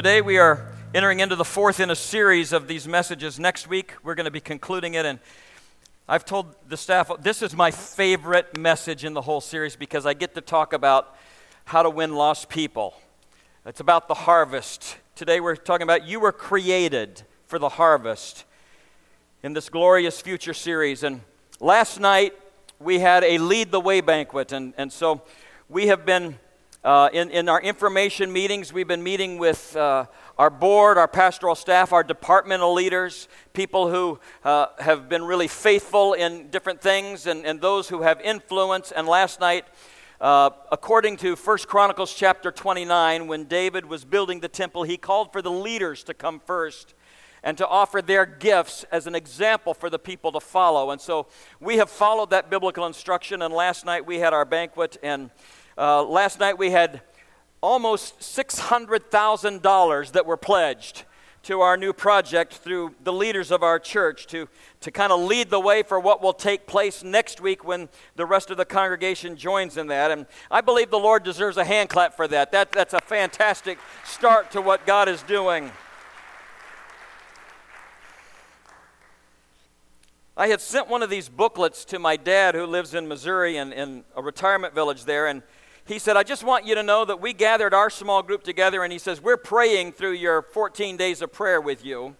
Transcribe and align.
Today 0.00 0.22
we 0.22 0.38
are 0.38 0.66
entering 0.94 1.20
into 1.20 1.36
the 1.36 1.44
fourth 1.44 1.78
in 1.78 1.90
a 1.90 1.94
series 1.94 2.54
of 2.54 2.66
these 2.66 2.88
messages. 2.88 3.38
Next 3.38 3.68
week 3.68 3.92
we're 4.02 4.14
going 4.14 4.24
to 4.24 4.30
be 4.30 4.40
concluding 4.40 4.94
it, 4.94 5.04
and 5.04 5.18
I've 6.08 6.24
told 6.24 6.56
the 6.66 6.78
staff 6.78 7.10
this 7.20 7.42
is 7.42 7.54
my 7.54 7.70
favorite 7.70 8.56
message 8.56 9.04
in 9.04 9.12
the 9.12 9.20
whole 9.20 9.42
series 9.42 9.76
because 9.76 10.06
I 10.06 10.14
get 10.14 10.34
to 10.36 10.40
talk 10.40 10.72
about 10.72 11.14
how 11.66 11.82
to 11.82 11.90
win 11.90 12.14
lost 12.14 12.48
people. 12.48 12.94
It's 13.66 13.80
about 13.80 14.08
the 14.08 14.14
harvest. 14.14 14.96
Today 15.16 15.38
we're 15.38 15.54
talking 15.54 15.82
about 15.82 16.06
you 16.06 16.18
were 16.18 16.32
created 16.32 17.20
for 17.46 17.58
the 17.58 17.68
harvest 17.68 18.46
in 19.42 19.52
this 19.52 19.68
glorious 19.68 20.18
future 20.18 20.54
series. 20.54 21.02
And 21.02 21.20
last 21.60 22.00
night 22.00 22.32
we 22.78 23.00
had 23.00 23.22
a 23.22 23.36
Lead 23.36 23.70
the 23.70 23.80
Way 23.80 24.00
banquet, 24.00 24.50
and, 24.50 24.72
and 24.78 24.90
so 24.90 25.20
we 25.68 25.88
have 25.88 26.06
been 26.06 26.38
uh, 26.82 27.10
in, 27.12 27.30
in 27.30 27.48
our 27.48 27.60
information 27.60 28.32
meetings, 28.32 28.72
we've 28.72 28.88
been 28.88 29.02
meeting 29.02 29.36
with 29.36 29.76
uh, 29.76 30.06
our 30.38 30.48
board, 30.48 30.96
our 30.96 31.08
pastoral 31.08 31.54
staff, 31.54 31.92
our 31.92 32.02
departmental 32.02 32.72
leaders, 32.72 33.28
people 33.52 33.90
who 33.90 34.18
uh, 34.44 34.66
have 34.78 35.06
been 35.06 35.22
really 35.22 35.48
faithful 35.48 36.14
in 36.14 36.48
different 36.48 36.80
things, 36.80 37.26
and, 37.26 37.44
and 37.44 37.60
those 37.60 37.90
who 37.90 38.00
have 38.00 38.18
influence. 38.22 38.92
And 38.92 39.06
last 39.06 39.40
night, 39.40 39.66
uh, 40.22 40.50
according 40.72 41.18
to 41.18 41.36
1 41.36 41.58
Chronicles 41.66 42.14
chapter 42.14 42.50
29, 42.50 43.26
when 43.26 43.44
David 43.44 43.84
was 43.84 44.06
building 44.06 44.40
the 44.40 44.48
temple, 44.48 44.84
he 44.84 44.96
called 44.96 45.32
for 45.32 45.42
the 45.42 45.50
leaders 45.50 46.02
to 46.04 46.14
come 46.14 46.40
first 46.40 46.94
and 47.42 47.58
to 47.58 47.68
offer 47.68 48.00
their 48.00 48.24
gifts 48.24 48.84
as 48.90 49.06
an 49.06 49.14
example 49.14 49.74
for 49.74 49.90
the 49.90 49.98
people 49.98 50.32
to 50.32 50.40
follow. 50.40 50.90
And 50.90 51.00
so 51.00 51.26
we 51.58 51.76
have 51.76 51.90
followed 51.90 52.30
that 52.30 52.48
biblical 52.48 52.86
instruction, 52.86 53.42
and 53.42 53.52
last 53.52 53.84
night 53.84 54.06
we 54.06 54.18
had 54.18 54.32
our 54.32 54.46
banquet, 54.46 54.96
and 55.02 55.30
uh, 55.80 56.04
last 56.04 56.38
night 56.38 56.58
we 56.58 56.70
had 56.70 57.00
almost 57.62 58.20
$600,000 58.20 60.12
that 60.12 60.26
were 60.26 60.36
pledged 60.36 61.04
to 61.42 61.62
our 61.62 61.78
new 61.78 61.94
project 61.94 62.52
through 62.52 62.94
the 63.02 63.12
leaders 63.14 63.50
of 63.50 63.62
our 63.62 63.78
church 63.78 64.26
to, 64.26 64.46
to 64.80 64.90
kind 64.90 65.10
of 65.10 65.20
lead 65.20 65.48
the 65.48 65.58
way 65.58 65.82
for 65.82 65.98
what 65.98 66.20
will 66.20 66.34
take 66.34 66.66
place 66.66 67.02
next 67.02 67.40
week 67.40 67.64
when 67.64 67.88
the 68.16 68.26
rest 68.26 68.50
of 68.50 68.58
the 68.58 68.64
congregation 68.66 69.36
joins 69.36 69.78
in 69.78 69.86
that. 69.86 70.10
And 70.10 70.26
I 70.50 70.60
believe 70.60 70.90
the 70.90 70.98
Lord 70.98 71.22
deserves 71.22 71.56
a 71.56 71.64
hand 71.64 71.88
clap 71.88 72.14
for 72.14 72.28
that. 72.28 72.52
that 72.52 72.72
that's 72.72 72.92
a 72.92 73.00
fantastic 73.00 73.78
start 74.04 74.50
to 74.50 74.60
what 74.60 74.84
God 74.84 75.08
is 75.08 75.22
doing. 75.22 75.70
I 80.36 80.48
had 80.48 80.60
sent 80.60 80.88
one 80.88 81.02
of 81.02 81.08
these 81.08 81.30
booklets 81.30 81.86
to 81.86 81.98
my 81.98 82.18
dad 82.18 82.54
who 82.54 82.66
lives 82.66 82.92
in 82.92 83.08
Missouri 83.08 83.56
in, 83.56 83.72
in 83.72 84.04
a 84.14 84.22
retirement 84.22 84.74
village 84.74 85.04
there. 85.04 85.26
And 85.26 85.42
he 85.90 85.98
said, 85.98 86.16
I 86.16 86.22
just 86.22 86.44
want 86.44 86.64
you 86.64 86.76
to 86.76 86.84
know 86.84 87.04
that 87.04 87.20
we 87.20 87.32
gathered 87.32 87.74
our 87.74 87.90
small 87.90 88.22
group 88.22 88.44
together, 88.44 88.84
and 88.84 88.92
he 88.92 88.98
says, 88.98 89.20
We're 89.20 89.36
praying 89.36 89.92
through 89.92 90.12
your 90.12 90.40
14 90.40 90.96
days 90.96 91.20
of 91.20 91.32
prayer 91.32 91.60
with 91.60 91.84
you. 91.84 92.14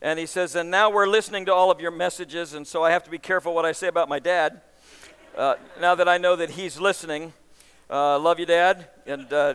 And 0.00 0.20
he 0.20 0.26
says, 0.26 0.54
And 0.54 0.70
now 0.70 0.88
we're 0.88 1.08
listening 1.08 1.44
to 1.46 1.52
all 1.54 1.72
of 1.72 1.80
your 1.80 1.90
messages, 1.90 2.54
and 2.54 2.64
so 2.64 2.84
I 2.84 2.92
have 2.92 3.02
to 3.04 3.10
be 3.10 3.18
careful 3.18 3.54
what 3.54 3.64
I 3.64 3.72
say 3.72 3.88
about 3.88 4.08
my 4.08 4.20
dad. 4.20 4.60
Uh, 5.36 5.56
now 5.80 5.96
that 5.96 6.08
I 6.08 6.16
know 6.16 6.36
that 6.36 6.50
he's 6.50 6.78
listening, 6.78 7.32
uh, 7.90 8.20
love 8.20 8.38
you, 8.38 8.46
Dad, 8.46 8.88
and 9.04 9.32
uh, 9.32 9.54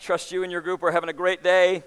trust 0.00 0.32
you 0.32 0.42
and 0.42 0.50
your 0.50 0.62
group 0.62 0.82
are 0.82 0.90
having 0.90 1.10
a 1.10 1.14
great 1.14 1.42
day. 1.42 1.82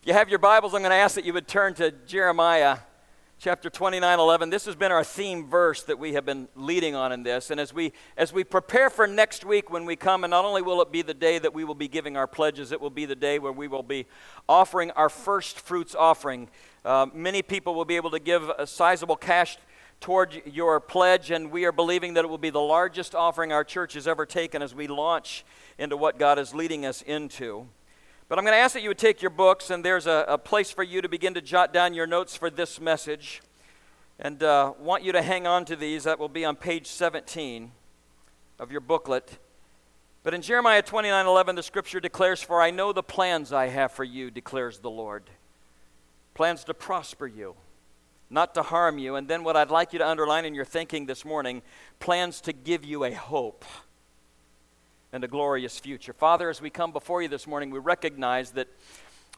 If 0.00 0.06
you 0.06 0.12
have 0.12 0.28
your 0.28 0.40
Bibles, 0.40 0.74
I'm 0.74 0.80
going 0.80 0.90
to 0.90 0.96
ask 0.96 1.14
that 1.14 1.24
you 1.24 1.32
would 1.32 1.46
turn 1.46 1.74
to 1.74 1.92
Jeremiah 1.92 2.78
chapter 3.44 3.68
29 3.68 4.18
11 4.18 4.48
this 4.48 4.64
has 4.64 4.74
been 4.74 4.90
our 4.90 5.04
theme 5.04 5.46
verse 5.46 5.82
that 5.82 5.98
we 5.98 6.14
have 6.14 6.24
been 6.24 6.48
leading 6.56 6.94
on 6.94 7.12
in 7.12 7.22
this. 7.22 7.50
And 7.50 7.60
as 7.60 7.74
we 7.74 7.92
as 8.16 8.32
we 8.32 8.42
prepare 8.42 8.88
for 8.88 9.06
next 9.06 9.44
week 9.44 9.70
when 9.70 9.84
we 9.84 9.96
come 9.96 10.24
and 10.24 10.30
not 10.30 10.46
only 10.46 10.62
will 10.62 10.80
it 10.80 10.90
be 10.90 11.02
the 11.02 11.12
day 11.12 11.38
that 11.38 11.52
we 11.52 11.62
will 11.62 11.74
be 11.74 11.86
giving 11.86 12.16
our 12.16 12.26
pledges 12.26 12.72
it 12.72 12.80
will 12.80 12.88
be 12.88 13.04
the 13.04 13.14
day 13.14 13.38
where 13.38 13.52
we 13.52 13.68
will 13.68 13.82
be 13.82 14.06
offering 14.48 14.90
our 14.92 15.10
first 15.10 15.60
fruits 15.60 15.94
offering. 15.94 16.48
Uh, 16.86 17.04
many 17.12 17.42
people 17.42 17.74
will 17.74 17.84
be 17.84 17.96
able 17.96 18.10
to 18.12 18.18
give 18.18 18.48
a 18.48 18.66
sizable 18.66 19.14
cash 19.14 19.58
toward 20.00 20.40
your 20.46 20.80
pledge 20.80 21.30
and 21.30 21.50
we 21.50 21.66
are 21.66 21.72
believing 21.72 22.14
that 22.14 22.24
it 22.24 22.28
will 22.28 22.38
be 22.38 22.48
the 22.48 22.58
largest 22.58 23.14
offering 23.14 23.52
our 23.52 23.62
church 23.62 23.92
has 23.92 24.08
ever 24.08 24.24
taken 24.24 24.62
as 24.62 24.74
we 24.74 24.86
launch 24.86 25.44
into 25.76 25.98
what 25.98 26.18
god 26.18 26.38
is 26.38 26.54
leading 26.54 26.86
us 26.86 27.02
into 27.02 27.68
but 28.34 28.40
I'm 28.40 28.44
going 28.46 28.56
to 28.56 28.62
ask 28.62 28.74
that 28.74 28.82
you 28.82 28.88
would 28.88 28.98
take 28.98 29.22
your 29.22 29.30
books, 29.30 29.70
and 29.70 29.84
there's 29.84 30.08
a, 30.08 30.24
a 30.26 30.36
place 30.36 30.68
for 30.68 30.82
you 30.82 31.00
to 31.00 31.08
begin 31.08 31.34
to 31.34 31.40
jot 31.40 31.72
down 31.72 31.94
your 31.94 32.08
notes 32.08 32.36
for 32.36 32.50
this 32.50 32.80
message. 32.80 33.40
And 34.18 34.42
uh, 34.42 34.72
want 34.76 35.04
you 35.04 35.12
to 35.12 35.22
hang 35.22 35.46
on 35.46 35.64
to 35.66 35.76
these. 35.76 36.02
That 36.02 36.18
will 36.18 36.28
be 36.28 36.44
on 36.44 36.56
page 36.56 36.88
17 36.88 37.70
of 38.58 38.72
your 38.72 38.80
booklet. 38.80 39.38
But 40.24 40.34
in 40.34 40.42
Jeremiah 40.42 40.82
29 40.82 41.26
11, 41.26 41.54
the 41.54 41.62
scripture 41.62 42.00
declares, 42.00 42.42
For 42.42 42.60
I 42.60 42.72
know 42.72 42.92
the 42.92 43.04
plans 43.04 43.52
I 43.52 43.68
have 43.68 43.92
for 43.92 44.02
you, 44.02 44.32
declares 44.32 44.80
the 44.80 44.90
Lord. 44.90 45.30
Plans 46.34 46.64
to 46.64 46.74
prosper 46.74 47.28
you, 47.28 47.54
not 48.30 48.52
to 48.56 48.64
harm 48.64 48.98
you. 48.98 49.14
And 49.14 49.28
then 49.28 49.44
what 49.44 49.56
I'd 49.56 49.70
like 49.70 49.92
you 49.92 50.00
to 50.00 50.08
underline 50.08 50.44
in 50.44 50.56
your 50.56 50.64
thinking 50.64 51.06
this 51.06 51.24
morning 51.24 51.62
plans 52.00 52.40
to 52.40 52.52
give 52.52 52.84
you 52.84 53.04
a 53.04 53.14
hope 53.14 53.64
and 55.14 55.22
a 55.22 55.28
glorious 55.28 55.78
future. 55.78 56.12
Father, 56.12 56.50
as 56.50 56.60
we 56.60 56.70
come 56.70 56.90
before 56.90 57.22
you 57.22 57.28
this 57.28 57.46
morning, 57.46 57.70
we 57.70 57.78
recognize 57.78 58.50
that 58.50 58.66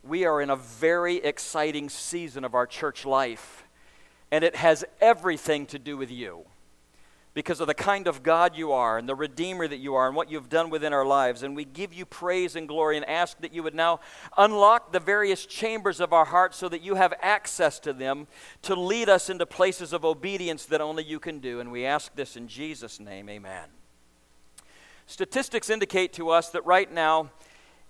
we 0.02 0.24
are 0.24 0.40
in 0.40 0.48
a 0.48 0.56
very 0.56 1.16
exciting 1.16 1.90
season 1.90 2.44
of 2.44 2.54
our 2.54 2.66
church 2.66 3.04
life, 3.04 3.66
and 4.30 4.42
it 4.42 4.56
has 4.56 4.86
everything 5.02 5.66
to 5.66 5.78
do 5.78 5.98
with 5.98 6.10
you 6.10 6.46
because 7.34 7.60
of 7.60 7.66
the 7.66 7.74
kind 7.74 8.06
of 8.06 8.22
God 8.22 8.56
you 8.56 8.72
are 8.72 8.96
and 8.96 9.06
the 9.06 9.14
Redeemer 9.14 9.68
that 9.68 9.76
you 9.76 9.94
are 9.94 10.06
and 10.06 10.16
what 10.16 10.30
you've 10.30 10.48
done 10.48 10.70
within 10.70 10.94
our 10.94 11.04
lives. 11.04 11.42
And 11.42 11.54
we 11.54 11.66
give 11.66 11.92
you 11.92 12.06
praise 12.06 12.56
and 12.56 12.66
glory 12.66 12.96
and 12.96 13.04
ask 13.04 13.38
that 13.42 13.52
you 13.52 13.62
would 13.62 13.74
now 13.74 14.00
unlock 14.38 14.92
the 14.92 15.00
various 15.00 15.44
chambers 15.44 16.00
of 16.00 16.14
our 16.14 16.24
hearts 16.24 16.56
so 16.56 16.70
that 16.70 16.80
you 16.80 16.94
have 16.94 17.12
access 17.20 17.78
to 17.80 17.92
them 17.92 18.28
to 18.62 18.74
lead 18.74 19.10
us 19.10 19.28
into 19.28 19.44
places 19.44 19.92
of 19.92 20.06
obedience 20.06 20.64
that 20.64 20.80
only 20.80 21.04
you 21.04 21.20
can 21.20 21.38
do. 21.38 21.60
And 21.60 21.70
we 21.70 21.84
ask 21.84 22.14
this 22.14 22.34
in 22.34 22.48
Jesus' 22.48 22.98
name. 22.98 23.28
Amen. 23.28 23.68
Statistics 25.06 25.70
indicate 25.70 26.12
to 26.14 26.30
us 26.30 26.50
that 26.50 26.66
right 26.66 26.92
now, 26.92 27.30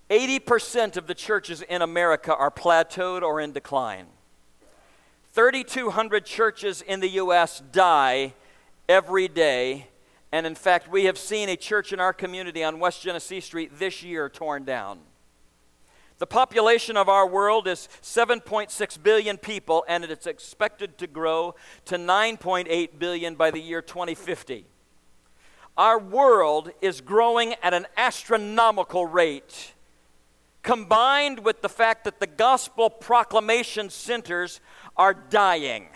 80% 0.09 0.97
of 0.97 1.07
the 1.07 1.15
churches 1.15 1.61
in 1.63 1.81
America 1.81 2.33
are 2.33 2.51
plateaued 2.51 3.23
or 3.23 3.41
in 3.41 3.51
decline. 3.51 4.05
3,200 5.33 6.25
churches 6.25 6.81
in 6.81 6.99
the 6.99 7.09
U.S. 7.09 7.61
die 7.71 8.33
every 8.87 9.27
day. 9.27 9.87
And 10.31 10.45
in 10.45 10.55
fact, 10.55 10.89
we 10.89 11.05
have 11.05 11.17
seen 11.17 11.49
a 11.49 11.55
church 11.55 11.91
in 11.91 11.99
our 11.99 12.13
community 12.13 12.63
on 12.63 12.79
West 12.79 13.01
Genesee 13.01 13.41
Street 13.41 13.71
this 13.77 14.03
year 14.03 14.29
torn 14.29 14.63
down. 14.63 14.99
The 16.19 16.27
population 16.27 16.97
of 16.97 17.09
our 17.09 17.27
world 17.27 17.67
is 17.67 17.89
7.6 18.01 19.03
billion 19.03 19.37
people, 19.37 19.85
and 19.87 20.03
it's 20.03 20.25
expected 20.25 20.97
to 20.97 21.07
grow 21.07 21.55
to 21.85 21.97
9.8 21.97 22.99
billion 22.99 23.35
by 23.35 23.51
the 23.51 23.59
year 23.59 23.81
2050 23.81 24.65
our 25.77 25.99
world 25.99 26.71
is 26.81 27.01
growing 27.01 27.53
at 27.61 27.73
an 27.73 27.85
astronomical 27.95 29.05
rate. 29.05 29.73
Combined 30.63 31.45
with 31.45 31.61
the 31.61 31.69
fact 31.69 32.03
that 32.05 32.19
the 32.19 32.27
gospel 32.27 32.89
proclamation 32.89 33.89
centers 33.89 34.59
are 34.97 35.13
dying. 35.13 35.87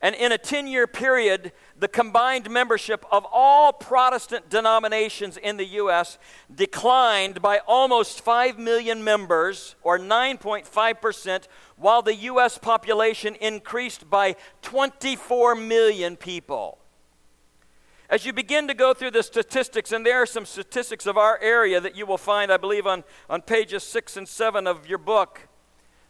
And 0.00 0.16
in 0.16 0.32
a 0.32 0.38
10 0.38 0.66
year 0.66 0.88
period, 0.88 1.52
the 1.78 1.86
combined 1.86 2.50
membership 2.50 3.04
of 3.12 3.24
all 3.30 3.72
Protestant 3.72 4.50
denominations 4.50 5.36
in 5.36 5.56
the 5.56 5.64
U.S. 5.66 6.18
declined 6.52 7.40
by 7.40 7.60
almost 7.68 8.20
5 8.20 8.58
million 8.58 9.04
members, 9.04 9.76
or 9.82 9.98
9.5%, 9.98 11.46
while 11.76 12.02
the 12.02 12.14
U.S. 12.14 12.58
population 12.58 13.36
increased 13.36 14.10
by 14.10 14.34
24 14.62 15.54
million 15.54 16.16
people. 16.16 16.78
As 18.12 18.26
you 18.26 18.34
begin 18.34 18.68
to 18.68 18.74
go 18.74 18.92
through 18.92 19.12
the 19.12 19.22
statistics, 19.22 19.90
and 19.90 20.04
there 20.04 20.20
are 20.20 20.26
some 20.26 20.44
statistics 20.44 21.06
of 21.06 21.16
our 21.16 21.38
area 21.40 21.80
that 21.80 21.96
you 21.96 22.04
will 22.04 22.18
find, 22.18 22.52
I 22.52 22.58
believe, 22.58 22.86
on, 22.86 23.04
on 23.30 23.40
pages 23.40 23.84
six 23.84 24.18
and 24.18 24.28
seven 24.28 24.66
of 24.66 24.86
your 24.86 24.98
book. 24.98 25.48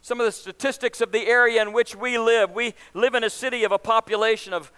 Some 0.01 0.19
of 0.19 0.25
the 0.25 0.33
statistics 0.33 0.99
of 0.99 1.13
the 1.13 1.27
area 1.27 1.61
in 1.61 1.71
which 1.71 1.95
we 1.95 2.17
live. 2.17 2.51
We 2.51 2.73
live 2.93 3.15
in 3.15 3.23
a 3.23 3.29
city 3.29 3.63
of 3.63 3.71
a 3.71 3.77
population 3.77 4.51
of 4.51 4.69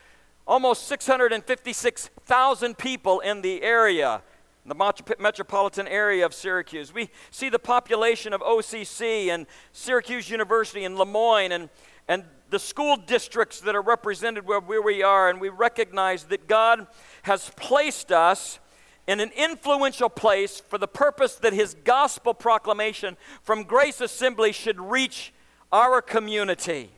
almost 0.46 0.86
656,000 0.88 2.78
people 2.78 3.22
in 3.22 3.42
the 3.42 3.64
area, 3.64 4.22
the 4.64 4.94
metropolitan 5.18 5.88
area 5.88 6.28
of 6.28 6.32
Syracuse. 6.32 6.94
We 6.94 7.10
see 7.32 7.50
the 7.50 7.58
population 7.58 8.34
of 8.34 8.42
OCC 8.42 9.30
and 9.30 9.48
Syracuse 9.72 10.30
University 10.30 10.86
and 10.86 10.96
Le 10.96 11.08
Moyne 11.08 11.52
and, 11.52 11.70
and 12.08 12.26
the 12.50 12.60
school 12.60 12.96
districts 12.96 13.60
that 13.62 13.76
are 13.76 13.82
represented 13.82 14.46
where, 14.46 14.60
where 14.60 14.82
we 14.82 15.04
are, 15.04 15.30
and 15.30 15.42
we 15.42 15.50
recognize 15.50 16.26
that 16.26 16.48
God 16.48 16.88
has 17.24 17.52
placed 17.56 18.12
us 18.12 18.60
in 19.08 19.20
an 19.20 19.32
influential 19.36 20.10
place 20.10 20.60
for 20.60 20.78
the 20.78 20.88
purpose 20.88 21.36
that 21.36 21.54
His 21.54 21.76
gospel 21.84 22.34
proclamation 22.34 23.18
from 23.44 23.64
Grace 23.64 24.02
Assembly 24.02 24.52
should 24.52 24.80
reach 24.80 25.34
our 25.72 26.02
community. 26.02 26.92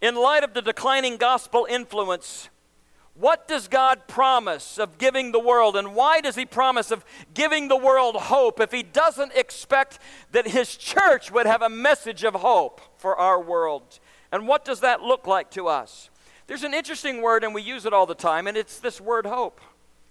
In 0.00 0.14
light 0.14 0.44
of 0.44 0.54
the 0.54 0.62
declining 0.62 1.16
gospel 1.16 1.66
influence, 1.68 2.48
What 3.18 3.48
does 3.48 3.66
God 3.66 4.08
promise 4.08 4.78
of 4.78 4.98
giving 4.98 5.32
the 5.32 5.40
world, 5.40 5.74
and 5.74 5.94
why 5.94 6.20
does 6.20 6.36
He 6.36 6.44
promise 6.44 6.90
of 6.90 7.02
giving 7.32 7.68
the 7.68 7.76
world 7.76 8.14
hope 8.16 8.60
if 8.60 8.72
He 8.72 8.82
doesn't 8.82 9.32
expect 9.34 9.98
that 10.32 10.48
His 10.48 10.76
church 10.76 11.30
would 11.30 11.46
have 11.46 11.62
a 11.62 11.70
message 11.70 12.24
of 12.24 12.34
hope 12.34 12.80
for 12.98 13.16
our 13.16 13.40
world? 13.40 14.00
And 14.36 14.46
what 14.46 14.66
does 14.66 14.80
that 14.80 15.00
look 15.00 15.26
like 15.26 15.50
to 15.52 15.66
us? 15.66 16.10
There's 16.46 16.62
an 16.62 16.74
interesting 16.74 17.22
word, 17.22 17.42
and 17.42 17.54
we 17.54 17.62
use 17.62 17.86
it 17.86 17.94
all 17.94 18.04
the 18.04 18.14
time, 18.14 18.46
and 18.46 18.54
it's 18.54 18.78
this 18.78 19.00
word 19.00 19.24
hope. 19.24 19.62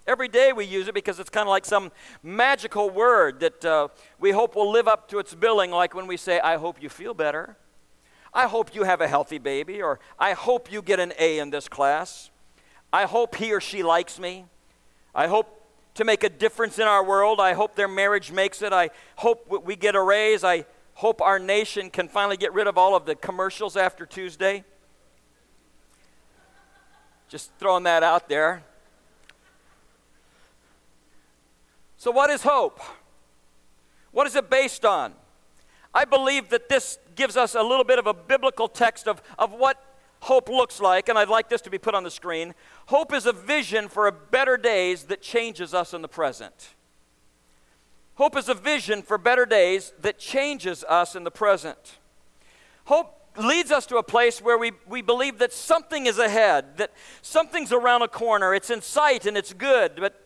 Every 0.04 0.26
day 0.26 0.52
we 0.52 0.64
use 0.64 0.88
it 0.88 0.94
because 0.94 1.20
it's 1.20 1.30
kind 1.30 1.46
of 1.46 1.50
like 1.50 1.64
some 1.64 1.92
magical 2.24 2.90
word 2.90 3.38
that 3.38 3.64
uh, 3.64 3.86
we 4.18 4.32
hope 4.32 4.56
will 4.56 4.70
live 4.72 4.88
up 4.88 5.08
to 5.10 5.20
its 5.20 5.32
billing, 5.32 5.70
like 5.70 5.94
when 5.94 6.08
we 6.08 6.16
say, 6.16 6.40
I 6.40 6.56
hope 6.56 6.82
you 6.82 6.88
feel 6.88 7.14
better. 7.14 7.56
I 8.34 8.48
hope 8.48 8.74
you 8.74 8.82
have 8.82 9.00
a 9.00 9.06
healthy 9.06 9.38
baby, 9.38 9.80
or 9.80 10.00
I 10.18 10.32
hope 10.32 10.72
you 10.72 10.82
get 10.82 10.98
an 10.98 11.12
A 11.20 11.38
in 11.38 11.50
this 11.50 11.68
class. 11.68 12.30
I 12.92 13.04
hope 13.04 13.36
he 13.36 13.52
or 13.52 13.60
she 13.60 13.84
likes 13.84 14.18
me. 14.18 14.46
I 15.14 15.28
hope 15.28 15.62
to 15.94 16.04
make 16.04 16.24
a 16.24 16.28
difference 16.28 16.80
in 16.80 16.88
our 16.88 17.04
world. 17.04 17.38
I 17.38 17.54
hope 17.54 17.76
their 17.76 17.86
marriage 17.86 18.32
makes 18.32 18.60
it. 18.60 18.72
I 18.72 18.90
hope 19.14 19.64
we 19.64 19.76
get 19.76 19.94
a 19.94 20.02
raise. 20.02 20.42
I 20.42 20.66
hope 20.96 21.20
our 21.20 21.38
nation 21.38 21.90
can 21.90 22.08
finally 22.08 22.38
get 22.38 22.52
rid 22.54 22.66
of 22.66 22.78
all 22.78 22.96
of 22.96 23.04
the 23.04 23.14
commercials 23.14 23.76
after 23.76 24.06
Tuesday. 24.06 24.64
Just 27.28 27.50
throwing 27.58 27.84
that 27.84 28.02
out 28.02 28.28
there. 28.28 28.62
So, 31.98 32.10
what 32.10 32.30
is 32.30 32.42
hope? 32.42 32.80
What 34.10 34.26
is 34.26 34.36
it 34.36 34.48
based 34.48 34.84
on? 34.84 35.12
I 35.92 36.04
believe 36.04 36.48
that 36.48 36.68
this 36.68 36.98
gives 37.14 37.36
us 37.36 37.54
a 37.54 37.62
little 37.62 37.84
bit 37.84 37.98
of 37.98 38.06
a 38.06 38.14
biblical 38.14 38.68
text 38.68 39.06
of, 39.06 39.22
of 39.38 39.52
what 39.52 39.82
hope 40.20 40.48
looks 40.48 40.80
like, 40.80 41.10
and 41.10 41.18
I'd 41.18 41.28
like 41.28 41.50
this 41.50 41.60
to 41.62 41.70
be 41.70 41.78
put 41.78 41.94
on 41.94 42.04
the 42.04 42.10
screen. 42.10 42.54
Hope 42.86 43.12
is 43.12 43.26
a 43.26 43.32
vision 43.32 43.88
for 43.88 44.06
a 44.06 44.12
better 44.12 44.56
days 44.56 45.04
that 45.04 45.20
changes 45.20 45.74
us 45.74 45.92
in 45.92 46.00
the 46.00 46.08
present. 46.08 46.75
Hope 48.16 48.36
is 48.36 48.48
a 48.48 48.54
vision 48.54 49.02
for 49.02 49.18
better 49.18 49.46
days 49.46 49.92
that 50.00 50.18
changes 50.18 50.84
us 50.84 51.14
in 51.14 51.24
the 51.24 51.30
present. 51.30 51.98
Hope 52.86 53.12
leads 53.36 53.70
us 53.70 53.84
to 53.86 53.98
a 53.98 54.02
place 54.02 54.40
where 54.40 54.56
we, 54.56 54.72
we 54.88 55.02
believe 55.02 55.38
that 55.38 55.52
something 55.52 56.06
is 56.06 56.18
ahead, 56.18 56.78
that 56.78 56.92
something's 57.20 57.72
around 57.72 58.02
a 58.02 58.08
corner, 58.08 58.54
it's 58.54 58.70
in 58.70 58.80
sight 58.80 59.26
and 59.26 59.36
it's 59.36 59.52
good, 59.52 59.96
but 59.96 60.22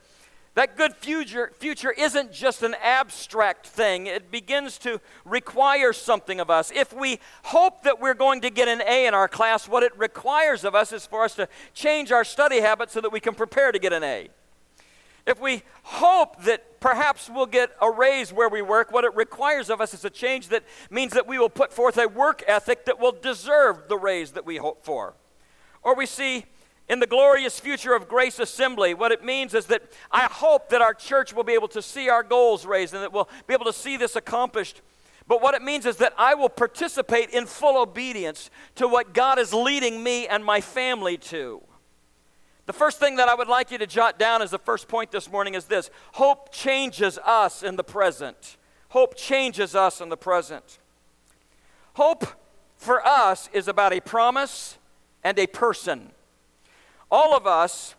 that 0.54 0.76
good 0.76 0.94
future, 0.96 1.52
future 1.58 1.90
isn't 1.90 2.32
just 2.32 2.62
an 2.62 2.74
abstract 2.82 3.66
thing. 3.66 4.06
It 4.06 4.30
begins 4.30 4.78
to 4.78 5.00
require 5.24 5.92
something 5.92 6.40
of 6.40 6.50
us. 6.50 6.72
If 6.74 6.92
we 6.92 7.20
hope 7.44 7.82
that 7.84 8.00
we're 8.00 8.14
going 8.14 8.40
to 8.42 8.50
get 8.50 8.68
an 8.68 8.82
A 8.86 9.06
in 9.06 9.14
our 9.14 9.28
class, 9.28 9.68
what 9.68 9.82
it 9.82 9.96
requires 9.96 10.64
of 10.64 10.74
us 10.74 10.92
is 10.92 11.06
for 11.06 11.24
us 11.24 11.34
to 11.36 11.48
change 11.72 12.10
our 12.12 12.24
study 12.24 12.60
habits 12.60 12.92
so 12.92 13.00
that 13.00 13.10
we 13.10 13.20
can 13.20 13.34
prepare 13.34 13.70
to 13.72 13.78
get 13.78 13.92
an 13.92 14.02
A. 14.02 14.28
If 15.26 15.40
we 15.40 15.62
hope 15.82 16.42
that 16.44 16.80
perhaps 16.80 17.28
we'll 17.28 17.46
get 17.46 17.70
a 17.80 17.90
raise 17.90 18.32
where 18.32 18.48
we 18.48 18.62
work, 18.62 18.90
what 18.90 19.04
it 19.04 19.14
requires 19.14 19.70
of 19.70 19.80
us 19.80 19.94
is 19.94 20.04
a 20.04 20.10
change 20.10 20.48
that 20.48 20.64
means 20.90 21.12
that 21.12 21.26
we 21.26 21.38
will 21.38 21.50
put 21.50 21.72
forth 21.72 21.98
a 21.98 22.08
work 22.08 22.42
ethic 22.46 22.84
that 22.86 22.98
will 22.98 23.12
deserve 23.12 23.88
the 23.88 23.98
raise 23.98 24.32
that 24.32 24.46
we 24.46 24.56
hope 24.56 24.84
for. 24.84 25.14
Or 25.82 25.94
we 25.94 26.06
see 26.06 26.46
in 26.88 26.98
the 26.98 27.06
glorious 27.06 27.60
future 27.60 27.94
of 27.94 28.08
Grace 28.08 28.38
Assembly, 28.40 28.94
what 28.94 29.12
it 29.12 29.24
means 29.24 29.54
is 29.54 29.66
that 29.66 29.82
I 30.10 30.22
hope 30.22 30.70
that 30.70 30.82
our 30.82 30.94
church 30.94 31.32
will 31.32 31.44
be 31.44 31.52
able 31.52 31.68
to 31.68 31.82
see 31.82 32.08
our 32.08 32.24
goals 32.24 32.66
raised 32.66 32.94
and 32.94 33.02
that 33.02 33.12
we'll 33.12 33.28
be 33.46 33.54
able 33.54 33.66
to 33.66 33.72
see 33.72 33.96
this 33.96 34.16
accomplished. 34.16 34.82
But 35.28 35.40
what 35.40 35.54
it 35.54 35.62
means 35.62 35.86
is 35.86 35.98
that 35.98 36.12
I 36.18 36.34
will 36.34 36.48
participate 36.48 37.30
in 37.30 37.46
full 37.46 37.80
obedience 37.80 38.50
to 38.74 38.88
what 38.88 39.14
God 39.14 39.38
is 39.38 39.54
leading 39.54 40.02
me 40.02 40.26
and 40.26 40.44
my 40.44 40.60
family 40.60 41.16
to. 41.18 41.62
The 42.70 42.78
first 42.78 43.00
thing 43.00 43.16
that 43.16 43.26
I 43.26 43.34
would 43.34 43.48
like 43.48 43.72
you 43.72 43.78
to 43.78 43.86
jot 43.88 44.16
down 44.16 44.42
as 44.42 44.52
the 44.52 44.58
first 44.58 44.86
point 44.86 45.10
this 45.10 45.28
morning 45.28 45.54
is 45.54 45.64
this 45.64 45.90
hope 46.12 46.52
changes 46.52 47.18
us 47.18 47.64
in 47.64 47.74
the 47.74 47.82
present. 47.82 48.58
Hope 48.90 49.16
changes 49.16 49.74
us 49.74 50.00
in 50.00 50.08
the 50.08 50.16
present. 50.16 50.78
Hope 51.94 52.24
for 52.76 53.04
us 53.04 53.50
is 53.52 53.66
about 53.66 53.92
a 53.92 54.00
promise 54.00 54.78
and 55.24 55.36
a 55.36 55.48
person 55.48 56.12
all 57.10 57.36
of 57.36 57.44
us 57.44 57.96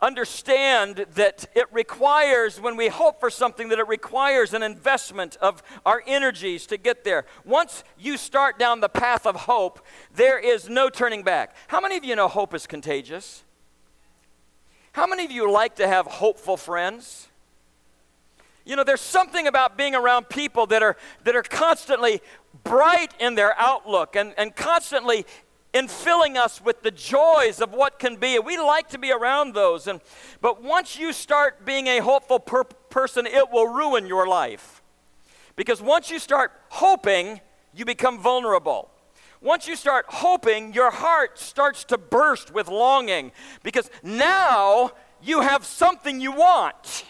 understand 0.00 1.04
that 1.14 1.46
it 1.56 1.66
requires, 1.72 2.60
when 2.60 2.76
we 2.76 2.86
hope 2.86 3.18
for 3.18 3.30
something, 3.30 3.68
that 3.68 3.80
it 3.80 3.88
requires 3.88 4.54
an 4.54 4.62
investment 4.62 5.36
of 5.40 5.60
our 5.84 6.04
energies 6.06 6.66
to 6.66 6.76
get 6.76 7.02
there. 7.02 7.24
Once 7.44 7.82
you 7.98 8.16
start 8.16 8.60
down 8.60 8.78
the 8.78 8.88
path 8.88 9.26
of 9.26 9.34
hope, 9.34 9.84
there 10.14 10.38
is 10.38 10.68
no 10.68 10.88
turning 10.88 11.24
back. 11.24 11.56
How 11.66 11.80
many 11.80 11.96
of 11.96 12.04
you 12.04 12.14
know 12.14 12.28
hope 12.28 12.54
is 12.54 12.64
contagious? 12.64 13.42
How 14.98 15.06
many 15.06 15.24
of 15.24 15.30
you 15.30 15.48
like 15.48 15.76
to 15.76 15.86
have 15.86 16.06
hopeful 16.06 16.56
friends? 16.56 17.28
You 18.64 18.74
know, 18.74 18.82
there's 18.82 19.00
something 19.00 19.46
about 19.46 19.78
being 19.78 19.94
around 19.94 20.28
people 20.28 20.66
that 20.66 20.82
are, 20.82 20.96
that 21.22 21.36
are 21.36 21.44
constantly 21.44 22.20
bright 22.64 23.14
in 23.20 23.36
their 23.36 23.56
outlook 23.60 24.16
and, 24.16 24.34
and 24.36 24.56
constantly 24.56 25.24
in 25.72 25.86
filling 25.86 26.36
us 26.36 26.60
with 26.60 26.82
the 26.82 26.90
joys 26.90 27.60
of 27.60 27.72
what 27.72 28.00
can 28.00 28.16
be. 28.16 28.40
We 28.40 28.58
like 28.58 28.88
to 28.88 28.98
be 28.98 29.12
around 29.12 29.54
those. 29.54 29.86
And, 29.86 30.00
but 30.40 30.64
once 30.64 30.98
you 30.98 31.12
start 31.12 31.64
being 31.64 31.86
a 31.86 32.00
hopeful 32.00 32.40
per- 32.40 32.64
person, 32.64 33.24
it 33.24 33.52
will 33.52 33.68
ruin 33.68 34.04
your 34.04 34.26
life. 34.26 34.82
Because 35.54 35.80
once 35.80 36.10
you 36.10 36.18
start 36.18 36.50
hoping, 36.70 37.40
you 37.72 37.84
become 37.84 38.18
vulnerable. 38.18 38.90
Once 39.40 39.68
you 39.68 39.76
start 39.76 40.04
hoping, 40.08 40.72
your 40.72 40.90
heart 40.90 41.38
starts 41.38 41.84
to 41.84 41.96
burst 41.96 42.52
with 42.52 42.68
longing 42.68 43.30
because 43.62 43.90
now 44.02 44.90
you 45.22 45.40
have 45.40 45.64
something 45.64 46.20
you 46.20 46.32
want. 46.32 47.04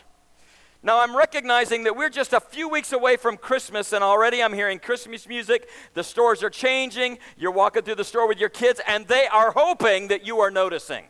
Now, 0.83 1.01
I'm 1.01 1.17
recognizing 1.17 1.85
that 1.85 1.97
we're 1.97 2.09
just 2.09 2.33
a 2.33 2.39
few 2.39 2.69
weeks 2.69 2.93
away 2.93 3.17
from 3.17 3.37
Christmas, 3.37 3.93
and 3.93 4.05
already 4.05 4.41
I'm 4.41 4.53
hearing 4.53 4.79
Christmas 4.79 5.27
music. 5.27 5.69
The 5.95 6.05
stores 6.05 6.43
are 6.45 6.51
changing. 6.51 7.19
You're 7.37 7.51
walking 7.51 7.83
through 7.83 7.97
the 7.97 8.05
store 8.05 8.29
with 8.29 8.39
your 8.39 8.49
kids, 8.49 8.81
and 8.87 9.07
they 9.09 9.27
are 9.27 9.51
hoping 9.51 10.07
that 10.09 10.25
you 10.25 10.39
are 10.39 10.53
noticing. 10.53 11.05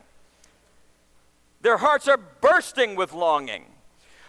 Their 1.61 1.77
hearts 1.77 2.09
are 2.09 2.17
bursting 2.17 2.97
with 2.97 3.13
longing. 3.13 3.67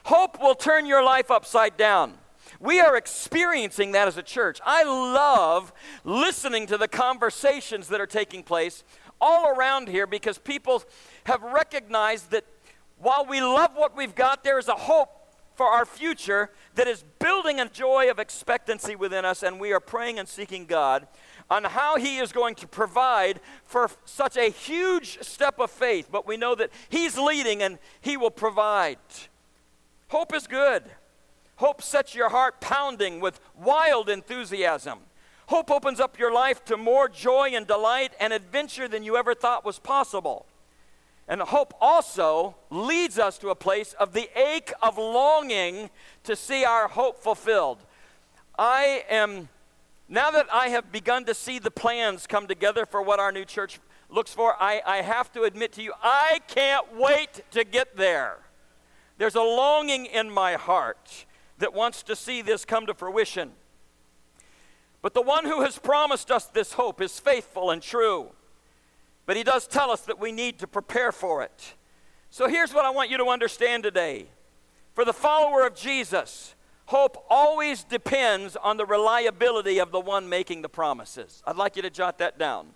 Hope 0.04 0.42
will 0.42 0.56
turn 0.56 0.86
your 0.86 1.04
life 1.04 1.32
upside 1.32 1.78
down. 1.78 2.16
We 2.60 2.80
are 2.80 2.96
experiencing 2.96 3.92
that 3.94 4.08
as 4.08 4.18
a 4.18 4.24
church. 4.24 4.60
I 4.66 4.84
love 4.84 5.74
listening 6.04 6.68
to 6.68 6.78
the 6.78 6.88
conversations 6.88 7.88
that 7.90 8.02
are 8.02 8.08
taking 8.08 8.44
place 8.44 8.84
all 9.22 9.50
around 9.50 9.90
here 9.90 10.08
because 10.08 10.38
people 10.38 10.84
have 11.26 11.42
recognized 11.44 12.32
that 12.32 12.46
while 12.98 13.26
we 13.28 13.42
love 13.42 13.72
what 13.76 13.96
we've 13.96 14.16
got, 14.16 14.44
there 14.44 14.60
is 14.60 14.68
a 14.68 14.76
hope 14.76 15.10
for 15.56 15.66
our 15.66 15.86
future 15.86 16.52
that 16.76 16.88
is 16.88 17.04
building 17.20 17.60
a 17.60 17.68
joy 17.68 18.10
of 18.10 18.18
expectancy 18.18 18.96
within 18.96 19.26
us, 19.26 19.44
and 19.44 19.60
we 19.60 19.74
are 19.74 19.82
praying 19.82 20.18
and 20.18 20.28
seeking 20.28 20.66
God 20.66 21.06
on 21.50 21.66
how 21.66 21.98
He 21.98 22.20
is 22.20 22.32
going 22.32 22.56
to 22.56 22.68
provide 22.68 23.42
for 23.66 23.90
such 24.06 24.38
a 24.38 24.50
huge 24.50 25.22
step 25.22 25.60
of 25.60 25.70
faith. 25.70 26.08
But 26.12 26.26
we 26.26 26.38
know 26.38 26.56
that 26.56 26.70
He's 26.88 27.18
leading 27.18 27.62
and 27.62 27.78
He 28.00 28.16
will 28.16 28.32
provide. 28.32 29.00
Hope 30.08 30.34
is 30.34 30.48
good. 30.48 30.84
Hope 31.60 31.82
sets 31.82 32.16
your 32.16 32.30
heart 32.30 32.62
pounding 32.62 33.20
with 33.20 33.42
wild 33.54 34.08
enthusiasm. 34.08 35.00
Hope 35.48 35.70
opens 35.70 36.00
up 36.00 36.18
your 36.18 36.34
life 36.34 36.64
to 36.66 36.78
more 36.78 37.10
joy 37.10 37.50
and 37.54 37.68
delight 37.68 38.14
and 38.18 38.32
adventure 38.32 38.88
than 38.88 39.04
you 39.04 39.18
ever 39.18 39.34
thought 39.34 39.66
was 39.66 39.78
possible. 39.78 40.46
And 41.28 41.42
hope 41.42 41.74
also 41.82 42.56
leads 42.70 43.20
us 43.20 43.38
to 43.40 43.50
a 43.50 43.56
place 43.56 43.92
of 43.92 44.14
the 44.14 44.30
ache 44.40 44.72
of 44.82 44.98
longing 44.98 45.90
to 46.24 46.34
see 46.38 46.64
our 46.64 46.88
hope 46.88 47.22
fulfilled. 47.22 47.80
I 48.58 49.04
am, 49.10 49.50
now 50.08 50.32
that 50.32 50.48
I 50.54 50.70
have 50.70 50.94
begun 50.94 51.26
to 51.26 51.34
see 51.34 51.60
the 51.60 51.72
plans 51.72 52.26
come 52.26 52.48
together 52.48 52.86
for 52.86 53.02
what 53.02 53.20
our 53.20 53.34
new 53.34 53.44
church 53.44 53.82
looks 54.10 54.34
for, 54.34 54.56
I, 54.62 54.82
I 54.86 55.02
have 55.02 55.30
to 55.34 55.44
admit 55.44 55.74
to 55.74 55.84
you, 55.84 55.92
I 56.02 56.40
can't 56.48 56.96
wait 56.96 57.42
to 57.52 57.66
get 57.66 57.98
there. 57.98 58.38
There's 59.18 59.36
a 59.36 59.42
longing 59.42 60.06
in 60.06 60.32
my 60.32 60.54
heart 60.54 61.26
that 61.60 61.74
wants 61.74 62.04
to 62.04 62.16
see 62.16 62.42
this 62.42 62.66
come 62.66 62.86
to 62.88 62.94
fruition. 62.94 63.52
But 65.02 65.14
the 65.14 65.22
one 65.22 65.46
who 65.46 65.62
has 65.62 65.78
promised 65.78 66.32
us 66.32 66.46
this 66.46 66.74
hope 66.74 67.02
is 67.02 67.20
faithful 67.20 67.72
and 67.72 67.82
true. 67.82 68.32
But 69.26 69.38
he 69.38 69.44
does 69.44 69.68
tell 69.68 69.92
us 69.92 70.02
that 70.02 70.20
we 70.20 70.32
need 70.32 70.60
to 70.60 70.68
prepare 70.68 71.12
for 71.12 71.44
it. 71.44 71.76
So 72.30 72.48
here's 72.48 72.74
what 72.74 72.86
I 72.86 72.90
want 72.90 73.10
you 73.10 73.18
to 73.18 73.28
understand 73.28 73.84
today. 73.84 74.28
For 74.94 75.06
the 75.06 75.14
follower 75.14 75.66
of 75.66 75.76
Jesus, 75.76 76.56
hope 76.88 77.24
always 77.30 77.84
depends 77.84 78.56
on 78.56 78.78
the 78.78 78.86
reliability 78.86 79.80
of 79.80 79.92
the 79.92 80.00
one 80.00 80.28
making 80.28 80.62
the 80.62 80.70
promises. 80.70 81.42
I'd 81.46 81.56
like 81.56 81.76
you 81.76 81.82
to 81.84 81.90
jot 81.90 82.18
that 82.18 82.38
down. 82.38 82.70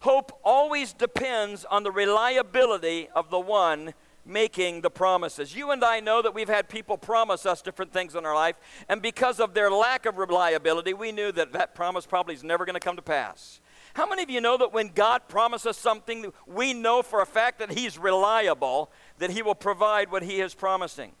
Hope 0.00 0.38
always 0.42 0.92
depends 0.92 1.64
on 1.64 1.82
the 1.82 1.90
reliability 1.90 3.08
of 3.14 3.30
the 3.30 3.38
one 3.38 3.94
making 4.24 4.80
the 4.80 4.90
promises. 4.90 5.54
You 5.54 5.70
and 5.70 5.84
I 5.84 6.00
know 6.00 6.22
that 6.22 6.34
we've 6.34 6.48
had 6.48 6.68
people 6.68 6.96
promise 6.96 7.44
us 7.46 7.62
different 7.62 7.92
things 7.92 8.14
in 8.14 8.24
our 8.24 8.34
life, 8.34 8.56
and 8.88 9.02
because 9.02 9.40
of 9.40 9.54
their 9.54 9.70
lack 9.70 10.06
of 10.06 10.18
reliability, 10.18 10.94
we 10.94 11.12
knew 11.12 11.32
that 11.32 11.52
that 11.52 11.74
promise 11.74 12.06
probably 12.06 12.34
is 12.34 12.44
never 12.44 12.64
going 12.64 12.74
to 12.74 12.80
come 12.80 12.96
to 12.96 13.02
pass. 13.02 13.60
How 13.94 14.08
many 14.08 14.22
of 14.22 14.30
you 14.30 14.40
know 14.40 14.56
that 14.56 14.72
when 14.72 14.88
God 14.88 15.28
promises 15.28 15.76
something, 15.76 16.32
we 16.46 16.72
know 16.72 17.02
for 17.02 17.20
a 17.20 17.26
fact 17.26 17.58
that 17.58 17.72
He's 17.72 17.98
reliable, 17.98 18.90
that 19.18 19.30
He 19.30 19.42
will 19.42 19.54
provide 19.54 20.10
what 20.10 20.22
He 20.22 20.40
is 20.40 20.54
promising? 20.54 21.12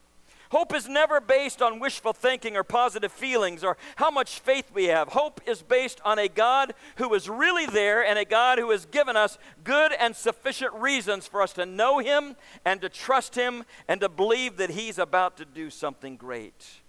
Hope 0.52 0.74
is 0.74 0.86
never 0.86 1.18
based 1.18 1.62
on 1.62 1.80
wishful 1.80 2.12
thinking 2.12 2.58
or 2.58 2.62
positive 2.62 3.10
feelings 3.10 3.64
or 3.64 3.78
how 3.96 4.10
much 4.10 4.38
faith 4.38 4.70
we 4.74 4.84
have. 4.84 5.08
Hope 5.08 5.40
is 5.46 5.62
based 5.62 5.98
on 6.04 6.18
a 6.18 6.28
God 6.28 6.74
who 6.96 7.14
is 7.14 7.26
really 7.26 7.64
there 7.64 8.04
and 8.04 8.18
a 8.18 8.26
God 8.26 8.58
who 8.58 8.70
has 8.70 8.84
given 8.84 9.16
us 9.16 9.38
good 9.64 9.92
and 9.98 10.14
sufficient 10.14 10.74
reasons 10.74 11.26
for 11.26 11.40
us 11.40 11.54
to 11.54 11.64
know 11.64 12.00
Him 12.00 12.36
and 12.66 12.82
to 12.82 12.90
trust 12.90 13.34
Him 13.34 13.64
and 13.88 14.02
to 14.02 14.10
believe 14.10 14.58
that 14.58 14.68
He's 14.68 14.98
about 14.98 15.38
to 15.38 15.46
do 15.46 15.70
something 15.70 16.16
great. 16.16 16.82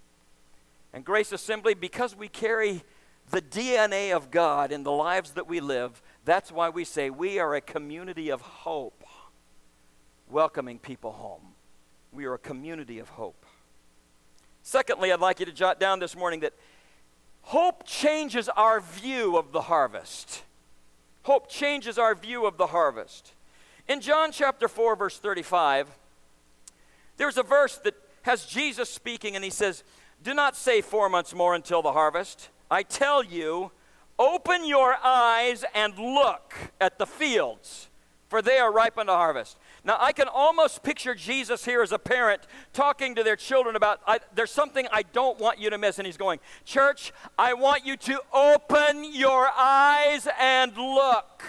And 0.92 1.06
Grace 1.06 1.32
Assembly, 1.32 1.74
because 1.74 2.18
we 2.18 2.28
carry 2.28 2.84
the 3.30 3.42
DNA 3.42 4.14
of 4.14 4.30
God 4.30 4.74
in 4.74 4.84
the 4.84 4.92
lives 4.92 5.32
that 5.32 5.48
we 5.48 5.62
live, 5.62 6.02
that's 6.26 6.52
why 6.52 6.68
we 6.68 6.84
say 6.84 7.10
we 7.10 7.40
are 7.40 7.56
a 7.56 7.62
community 7.62 8.30
of 8.30 8.42
hope, 8.42 9.06
welcoming 10.30 10.80
people 10.80 11.14
home. 11.14 11.54
We 12.12 12.26
are 12.26 12.34
a 12.34 12.40
community 12.40 13.00
of 13.00 13.08
hope. 13.08 13.46
Secondly, 14.64 15.12
I'd 15.12 15.20
like 15.20 15.42
you 15.42 15.46
to 15.46 15.52
jot 15.52 15.80
down 15.80 16.00
this 16.00 16.16
morning 16.16 16.40
that 16.40 16.54
hope 17.42 17.86
changes 17.86 18.48
our 18.50 18.80
view 18.80 19.38
of 19.38 19.52
the 19.52 19.62
harvest. 19.62 20.44
Hope 21.24 21.50
changes 21.50 21.98
our 21.98 22.16
view 22.16 22.46
of 22.46 22.58
the 22.58 22.68
harvest. 22.68 23.34
In 23.90 24.00
John 24.00 24.32
chapter 24.32 24.70
4, 24.70 24.96
verse 24.96 25.20
35, 25.20 25.90
there's 27.18 27.38
a 27.38 27.44
verse 27.44 27.78
that 27.80 27.96
has 28.24 28.46
Jesus 28.46 28.90
speaking, 28.90 29.36
and 29.36 29.44
he 29.44 29.52
says, 29.52 29.84
Do 30.24 30.34
not 30.34 30.56
say 30.56 30.80
four 30.80 31.10
months 31.10 31.36
more 31.36 31.54
until 31.54 31.82
the 31.82 31.92
harvest. 31.92 32.50
I 32.72 32.84
tell 32.84 33.22
you, 33.22 33.72
open 34.18 34.66
your 34.66 34.96
eyes 35.04 35.66
and 35.76 35.98
look 35.98 36.54
at 36.80 36.98
the 36.98 37.06
fields, 37.06 37.90
for 38.30 38.42
they 38.42 38.60
are 38.60 38.72
ripe 38.72 38.98
unto 38.98 39.12
harvest. 39.12 39.58
Now, 39.86 39.98
I 40.00 40.14
can 40.14 40.30
almost 40.30 40.82
picture 40.82 41.14
Jesus 41.14 41.66
here 41.66 41.82
as 41.82 41.92
a 41.92 42.00
parent 42.00 42.44
talking 42.72 43.16
to 43.16 43.24
their 43.24 43.36
children 43.36 43.76
about, 43.76 44.00
there's 44.34 44.52
something 44.52 44.88
I 44.92 45.04
don't 45.04 45.38
want 45.40 45.60
you 45.60 45.70
to 45.70 45.78
miss. 45.78 46.00
And 46.00 46.06
he's 46.06 46.16
going, 46.16 46.40
Church, 46.64 47.12
I 47.38 47.54
want 47.54 47.86
you 47.86 47.98
to 47.98 48.22
open 48.32 49.04
your 49.14 49.50
eyes 49.58 50.28
and 50.40 50.76
look. 50.78 51.44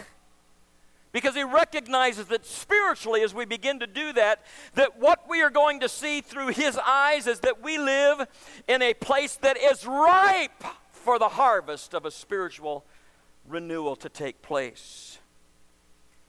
Because 1.13 1.37
he 1.37 1.45
recognizes 1.45 2.27
that 2.27 2.45
spiritually, 2.45 3.23
as 3.23 3.33
we 3.33 3.45
begin 3.45 3.79
to 3.79 3.87
do 3.87 4.13
that, 4.15 4.43
that 4.75 4.99
what 4.99 5.29
we 5.31 5.43
are 5.43 5.51
going 5.51 5.79
to 5.79 5.89
see 5.89 6.21
through 6.21 6.49
his 6.49 6.77
eyes 6.77 7.29
is 7.29 7.39
that 7.41 7.63
we 7.63 7.79
live 7.79 8.27
in 8.67 8.83
a 8.83 8.95
place 8.95 9.37
that 9.37 9.57
is 9.57 9.87
ripe 9.87 10.65
for 10.91 11.21
the 11.21 11.29
harvest 11.29 11.95
of 11.95 12.05
a 12.05 12.11
spiritual 12.11 12.85
renewal 13.47 13.95
to 13.95 14.09
take 14.09 14.43
place. 14.43 15.19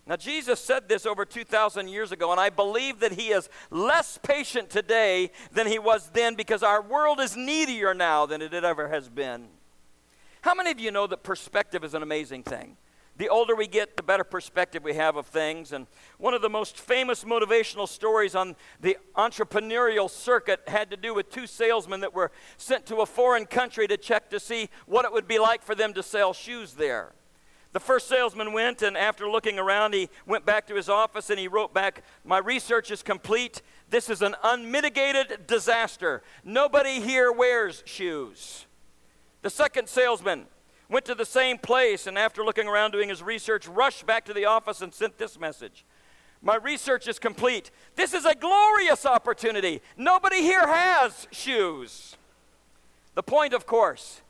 Now, 0.08 0.16
Jesus 0.16 0.60
said 0.60 0.88
this 0.88 1.08
over 1.08 1.26
2,000 1.26 1.88
years 1.88 2.12
ago, 2.12 2.32
and 2.32 2.40
I 2.40 2.52
believe 2.52 3.00
that 3.00 3.14
he 3.14 3.30
is 3.30 3.50
less 3.72 4.20
patient 4.22 4.70
today 4.70 5.32
than 5.52 5.66
he 5.66 5.80
was 5.80 6.12
then 6.14 6.36
because 6.36 6.62
our 6.62 6.82
world 6.82 7.20
is 7.20 7.36
needier 7.36 7.96
now 7.96 8.28
than 8.28 8.42
it 8.42 8.54
ever 8.54 8.90
has 8.90 9.10
been. 9.10 9.48
How 10.42 10.54
many 10.54 10.70
of 10.70 10.80
you 10.80 10.92
know 10.92 11.08
that 11.08 11.24
perspective 11.24 11.84
is 11.84 11.96
an 11.96 12.04
amazing 12.04 12.44
thing? 12.44 12.78
The 13.18 13.30
older 13.30 13.56
we 13.56 13.66
get, 13.66 13.98
the 13.98 14.04
better 14.04 14.24
perspective 14.24 14.84
we 14.84 14.94
have 14.94 15.16
of 15.16 15.26
things. 15.26 15.72
And 15.72 15.88
one 16.20 16.36
of 16.36 16.44
the 16.44 16.50
most 16.50 16.78
famous 16.78 17.24
motivational 17.24 17.88
stories 17.88 18.36
on 18.36 18.56
the 18.82 18.98
entrepreneurial 19.16 20.08
circuit 20.08 20.62
had 20.68 20.92
to 20.92 20.98
do 20.98 21.16
with 21.16 21.32
two 21.32 21.48
salesmen 21.48 22.02
that 22.02 22.14
were 22.14 22.32
sent 22.58 22.86
to 22.88 22.98
a 22.98 23.06
foreign 23.08 23.46
country 23.46 23.88
to 23.88 23.98
check 23.98 24.30
to 24.30 24.40
see 24.40 24.70
what 24.86 25.04
it 25.06 25.14
would 25.14 25.28
be 25.28 25.40
like 25.40 25.64
for 25.64 25.74
them 25.74 25.94
to 25.94 26.04
sell 26.04 26.34
shoes 26.34 26.74
there. 26.74 27.14
The 27.76 27.82
first 27.82 28.08
salesman 28.08 28.54
went, 28.54 28.84
and 28.84 28.96
after 28.96 29.30
looking 29.30 29.60
around, 29.60 29.94
he 29.94 30.10
went 30.26 30.46
back 30.46 30.66
to 30.68 30.76
his 30.76 30.88
office 30.88 31.30
and 31.30 31.38
he 31.38 31.50
wrote 31.50 31.74
back, 31.74 32.04
My 32.24 32.38
research 32.38 32.90
is 32.90 33.04
complete. 33.04 33.62
This 33.90 34.10
is 34.10 34.22
an 34.22 34.34
unmitigated 34.46 35.46
disaster. 35.46 36.24
Nobody 36.46 37.02
here 37.02 37.34
wears 37.34 37.84
shoes. 37.86 38.66
The 39.42 39.50
second 39.50 39.90
salesman 39.90 40.46
went 40.88 41.04
to 41.04 41.16
the 41.16 41.26
same 41.26 41.58
place 41.58 42.08
and, 42.08 42.18
after 42.18 42.46
looking 42.46 42.70
around 42.70 42.92
doing 42.92 43.10
his 43.10 43.22
research, 43.22 43.68
rushed 43.68 44.06
back 44.06 44.24
to 44.24 44.34
the 44.34 44.46
office 44.46 44.82
and 44.82 44.94
sent 44.94 45.18
this 45.18 45.38
message. 45.38 45.84
My 46.42 46.56
research 46.56 47.10
is 47.10 47.20
complete. 47.20 47.72
This 47.98 48.14
is 48.14 48.24
a 48.24 48.36
glorious 48.36 49.06
opportunity. 49.06 49.82
Nobody 49.98 50.42
here 50.42 50.66
has 50.66 51.28
shoes. 51.30 52.16
The 53.16 53.24
point, 53.24 53.54
of 53.54 53.66
course, 53.66 54.22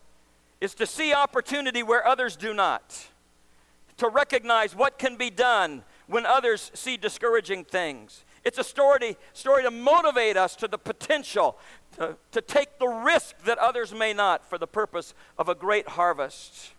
is 0.59 0.73
to 0.73 0.87
see 0.87 1.13
opportunity 1.13 1.83
where 1.83 2.07
others 2.07 2.35
do 2.35 2.51
not 2.51 3.09
to 3.97 4.09
recognize 4.09 4.75
what 4.75 4.97
can 4.97 5.15
be 5.15 5.29
done 5.29 5.83
when 6.07 6.25
others 6.25 6.71
see 6.73 6.97
discouraging 6.97 7.63
things. 7.63 8.25
It's 8.43 8.57
a 8.59 8.63
story, 8.63 9.17
story 9.33 9.63
to 9.63 9.71
motivate 9.71 10.37
us 10.37 10.55
to 10.57 10.67
the 10.67 10.77
potential 10.77 11.57
to, 11.97 12.17
to 12.31 12.41
take 12.41 12.77
the 12.77 12.87
risk 12.87 13.37
that 13.45 13.57
others 13.57 13.93
may 13.93 14.13
not 14.13 14.47
for 14.47 14.57
the 14.57 14.67
purpose 14.67 15.13
of 15.37 15.49
a 15.49 15.55
great 15.55 15.89
harvest. 15.89 16.73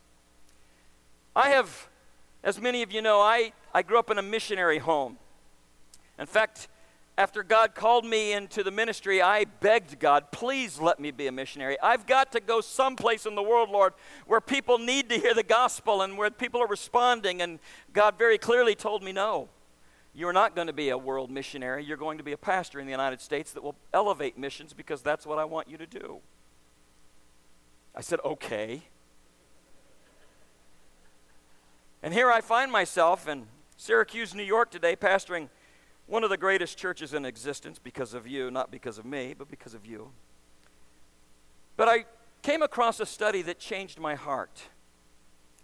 I 1.34 1.50
have, 1.50 1.88
as 2.44 2.60
many 2.60 2.82
of 2.82 2.92
you 2.92 3.02
know, 3.02 3.20
I, 3.20 3.52
I 3.74 3.82
grew 3.82 3.98
up 3.98 4.10
in 4.10 4.18
a 4.18 4.22
missionary 4.22 4.78
home. 4.78 5.18
In 6.18 6.26
fact, 6.26 6.68
after 7.18 7.42
God 7.42 7.74
called 7.74 8.04
me 8.04 8.32
into 8.34 8.62
the 8.62 8.70
ministry, 8.70 9.22
I 9.22 9.44
begged 9.44 9.98
God, 9.98 10.30
please 10.32 10.78
let 10.78 11.00
me 11.00 11.10
be 11.10 11.26
a 11.26 11.32
missionary. 11.32 11.78
I've 11.82 12.06
got 12.06 12.32
to 12.32 12.40
go 12.40 12.60
someplace 12.60 13.24
in 13.24 13.34
the 13.34 13.42
world, 13.42 13.70
Lord, 13.70 13.94
where 14.26 14.40
people 14.40 14.78
need 14.78 15.08
to 15.08 15.18
hear 15.18 15.32
the 15.32 15.42
gospel 15.42 16.02
and 16.02 16.18
where 16.18 16.30
people 16.30 16.60
are 16.60 16.66
responding. 16.66 17.40
And 17.40 17.58
God 17.94 18.18
very 18.18 18.36
clearly 18.36 18.74
told 18.74 19.02
me, 19.02 19.12
no, 19.12 19.48
you're 20.14 20.34
not 20.34 20.54
going 20.54 20.66
to 20.66 20.74
be 20.74 20.90
a 20.90 20.98
world 20.98 21.30
missionary. 21.30 21.82
You're 21.84 21.96
going 21.96 22.18
to 22.18 22.24
be 22.24 22.32
a 22.32 22.38
pastor 22.38 22.80
in 22.80 22.86
the 22.86 22.92
United 22.92 23.22
States 23.22 23.52
that 23.52 23.62
will 23.62 23.76
elevate 23.94 24.36
missions 24.36 24.74
because 24.74 25.00
that's 25.00 25.24
what 25.26 25.38
I 25.38 25.44
want 25.46 25.70
you 25.70 25.78
to 25.78 25.86
do. 25.86 26.18
I 27.94 28.02
said, 28.02 28.20
okay. 28.26 28.82
And 32.02 32.12
here 32.12 32.30
I 32.30 32.42
find 32.42 32.70
myself 32.70 33.26
in 33.26 33.46
Syracuse, 33.78 34.34
New 34.34 34.42
York 34.42 34.70
today, 34.70 34.96
pastoring 34.96 35.48
one 36.06 36.22
of 36.22 36.30
the 36.30 36.36
greatest 36.36 36.78
churches 36.78 37.14
in 37.14 37.24
existence 37.24 37.78
because 37.78 38.14
of 38.14 38.26
you, 38.26 38.50
not 38.50 38.70
because 38.70 38.98
of 38.98 39.04
me, 39.04 39.34
but 39.36 39.48
because 39.48 39.74
of 39.74 39.84
you. 39.84 40.10
But 41.76 41.88
I 41.88 42.04
came 42.42 42.62
across 42.62 43.00
a 43.00 43.06
study 43.06 43.42
that 43.42 43.58
changed 43.58 43.98
my 43.98 44.14
heart. 44.14 44.62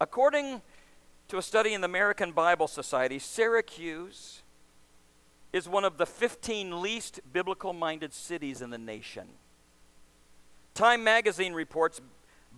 According 0.00 0.62
to 1.28 1.38
a 1.38 1.42
study 1.42 1.74
in 1.74 1.80
the 1.80 1.86
American 1.86 2.32
Bible 2.32 2.66
Society, 2.66 3.18
Syracuse 3.18 4.42
is 5.52 5.68
one 5.68 5.84
of 5.84 5.96
the 5.96 6.06
15 6.06 6.82
least 6.82 7.20
biblical 7.32 7.72
minded 7.72 8.12
cities 8.12 8.62
in 8.62 8.70
the 8.70 8.78
nation. 8.78 9.28
Time 10.74 11.04
magazine 11.04 11.52
reports 11.52 12.00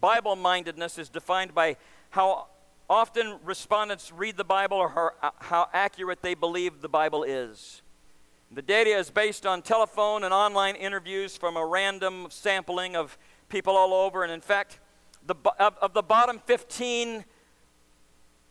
Bible 0.01 0.37
mindedness 0.37 0.99
is 0.99 1.09
defined 1.09 1.55
by 1.55 1.77
how 2.11 2.47
often 2.89 3.39
respondents 3.45 4.13
read 4.13 4.37
the 4.37 4.45
Bible 4.45 4.77
or 4.77 4.89
how, 4.89 5.11
uh, 5.23 5.31
how 5.41 5.69
accurate 5.73 6.23
they 6.23 6.35
believe 6.35 6.81
the 6.81 6.89
Bible 6.89 7.23
is. 7.23 7.83
The 8.51 8.63
data 8.63 8.91
is 8.91 9.11
based 9.11 9.47
on 9.47 9.63
telephone 9.63 10.23
and 10.23 10.33
online 10.33 10.77
interviews 10.77 11.37
from 11.37 11.57
a 11.57 11.65
random 11.65 12.27
sampling 12.31 12.95
of 12.95 13.19
people 13.49 13.77
all 13.77 13.93
over. 13.93 14.23
And 14.23 14.33
in 14.33 14.41
fact, 14.41 14.81
the, 15.27 15.35
of, 15.59 15.77
of 15.79 15.95
the 15.95 16.03
bottom 16.03 16.41
15, 16.45 17.25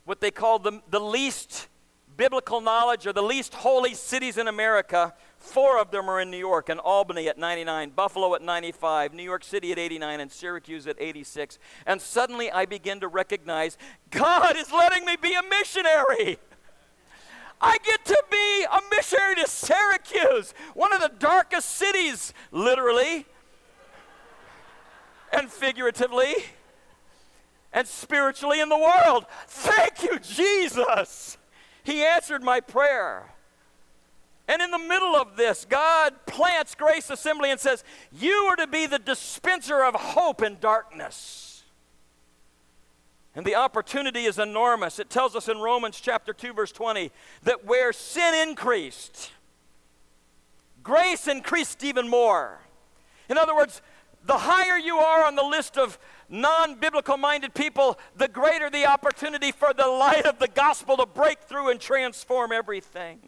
what 0.06 0.20
they 0.20 0.32
call 0.32 0.60
the, 0.60 0.82
the 0.90 1.00
least 1.00 1.68
biblical 2.18 2.62
knowledge 2.62 3.08
or 3.08 3.14
the 3.14 3.24
least 3.24 3.54
holy 3.54 3.94
cities 3.94 4.38
in 4.38 4.48
America, 4.48 5.14
four 5.44 5.78
of 5.78 5.92
them 5.92 6.10
are 6.10 6.20
in 6.20 6.32
New 6.32 6.38
York 6.38 6.70
and 6.70 6.80
Albany 6.80 7.28
at 7.28 7.38
99, 7.38 7.92
Buffalo 7.92 8.34
at 8.34 8.42
95, 8.42 9.14
New 9.14 9.24
York 9.24 9.44
City 9.44 9.72
at 9.72 9.78
89, 9.78 10.22
and 10.22 10.32
Syracuse 10.32 10.88
at 10.88 10.96
86. 11.00 11.60
And 11.86 12.02
suddenly 12.02 12.50
I 12.50 12.66
begin 12.66 13.02
to 13.02 13.08
recognize 13.08 13.78
God 14.10 14.56
is 14.56 14.72
letting 14.72 15.06
me 15.06 15.18
be 15.22 15.34
a 15.34 15.44
missionary. 15.44 16.40
I 17.62 17.78
get 17.84 18.06
to 18.06 18.24
be 18.32 18.64
a 18.64 18.80
missionary 18.96 19.36
to 19.36 19.48
Syracuse, 19.48 20.54
one 20.74 20.94
of 20.94 21.02
the 21.02 21.12
darkest 21.20 21.70
cities, 21.70 22.34
literally 22.52 23.26
and 25.32 25.52
figuratively 25.52 26.36
and 27.74 27.88
spiritually 27.88 28.62
in 28.62 28.70
the 28.70 28.78
world. 28.78 29.26
Thank 29.48 30.04
you, 30.04 30.20
Jesus. 30.20 31.38
He 31.84 32.04
answered 32.04 32.44
my 32.44 32.60
prayer. 32.60 33.33
And 34.48 34.62
in 34.62 34.72
the 34.72 34.80
middle 34.80 35.16
of 35.16 35.38
this, 35.38 35.66
God 35.66 36.14
plants 36.26 36.76
Grace 36.76 37.10
Assembly 37.10 37.50
and 37.50 37.60
says, 37.60 37.84
You 38.12 38.34
are 38.50 38.58
to 38.58 38.68
be 38.68 38.86
the 38.86 39.00
dispenser 39.00 39.84
of 39.84 39.96
hope 39.96 40.42
in 40.42 40.58
darkness. 40.60 41.64
And 43.36 43.46
the 43.46 43.56
opportunity 43.56 44.26
is 44.26 44.38
enormous. 44.38 45.00
It 45.00 45.10
tells 45.10 45.36
us 45.36 45.48
in 45.48 45.58
Romans 45.58 46.00
chapter 46.00 46.34
2, 46.34 46.54
verse 46.54 46.72
20, 46.72 47.12
that 47.44 47.66
where 47.66 47.92
sin 47.92 48.48
increased, 48.48 49.32
grace 50.84 51.28
increased 51.28 51.84
even 51.84 52.08
more. 52.08 52.60
In 53.30 53.38
other 53.38 53.56
words, 53.56 53.82
the 54.26 54.38
higher 54.38 54.78
you 54.78 54.98
are 54.98 55.26
on 55.26 55.36
the 55.36 55.44
list 55.44 55.78
of 55.78 55.98
non 56.30 56.76
biblical 56.76 57.18
minded 57.18 57.54
people, 57.54 57.98
the 58.16 58.28
greater 58.28 58.70
the 58.70 58.86
opportunity 58.86 59.52
for 59.52 59.74
the 59.74 59.88
light 59.88 60.26
of 60.26 60.38
the 60.38 60.48
gospel 60.48 60.98
to 60.98 61.06
break 61.06 61.40
through 61.40 61.70
and 61.72 61.80
transform 61.80 62.52
everything. 62.52 63.20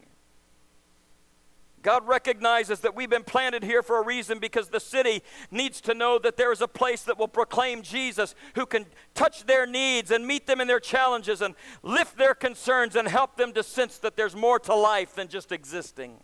God 1.86 2.08
recognizes 2.08 2.80
that 2.80 2.96
we've 2.96 3.12
been 3.12 3.24
planted 3.24 3.64
here 3.64 3.84
for 3.84 4.02
a 4.02 4.04
reason 4.04 4.40
because 4.40 4.70
the 4.70 4.80
city 4.80 5.22
needs 5.52 5.80
to 5.82 5.94
know 5.94 6.18
that 6.18 6.36
there 6.36 6.52
is 6.52 6.60
a 6.60 6.68
place 6.68 7.04
that 7.04 7.20
will 7.20 7.28
proclaim 7.28 7.84
Jesus 7.84 8.34
who 8.56 8.66
can 8.66 8.88
touch 9.14 9.46
their 9.46 9.68
needs 9.68 10.10
and 10.10 10.26
meet 10.26 10.48
them 10.48 10.60
in 10.60 10.68
their 10.68 10.80
challenges 10.80 11.44
and 11.44 11.54
lift 11.84 12.18
their 12.18 12.34
concerns 12.34 12.96
and 12.96 13.08
help 13.08 13.38
them 13.38 13.54
to 13.54 13.62
sense 13.62 14.00
that 14.00 14.18
there's 14.18 14.36
more 14.36 14.58
to 14.62 14.74
life 14.74 15.14
than 15.14 15.28
just 15.28 15.52
existing. 15.52 16.18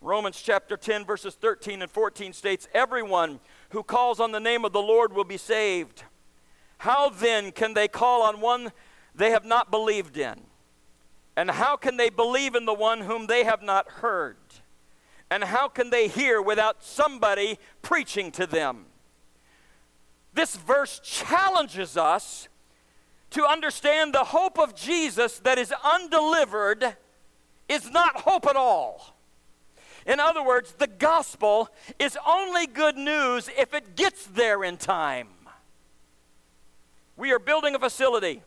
Romans 0.00 0.40
chapter 0.40 0.76
10, 0.76 1.04
verses 1.04 1.34
13 1.34 1.82
and 1.82 1.90
14 1.90 2.32
states, 2.32 2.68
Everyone 2.72 3.40
who 3.70 3.82
calls 3.82 4.20
on 4.20 4.30
the 4.30 4.38
name 4.38 4.64
of 4.64 4.72
the 4.72 4.80
Lord 4.80 5.12
will 5.12 5.24
be 5.24 5.38
saved. 5.38 6.04
How 6.78 7.08
then 7.08 7.50
can 7.50 7.74
they 7.74 7.88
call 7.88 8.22
on 8.22 8.40
one 8.40 8.70
they 9.12 9.30
have 9.30 9.44
not 9.44 9.72
believed 9.72 10.16
in? 10.16 10.40
And 11.36 11.50
how 11.50 11.76
can 11.76 11.96
they 11.96 12.10
believe 12.10 12.54
in 12.54 12.64
the 12.64 12.74
one 12.74 13.00
whom 13.00 13.26
they 13.26 13.44
have 13.44 13.62
not 13.62 13.88
heard? 13.90 14.36
And 15.30 15.42
how 15.44 15.68
can 15.68 15.90
they 15.90 16.08
hear 16.08 16.40
without 16.40 16.84
somebody 16.84 17.58
preaching 17.82 18.30
to 18.32 18.46
them? 18.46 18.86
This 20.32 20.56
verse 20.56 21.00
challenges 21.02 21.96
us 21.96 22.48
to 23.30 23.44
understand 23.44 24.14
the 24.14 24.24
hope 24.24 24.58
of 24.58 24.74
Jesus 24.74 25.40
that 25.40 25.58
is 25.58 25.72
undelivered 25.82 26.96
is 27.68 27.90
not 27.90 28.20
hope 28.20 28.46
at 28.46 28.56
all. 28.56 29.16
In 30.06 30.20
other 30.20 30.44
words, 30.44 30.72
the 30.72 30.86
gospel 30.86 31.68
is 31.98 32.16
only 32.26 32.66
good 32.66 32.96
news 32.96 33.48
if 33.58 33.74
it 33.74 33.96
gets 33.96 34.26
there 34.26 34.62
in 34.62 34.76
time. 34.76 35.28
We 37.16 37.32
are 37.32 37.38
building 37.38 37.74
a 37.74 37.78
facility 37.78 38.42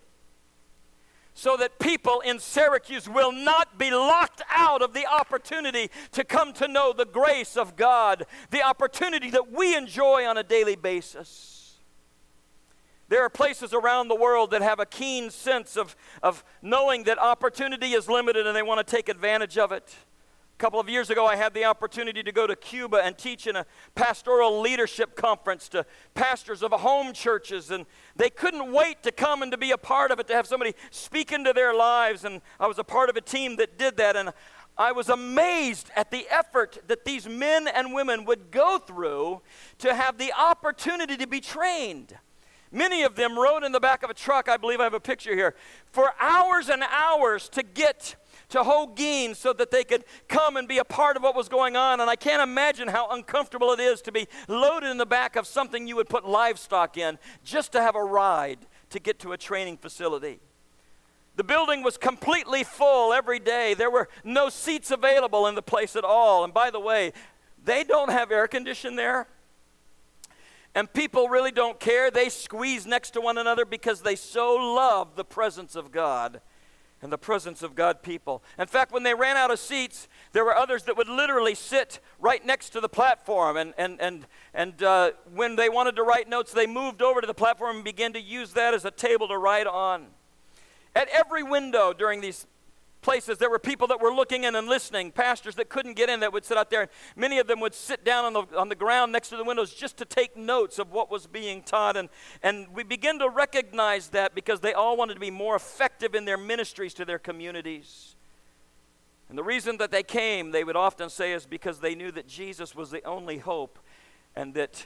so 1.37 1.55
that 1.55 1.77
people 1.77 2.19
in 2.21 2.39
Syracuse 2.39 3.07
will 3.07 3.31
not 3.31 3.77
be 3.77 3.91
locked 3.91 4.41
out 4.49 4.81
of 4.81 4.95
the 4.95 5.05
opportunity 5.05 5.91
to 6.13 6.23
come 6.23 6.51
to 6.53 6.67
know 6.67 6.91
the 6.91 7.05
grace 7.05 7.55
of 7.55 7.75
God, 7.75 8.25
the 8.49 8.63
opportunity 8.63 9.29
that 9.29 9.51
we 9.51 9.75
enjoy 9.75 10.25
on 10.25 10.35
a 10.35 10.41
daily 10.41 10.75
basis. 10.75 11.77
There 13.07 13.23
are 13.23 13.29
places 13.29 13.71
around 13.71 14.07
the 14.07 14.15
world 14.15 14.49
that 14.49 14.63
have 14.63 14.79
a 14.79 14.85
keen 14.87 15.29
sense 15.29 15.77
of, 15.77 15.95
of 16.23 16.43
knowing 16.63 17.03
that 17.03 17.19
opportunity 17.19 17.93
is 17.93 18.09
limited 18.09 18.47
and 18.47 18.55
they 18.55 18.63
want 18.63 18.85
to 18.85 18.95
take 18.95 19.07
advantage 19.07 19.59
of 19.59 19.71
it. 19.71 19.95
A 20.57 20.59
couple 20.59 20.79
of 20.79 20.89
years 20.89 21.11
ago, 21.11 21.27
I 21.27 21.35
had 21.35 21.53
the 21.53 21.65
opportunity 21.65 22.23
to 22.23 22.31
go 22.31 22.47
to 22.47 22.55
Cuba 22.55 22.97
and 23.03 23.15
teach 23.15 23.45
in 23.45 23.55
a 23.55 23.63
pastoral 23.93 24.59
leadership 24.59 25.15
conference 25.15 25.69
to 25.69 25.85
pastors 26.15 26.63
of 26.63 26.71
home 26.71 27.13
churches, 27.13 27.69
and 27.69 27.85
they 28.15 28.31
couldn't 28.31 28.71
wait 28.71 29.03
to 29.03 29.11
come 29.11 29.43
and 29.43 29.51
to 29.51 29.57
be 29.59 29.69
a 29.69 29.77
part 29.77 30.09
of 30.09 30.19
it, 30.19 30.27
to 30.29 30.33
have 30.33 30.47
somebody 30.47 30.73
speak 30.89 31.31
into 31.31 31.53
their 31.53 31.75
lives. 31.75 32.23
And 32.25 32.41
I 32.59 32.65
was 32.65 32.79
a 32.79 32.83
part 32.83 33.11
of 33.11 33.15
a 33.15 33.21
team 33.21 33.57
that 33.57 33.77
did 33.77 33.97
that, 33.97 34.15
and 34.15 34.33
I 34.79 34.93
was 34.93 35.09
amazed 35.09 35.91
at 35.95 36.09
the 36.09 36.25
effort 36.27 36.79
that 36.87 37.05
these 37.05 37.29
men 37.29 37.67
and 37.67 37.93
women 37.93 38.25
would 38.25 38.49
go 38.49 38.79
through 38.79 39.43
to 39.77 39.93
have 39.93 40.17
the 40.17 40.33
opportunity 40.33 41.17
to 41.17 41.27
be 41.27 41.39
trained. 41.39 42.17
Many 42.71 43.03
of 43.03 43.15
them 43.15 43.37
rode 43.37 43.63
in 43.63 43.73
the 43.73 43.79
back 43.79 44.01
of 44.01 44.09
a 44.09 44.15
truck, 44.15 44.49
I 44.49 44.57
believe 44.57 44.79
I 44.79 44.85
have 44.85 44.95
a 44.95 44.99
picture 44.99 45.35
here, 45.35 45.53
for 45.85 46.13
hours 46.19 46.67
and 46.67 46.81
hours 46.81 47.47
to 47.49 47.61
get 47.61 48.15
to 48.49 48.59
Holguin 48.59 49.35
so 49.35 49.51
that 49.53 49.71
they 49.71 49.83
could 49.83 50.05
come 50.27 50.55
and 50.57 50.67
be 50.67 50.77
a 50.77 50.85
part 50.85 51.17
of 51.17 51.23
what 51.23 51.35
was 51.35 51.49
going 51.49 51.75
on. 51.75 51.99
And 51.99 52.09
I 52.09 52.15
can't 52.15 52.41
imagine 52.41 52.87
how 52.87 53.09
uncomfortable 53.09 53.71
it 53.71 53.79
is 53.79 54.01
to 54.03 54.11
be 54.11 54.27
loaded 54.47 54.89
in 54.89 54.97
the 54.97 55.05
back 55.05 55.35
of 55.35 55.45
something 55.45 55.87
you 55.87 55.95
would 55.95 56.09
put 56.09 56.25
livestock 56.25 56.97
in 56.97 57.19
just 57.43 57.71
to 57.73 57.81
have 57.81 57.95
a 57.95 58.03
ride 58.03 58.59
to 58.89 58.99
get 58.99 59.19
to 59.19 59.33
a 59.33 59.37
training 59.37 59.77
facility. 59.77 60.39
The 61.35 61.43
building 61.43 61.83
was 61.83 61.97
completely 61.97 62.63
full 62.63 63.13
every 63.13 63.39
day. 63.39 63.73
There 63.73 63.91
were 63.91 64.09
no 64.23 64.49
seats 64.49 64.89
available 64.89 65.45
in 65.47 65.55
the 65.55 65.61
place 65.61 65.95
at 65.95 66.03
all. 66.03 66.43
And 66.43 66.53
by 66.53 66.71
the 66.71 66.79
way, 66.79 67.13
they 67.63 67.83
don't 67.83 68.09
have 68.09 68.31
air 68.31 68.47
conditioning 68.47 68.95
there. 68.95 69.27
And 70.73 70.91
people 70.91 71.27
really 71.27 71.51
don't 71.51 71.79
care. 71.79 72.09
They 72.09 72.29
squeeze 72.29 72.85
next 72.85 73.11
to 73.11 73.21
one 73.21 73.37
another 73.37 73.65
because 73.65 74.01
they 74.01 74.15
so 74.15 74.55
love 74.55 75.15
the 75.15 75.25
presence 75.25 75.75
of 75.75 75.91
God 75.91 76.41
and 77.01 77.11
the 77.11 77.17
presence 77.17 77.61
of 77.61 77.75
God 77.75 78.01
people. 78.01 78.43
In 78.57 78.67
fact, 78.67 78.91
when 78.91 79.03
they 79.03 79.13
ran 79.13 79.37
out 79.37 79.51
of 79.51 79.59
seats, 79.59 80.07
there 80.33 80.43
were 80.43 80.55
others 80.55 80.83
that 80.83 80.97
would 80.97 81.07
literally 81.07 81.55
sit 81.55 81.99
right 82.19 82.43
next 82.45 82.69
to 82.69 82.81
the 82.81 82.89
platform. 82.89 83.57
And, 83.57 83.73
and, 83.77 84.01
and, 84.01 84.25
and 84.53 84.81
uh, 84.81 85.11
when 85.33 85.55
they 85.55 85.69
wanted 85.69 85.95
to 85.97 86.03
write 86.03 86.27
notes, 86.27 86.51
they 86.51 86.67
moved 86.67 87.01
over 87.01 87.21
to 87.21 87.27
the 87.27 87.33
platform 87.33 87.77
and 87.77 87.85
began 87.85 88.13
to 88.13 88.21
use 88.21 88.53
that 88.53 88.73
as 88.73 88.85
a 88.85 88.91
table 88.91 89.27
to 89.27 89.37
write 89.37 89.67
on. 89.67 90.07
At 90.95 91.07
every 91.09 91.43
window 91.43 91.93
during 91.93 92.21
these 92.21 92.47
places. 93.07 93.37
There 93.37 93.49
were 93.49 93.57
people 93.57 93.87
that 93.87 94.01
were 94.01 94.13
looking 94.13 94.43
in 94.43 94.53
and 94.53 94.67
listening, 94.67 95.13
pastors 95.13 95.55
that 95.55 95.69
couldn't 95.69 95.93
get 95.93 96.09
in 96.09 96.19
that 96.19 96.33
would 96.33 96.43
sit 96.43 96.57
out 96.57 96.69
there. 96.69 96.89
Many 97.15 97.39
of 97.39 97.47
them 97.47 97.61
would 97.61 97.73
sit 97.73 98.03
down 98.03 98.25
on 98.25 98.33
the, 98.33 98.57
on 98.57 98.67
the 98.67 98.75
ground 98.75 99.13
next 99.13 99.29
to 99.29 99.37
the 99.37 99.45
windows 99.45 99.73
just 99.73 99.95
to 99.99 100.03
take 100.05 100.35
notes 100.35 100.77
of 100.77 100.91
what 100.91 101.09
was 101.09 101.25
being 101.25 101.63
taught. 101.63 101.95
And, 101.95 102.09
and 102.43 102.67
we 102.73 102.83
begin 102.83 103.17
to 103.19 103.29
recognize 103.29 104.09
that 104.09 104.35
because 104.35 104.59
they 104.59 104.73
all 104.73 104.97
wanted 104.97 105.13
to 105.13 105.21
be 105.21 105.31
more 105.31 105.55
effective 105.55 106.15
in 106.15 106.25
their 106.25 106.35
ministries 106.35 106.93
to 106.95 107.05
their 107.05 107.17
communities. 107.17 108.17
And 109.29 109.37
the 109.37 109.43
reason 109.43 109.77
that 109.77 109.89
they 109.89 110.03
came, 110.03 110.51
they 110.51 110.65
would 110.65 110.75
often 110.75 111.09
say, 111.09 111.31
is 111.31 111.45
because 111.45 111.79
they 111.79 111.95
knew 111.95 112.11
that 112.11 112.27
Jesus 112.27 112.75
was 112.75 112.91
the 112.91 113.05
only 113.05 113.37
hope 113.37 113.79
and 114.35 114.53
that 114.55 114.85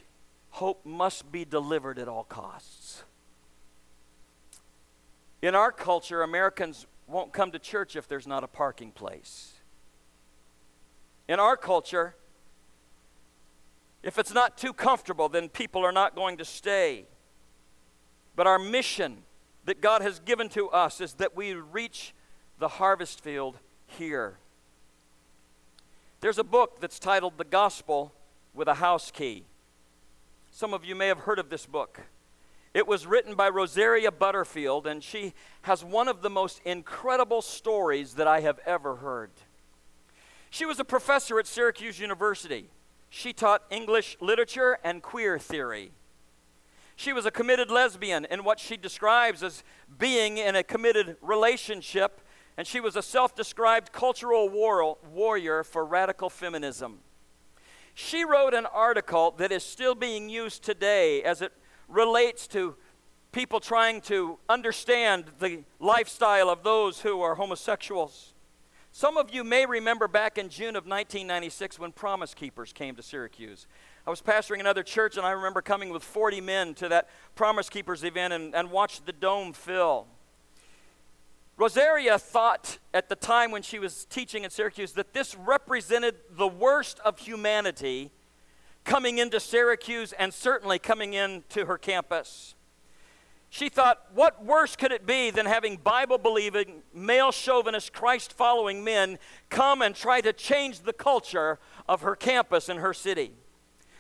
hope 0.51 0.85
must 0.85 1.31
be 1.31 1.43
delivered 1.43 1.97
at 1.97 2.07
all 2.07 2.25
costs. 2.25 3.03
In 5.41 5.55
our 5.55 5.71
culture, 5.71 6.21
Americans 6.21 6.85
won't 7.07 7.33
come 7.33 7.51
to 7.51 7.59
church 7.59 7.95
if 7.95 8.07
there's 8.07 8.27
not 8.27 8.43
a 8.43 8.47
parking 8.47 8.91
place. 8.91 9.53
In 11.27 11.39
our 11.39 11.55
culture, 11.57 12.15
if 14.03 14.17
it's 14.17 14.33
not 14.33 14.57
too 14.57 14.73
comfortable, 14.73 15.29
then 15.29 15.49
people 15.49 15.85
are 15.85 15.91
not 15.91 16.15
going 16.15 16.37
to 16.37 16.45
stay. 16.45 17.05
But 18.35 18.47
our 18.47 18.59
mission 18.59 19.23
that 19.65 19.81
God 19.81 20.01
has 20.01 20.19
given 20.19 20.49
to 20.49 20.69
us 20.69 21.01
is 21.01 21.13
that 21.13 21.35
we 21.35 21.53
reach 21.53 22.13
the 22.59 22.67
harvest 22.67 23.21
field 23.21 23.59
here. 23.85 24.37
There's 26.21 26.37
a 26.37 26.43
book 26.43 26.79
that's 26.79 26.99
titled 26.99 27.37
The 27.37 27.43
Gospel 27.43 28.13
with 28.53 28.67
a 28.67 28.75
House 28.75 29.11
Key. 29.11 29.45
Some 30.51 30.73
of 30.73 30.85
you 30.85 30.95
may 30.95 31.07
have 31.07 31.19
heard 31.19 31.39
of 31.39 31.49
this 31.49 31.65
book. 31.65 32.01
It 32.73 32.87
was 32.87 33.05
written 33.05 33.35
by 33.35 33.49
Rosaria 33.49 34.11
Butterfield, 34.11 34.87
and 34.87 35.03
she 35.03 35.33
has 35.63 35.83
one 35.83 36.07
of 36.07 36.21
the 36.21 36.29
most 36.29 36.61
incredible 36.63 37.41
stories 37.41 38.13
that 38.13 38.27
I 38.27 38.39
have 38.41 38.59
ever 38.65 38.97
heard. 38.97 39.31
She 40.49 40.65
was 40.65 40.79
a 40.79 40.85
professor 40.85 41.37
at 41.37 41.47
Syracuse 41.47 41.99
University. 41.99 42.69
She 43.09 43.33
taught 43.33 43.63
English 43.69 44.15
literature 44.21 44.77
and 44.83 45.01
queer 45.01 45.37
theory. 45.37 45.91
She 46.95 47.11
was 47.11 47.25
a 47.25 47.31
committed 47.31 47.69
lesbian 47.69 48.25
in 48.25 48.43
what 48.43 48.59
she 48.59 48.77
describes 48.77 49.43
as 49.43 49.63
being 49.97 50.37
in 50.37 50.55
a 50.55 50.63
committed 50.63 51.17
relationship, 51.21 52.21
and 52.57 52.65
she 52.65 52.79
was 52.79 52.95
a 52.95 53.01
self 53.01 53.35
described 53.35 53.91
cultural 53.91 54.47
war- 54.47 54.97
warrior 55.11 55.63
for 55.63 55.83
radical 55.83 56.29
feminism. 56.29 56.99
She 57.93 58.23
wrote 58.23 58.53
an 58.53 58.65
article 58.65 59.31
that 59.31 59.51
is 59.51 59.63
still 59.63 59.95
being 59.95 60.29
used 60.29 60.63
today 60.63 61.21
as 61.23 61.41
it 61.41 61.51
relates 61.91 62.47
to 62.47 62.75
people 63.31 63.59
trying 63.59 64.01
to 64.01 64.37
understand 64.49 65.25
the 65.39 65.63
lifestyle 65.79 66.49
of 66.49 66.63
those 66.63 67.01
who 67.01 67.21
are 67.21 67.35
homosexuals. 67.35 68.33
Some 68.91 69.15
of 69.15 69.33
you 69.33 69.43
may 69.43 69.65
remember 69.65 70.07
back 70.07 70.37
in 70.37 70.49
June 70.49 70.75
of 70.75 70.85
1996 70.85 71.79
when 71.79 71.93
Promise 71.93 72.33
Keepers 72.33 72.73
came 72.73 72.95
to 72.95 73.01
Syracuse. 73.01 73.67
I 74.05 74.09
was 74.09 74.21
pastoring 74.21 74.59
another 74.59 74.83
church, 74.83 75.15
and 75.15 75.25
I 75.25 75.31
remember 75.31 75.61
coming 75.61 75.91
with 75.91 76.03
40 76.03 76.41
men 76.41 76.73
to 76.75 76.89
that 76.89 77.07
Promise 77.35 77.69
Keepers 77.69 78.03
event 78.03 78.33
and, 78.33 78.53
and 78.53 78.69
watched 78.69 79.05
the 79.05 79.13
dome 79.13 79.53
fill. 79.53 80.07
Rosaria 81.55 82.17
thought 82.17 82.79
at 82.93 83.07
the 83.07 83.15
time 83.15 83.51
when 83.51 83.61
she 83.61 83.79
was 83.79 84.05
teaching 84.05 84.43
at 84.43 84.51
Syracuse 84.51 84.93
that 84.93 85.13
this 85.13 85.35
represented 85.35 86.15
the 86.29 86.47
worst 86.47 86.99
of 87.05 87.19
humanity 87.19 88.11
coming 88.83 89.17
into 89.17 89.39
Syracuse 89.39 90.13
and 90.13 90.33
certainly 90.33 90.79
coming 90.79 91.13
into 91.13 91.65
her 91.65 91.77
campus. 91.77 92.55
She 93.49 93.67
thought, 93.67 94.07
what 94.13 94.45
worse 94.45 94.77
could 94.77 94.93
it 94.93 95.05
be 95.05 95.29
than 95.29 95.45
having 95.45 95.75
Bible 95.75 96.17
believing, 96.17 96.83
male 96.93 97.33
chauvinist, 97.33 97.91
Christ 97.91 98.31
following 98.31 98.81
men 98.81 99.19
come 99.49 99.81
and 99.81 99.93
try 99.93 100.21
to 100.21 100.31
change 100.31 100.81
the 100.81 100.93
culture 100.93 101.59
of 101.87 102.01
her 102.01 102.15
campus 102.15 102.69
and 102.69 102.79
her 102.79 102.93
city? 102.93 103.33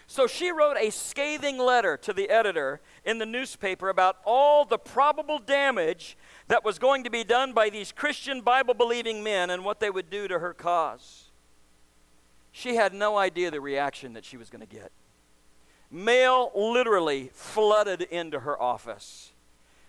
So 0.07 0.27
she 0.27 0.51
wrote 0.51 0.77
a 0.77 0.89
scathing 0.89 1.57
letter 1.57 1.97
to 1.97 2.13
the 2.13 2.29
editor 2.29 2.81
in 3.05 3.17
the 3.17 3.25
newspaper 3.25 3.89
about 3.89 4.17
all 4.25 4.65
the 4.65 4.77
probable 4.77 5.39
damage 5.39 6.17
that 6.47 6.65
was 6.65 6.79
going 6.79 7.03
to 7.05 7.09
be 7.09 7.23
done 7.23 7.53
by 7.53 7.69
these 7.69 7.91
Christian 7.91 8.41
Bible 8.41 8.73
believing 8.73 9.23
men 9.23 9.49
and 9.49 9.63
what 9.63 9.79
they 9.79 9.89
would 9.89 10.09
do 10.09 10.27
to 10.27 10.39
her 10.39 10.53
cause. 10.53 11.30
She 12.51 12.75
had 12.75 12.93
no 12.93 13.17
idea 13.17 13.49
the 13.51 13.61
reaction 13.61 14.13
that 14.13 14.25
she 14.25 14.37
was 14.37 14.49
going 14.49 14.65
to 14.65 14.75
get. 14.75 14.91
mail 15.89 16.51
literally 16.55 17.29
flooded 17.33 18.01
into 18.01 18.39
her 18.41 18.61
office. 18.61 19.31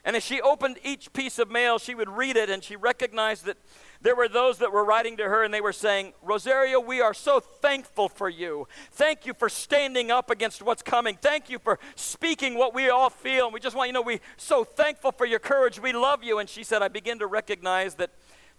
And 0.05 0.17
as 0.17 0.25
she 0.25 0.41
opened 0.41 0.79
each 0.83 1.13
piece 1.13 1.39
of 1.39 1.49
mail, 1.49 1.79
she 1.79 1.95
would 1.95 2.09
read 2.09 2.37
it 2.37 2.51
and 2.51 2.65
she 2.65 2.75
recognized 2.75 3.45
that 3.45 3.57
there 4.01 4.17
were 4.17 4.27
those 4.27 4.59
that 4.59 4.73
were 4.73 4.85
writing 4.85 5.17
to 5.19 5.29
her 5.29 5.45
and 5.45 5.55
they 5.55 5.61
were 5.61 5.73
saying, 5.73 6.13
Rosaria, 6.23 6.81
we 6.81 7.01
are 7.01 7.15
so 7.15 7.39
thankful 7.39 8.09
for 8.09 8.29
you. 8.29 8.67
Thank 8.91 9.27
you 9.27 9.35
for 9.35 9.49
standing 9.49 10.11
up 10.11 10.29
against 10.29 10.61
what's 10.61 10.83
coming. 10.83 11.17
Thank 11.23 11.49
you 11.49 11.61
for 11.61 11.79
speaking 11.95 12.59
what 12.59 12.75
we 12.75 12.89
all 12.89 13.11
feel. 13.11 13.45
And 13.45 13.55
we 13.55 13.61
just 13.61 13.77
want 13.77 13.91
you 13.91 13.93
to 13.93 14.01
know 14.01 14.03
we're 14.03 14.19
so 14.37 14.65
thankful 14.65 15.13
for 15.13 15.25
your 15.25 15.39
courage. 15.39 15.81
We 15.81 15.93
love 15.93 16.25
you. 16.25 16.41
And 16.41 16.49
she 16.49 16.65
said, 16.65 16.83
I 16.83 16.89
begin 16.89 17.21
to 17.21 17.29
recognize 17.29 17.95
that 17.95 18.11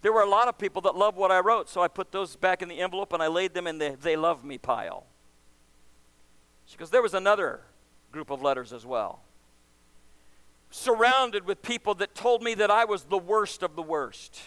there 0.04 0.12
were 0.12 0.20
a 0.20 0.28
lot 0.28 0.48
of 0.48 0.58
people 0.58 0.82
that 0.82 0.94
loved 0.94 1.16
what 1.16 1.32
I 1.32 1.40
wrote. 1.40 1.70
So 1.70 1.80
I 1.80 1.88
put 1.88 2.12
those 2.12 2.36
back 2.36 2.60
in 2.60 2.68
the 2.68 2.78
envelope 2.78 3.14
and 3.14 3.22
I 3.22 3.26
laid 3.26 3.54
them 3.54 3.66
in 3.66 3.78
the 3.78 3.96
they 4.02 4.16
love 4.16 4.44
me 4.44 4.58
pile. 4.58 5.06
She 6.66 6.76
goes, 6.76 6.90
There 6.90 7.00
was 7.00 7.14
another 7.14 7.62
group 8.12 8.28
of 8.28 8.42
letters 8.42 8.74
as 8.74 8.84
well. 8.84 9.22
Surrounded 10.70 11.46
with 11.46 11.62
people 11.62 11.94
that 11.94 12.14
told 12.14 12.42
me 12.42 12.52
that 12.52 12.70
I 12.70 12.84
was 12.84 13.04
the 13.04 13.16
worst 13.16 13.62
of 13.62 13.76
the 13.76 13.82
worst 13.82 14.38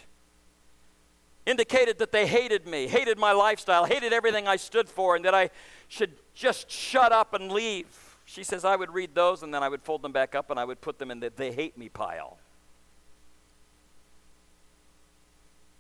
indicated 1.48 1.98
that 1.98 2.12
they 2.12 2.28
hated 2.28 2.68
me, 2.68 2.88
hated 2.88 3.18
my 3.18 3.32
lifestyle, 3.32 3.86
hated 3.86 4.14
everything 4.14 4.48
I 4.48 4.58
stood 4.58 4.88
for, 4.88 5.16
and 5.16 5.26
that 5.26 5.34
I 5.34 5.50
should 5.88 6.12
just 6.36 6.70
shut 6.70 7.12
up 7.12 7.34
and 7.34 7.52
leave. 7.52 7.88
She 8.26 8.44
says 8.44 8.64
I 8.64 8.76
would 8.76 8.94
read 8.94 9.16
those 9.16 9.42
and 9.42 9.52
then 9.52 9.64
I 9.64 9.70
would 9.70 9.82
fold 9.82 10.04
them 10.04 10.12
back 10.12 10.36
up 10.36 10.52
and 10.52 10.60
I 10.60 10.66
would 10.66 10.82
put 10.82 11.00
them 11.00 11.10
in 11.10 11.20
the 11.20 11.32
they 11.36 11.52
hate 11.52 11.80
me 11.80 11.90
pile. 11.90 12.38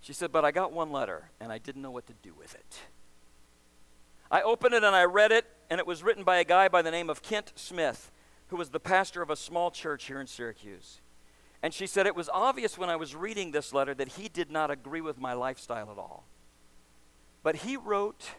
She 0.08 0.14
said, 0.14 0.32
but 0.32 0.46
I 0.46 0.52
got 0.52 0.72
one 0.72 0.90
letter 0.90 1.32
and 1.42 1.52
I 1.52 1.58
didn't 1.58 1.82
know 1.82 1.92
what 1.92 2.08
to 2.08 2.14
do 2.24 2.34
with 2.34 2.56
it. 2.56 2.80
I 4.32 4.42
opened 4.42 4.74
it 4.74 4.86
and 4.86 4.96
I 4.96 5.04
read 5.04 5.34
it, 5.34 5.44
and 5.70 5.82
it 5.82 5.86
was 5.86 6.02
written 6.02 6.24
by 6.24 6.38
a 6.38 6.46
guy 6.46 6.70
by 6.70 6.82
the 6.82 6.92
name 6.92 7.10
of 7.10 7.22
Kent 7.22 7.52
Smith, 7.56 8.10
who 8.48 8.56
was 8.56 8.70
the 8.70 8.80
pastor 8.80 9.22
of 9.22 9.30
a 9.30 9.36
small 9.36 9.70
church 9.70 10.06
here 10.06 10.22
in 10.22 10.28
Syracuse. 10.28 11.02
And 11.62 11.74
she 11.74 11.86
said, 11.86 12.08
It 12.08 12.16
was 12.16 12.30
obvious 12.30 12.78
when 12.78 12.90
I 12.90 12.96
was 12.96 13.16
reading 13.16 13.52
this 13.52 13.74
letter 13.74 13.94
that 13.96 14.14
he 14.14 14.30
did 14.30 14.50
not 14.50 14.72
agree 14.72 15.02
with 15.02 15.20
my 15.20 15.34
lifestyle 15.34 15.92
at 15.92 15.98
all. 15.98 16.24
But 17.44 17.58
he 17.58 17.76
wrote 17.76 18.30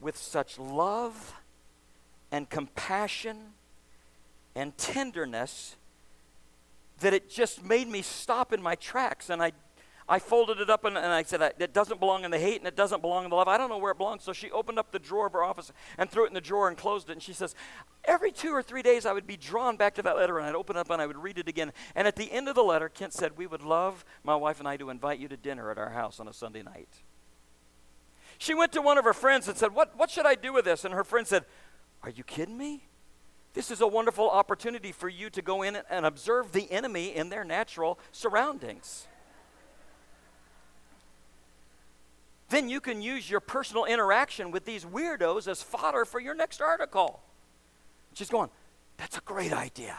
with 0.00 0.16
such 0.16 0.60
love 0.60 1.34
and 2.30 2.48
compassion 2.48 3.54
and 4.54 4.78
tenderness 4.78 5.74
that 7.00 7.12
it 7.12 7.28
just 7.28 7.64
made 7.64 7.88
me 7.88 8.00
stop 8.00 8.52
in 8.52 8.62
my 8.62 8.76
tracks. 8.76 9.28
And 9.28 9.42
I 9.42 9.50
I 10.06 10.18
folded 10.18 10.60
it 10.60 10.68
up 10.68 10.84
and, 10.84 10.98
and 10.98 11.06
I 11.06 11.22
said, 11.22 11.54
It 11.58 11.72
doesn't 11.72 11.98
belong 11.98 12.24
in 12.24 12.30
the 12.30 12.38
hate 12.38 12.58
and 12.58 12.66
it 12.66 12.76
doesn't 12.76 13.00
belong 13.00 13.24
in 13.24 13.30
the 13.30 13.36
love. 13.36 13.48
I 13.48 13.56
don't 13.56 13.70
know 13.70 13.78
where 13.78 13.92
it 13.92 13.96
belongs. 13.96 14.22
So 14.22 14.34
she 14.34 14.50
opened 14.50 14.78
up 14.78 14.92
the 14.92 14.98
drawer 14.98 15.26
of 15.26 15.32
her 15.32 15.42
office 15.42 15.72
and 15.96 16.10
threw 16.10 16.24
it 16.24 16.28
in 16.28 16.34
the 16.34 16.42
drawer 16.42 16.68
and 16.68 16.76
closed 16.76 17.08
it. 17.08 17.12
And 17.12 17.22
she 17.22 17.32
says, 17.32 17.54
Every 18.04 18.30
two 18.30 18.50
or 18.50 18.62
three 18.62 18.82
days, 18.82 19.06
I 19.06 19.14
would 19.14 19.26
be 19.26 19.38
drawn 19.38 19.78
back 19.78 19.94
to 19.94 20.02
that 20.02 20.16
letter 20.16 20.38
and 20.38 20.46
I'd 20.46 20.54
open 20.54 20.76
it 20.76 20.80
up 20.80 20.90
and 20.90 21.00
I 21.00 21.06
would 21.06 21.16
read 21.16 21.38
it 21.38 21.48
again. 21.48 21.72
And 21.94 22.06
at 22.06 22.16
the 22.16 22.30
end 22.30 22.48
of 22.48 22.54
the 22.54 22.62
letter, 22.62 22.90
Kent 22.90 23.14
said, 23.14 23.38
We 23.38 23.46
would 23.46 23.62
love, 23.62 24.04
my 24.22 24.36
wife 24.36 24.58
and 24.58 24.68
I, 24.68 24.76
to 24.76 24.90
invite 24.90 25.18
you 25.18 25.28
to 25.28 25.38
dinner 25.38 25.70
at 25.70 25.78
our 25.78 25.90
house 25.90 26.20
on 26.20 26.28
a 26.28 26.34
Sunday 26.34 26.62
night. 26.62 26.88
She 28.36 28.52
went 28.52 28.72
to 28.72 28.82
one 28.82 28.98
of 28.98 29.04
her 29.04 29.14
friends 29.14 29.48
and 29.48 29.56
said, 29.56 29.74
What, 29.74 29.96
what 29.96 30.10
should 30.10 30.26
I 30.26 30.34
do 30.34 30.52
with 30.52 30.66
this? 30.66 30.84
And 30.84 30.92
her 30.92 31.04
friend 31.04 31.26
said, 31.26 31.46
Are 32.02 32.10
you 32.10 32.24
kidding 32.24 32.58
me? 32.58 32.88
This 33.54 33.70
is 33.70 33.80
a 33.80 33.86
wonderful 33.86 34.28
opportunity 34.28 34.92
for 34.92 35.08
you 35.08 35.30
to 35.30 35.40
go 35.40 35.62
in 35.62 35.78
and 35.88 36.04
observe 36.04 36.52
the 36.52 36.70
enemy 36.70 37.14
in 37.14 37.30
their 37.30 37.44
natural 37.44 37.98
surroundings. 38.12 39.06
Then 42.50 42.68
you 42.68 42.80
can 42.80 43.02
use 43.02 43.28
your 43.28 43.40
personal 43.40 43.84
interaction 43.84 44.50
with 44.50 44.64
these 44.64 44.84
weirdos 44.84 45.48
as 45.48 45.62
fodder 45.62 46.04
for 46.04 46.20
your 46.20 46.34
next 46.34 46.60
article. 46.60 47.20
She's 48.14 48.30
going, 48.30 48.50
That's 48.96 49.18
a 49.18 49.22
great 49.22 49.52
idea. 49.52 49.96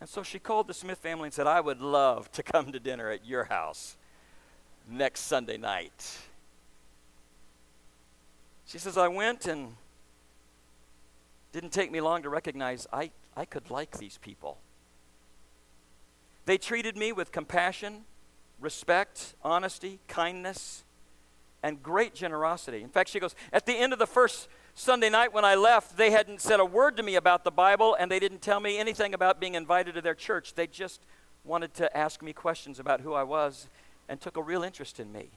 And 0.00 0.08
so 0.08 0.22
she 0.22 0.38
called 0.38 0.66
the 0.66 0.74
Smith 0.74 0.98
family 0.98 1.26
and 1.26 1.34
said, 1.34 1.46
I 1.46 1.60
would 1.60 1.82
love 1.82 2.32
to 2.32 2.42
come 2.42 2.72
to 2.72 2.80
dinner 2.80 3.10
at 3.10 3.26
your 3.26 3.44
house 3.44 3.96
next 4.88 5.20
Sunday 5.20 5.58
night. 5.58 6.18
She 8.64 8.78
says, 8.78 8.96
I 8.96 9.08
went 9.08 9.46
and 9.46 9.74
didn't 11.52 11.72
take 11.72 11.90
me 11.90 12.00
long 12.00 12.22
to 12.22 12.30
recognize 12.30 12.86
I, 12.92 13.10
I 13.36 13.44
could 13.44 13.70
like 13.70 13.98
these 13.98 14.16
people. 14.18 14.58
They 16.46 16.56
treated 16.56 16.96
me 16.96 17.12
with 17.12 17.32
compassion, 17.32 18.04
respect, 18.60 19.34
honesty, 19.42 19.98
kindness 20.08 20.84
and 21.62 21.82
great 21.82 22.14
generosity. 22.14 22.82
In 22.82 22.88
fact, 22.88 23.10
she 23.10 23.20
goes, 23.20 23.34
At 23.52 23.66
the 23.66 23.74
end 23.74 23.92
of 23.92 23.98
the 23.98 24.06
first 24.06 24.48
Sunday 24.74 25.10
night 25.10 25.32
when 25.32 25.44
I 25.44 25.54
left, 25.54 25.96
they 25.96 26.10
hadn't 26.10 26.40
said 26.40 26.60
a 26.60 26.64
word 26.64 26.96
to 26.96 27.02
me 27.02 27.16
about 27.16 27.44
the 27.44 27.50
Bible 27.50 27.96
and 27.98 28.10
they 28.10 28.18
didn't 28.18 28.40
tell 28.40 28.60
me 28.60 28.78
anything 28.78 29.14
about 29.14 29.40
being 29.40 29.54
invited 29.54 29.94
to 29.94 30.00
their 30.00 30.14
church. 30.14 30.54
They 30.54 30.66
just 30.66 31.00
wanted 31.44 31.74
to 31.74 31.94
ask 31.96 32.22
me 32.22 32.32
questions 32.32 32.78
about 32.78 33.00
who 33.00 33.12
I 33.12 33.22
was 33.22 33.68
and 34.08 34.20
took 34.20 34.36
a 34.36 34.42
real 34.42 34.62
interest 34.62 35.00
in 35.00 35.12
me. 35.12 35.30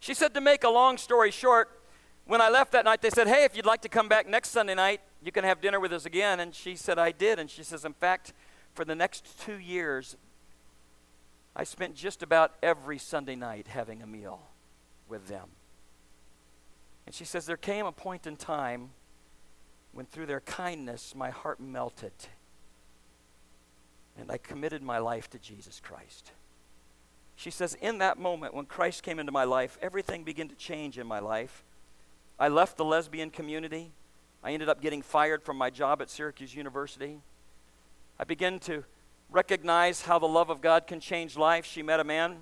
She 0.00 0.14
said, 0.14 0.34
To 0.34 0.40
make 0.40 0.64
a 0.64 0.68
long 0.68 0.96
story 0.96 1.30
short, 1.30 1.70
when 2.26 2.40
I 2.40 2.48
left 2.48 2.72
that 2.72 2.84
night, 2.84 3.02
they 3.02 3.10
said, 3.10 3.26
Hey, 3.26 3.44
if 3.44 3.56
you'd 3.56 3.66
like 3.66 3.82
to 3.82 3.88
come 3.88 4.08
back 4.08 4.28
next 4.28 4.50
Sunday 4.50 4.74
night, 4.74 5.00
you 5.22 5.32
can 5.32 5.44
have 5.44 5.60
dinner 5.60 5.80
with 5.80 5.92
us 5.92 6.06
again. 6.06 6.40
And 6.40 6.54
she 6.54 6.76
said, 6.76 6.98
I 6.98 7.10
did. 7.10 7.38
And 7.38 7.50
she 7.50 7.62
says, 7.62 7.84
In 7.84 7.94
fact, 7.94 8.32
for 8.74 8.84
the 8.84 8.94
next 8.94 9.40
two 9.40 9.58
years, 9.58 10.16
I 11.56 11.64
spent 11.64 11.96
just 11.96 12.22
about 12.22 12.52
every 12.62 12.98
Sunday 12.98 13.34
night 13.34 13.68
having 13.68 14.02
a 14.02 14.06
meal 14.06 14.42
with 15.08 15.28
them. 15.28 15.48
And 17.06 17.14
she 17.14 17.24
says, 17.24 17.46
There 17.46 17.56
came 17.56 17.86
a 17.86 17.92
point 17.92 18.26
in 18.26 18.36
time 18.36 18.90
when 19.92 20.06
through 20.06 20.26
their 20.26 20.40
kindness 20.40 21.14
my 21.14 21.30
heart 21.30 21.60
melted 21.60 22.12
and 24.18 24.30
I 24.30 24.38
committed 24.38 24.82
my 24.82 24.98
life 24.98 25.30
to 25.30 25.38
Jesus 25.38 25.80
Christ. 25.80 26.32
She 27.36 27.50
says, 27.50 27.74
In 27.80 27.98
that 27.98 28.18
moment 28.18 28.52
when 28.52 28.66
Christ 28.66 29.02
came 29.02 29.18
into 29.18 29.32
my 29.32 29.44
life, 29.44 29.78
everything 29.80 30.24
began 30.24 30.48
to 30.48 30.56
change 30.56 30.98
in 30.98 31.06
my 31.06 31.20
life. 31.20 31.64
I 32.38 32.48
left 32.48 32.76
the 32.76 32.84
lesbian 32.84 33.30
community. 33.30 33.92
I 34.42 34.52
ended 34.52 34.68
up 34.68 34.80
getting 34.80 35.02
fired 35.02 35.42
from 35.42 35.56
my 35.56 35.70
job 35.70 36.02
at 36.02 36.10
Syracuse 36.10 36.54
University. 36.54 37.20
I 38.18 38.24
began 38.24 38.58
to 38.60 38.84
recognize 39.30 40.02
how 40.02 40.18
the 40.18 40.26
love 40.26 40.50
of 40.50 40.60
God 40.60 40.86
can 40.86 41.00
change 41.00 41.36
life. 41.36 41.64
She 41.64 41.82
met 41.82 42.00
a 42.00 42.04
man 42.04 42.38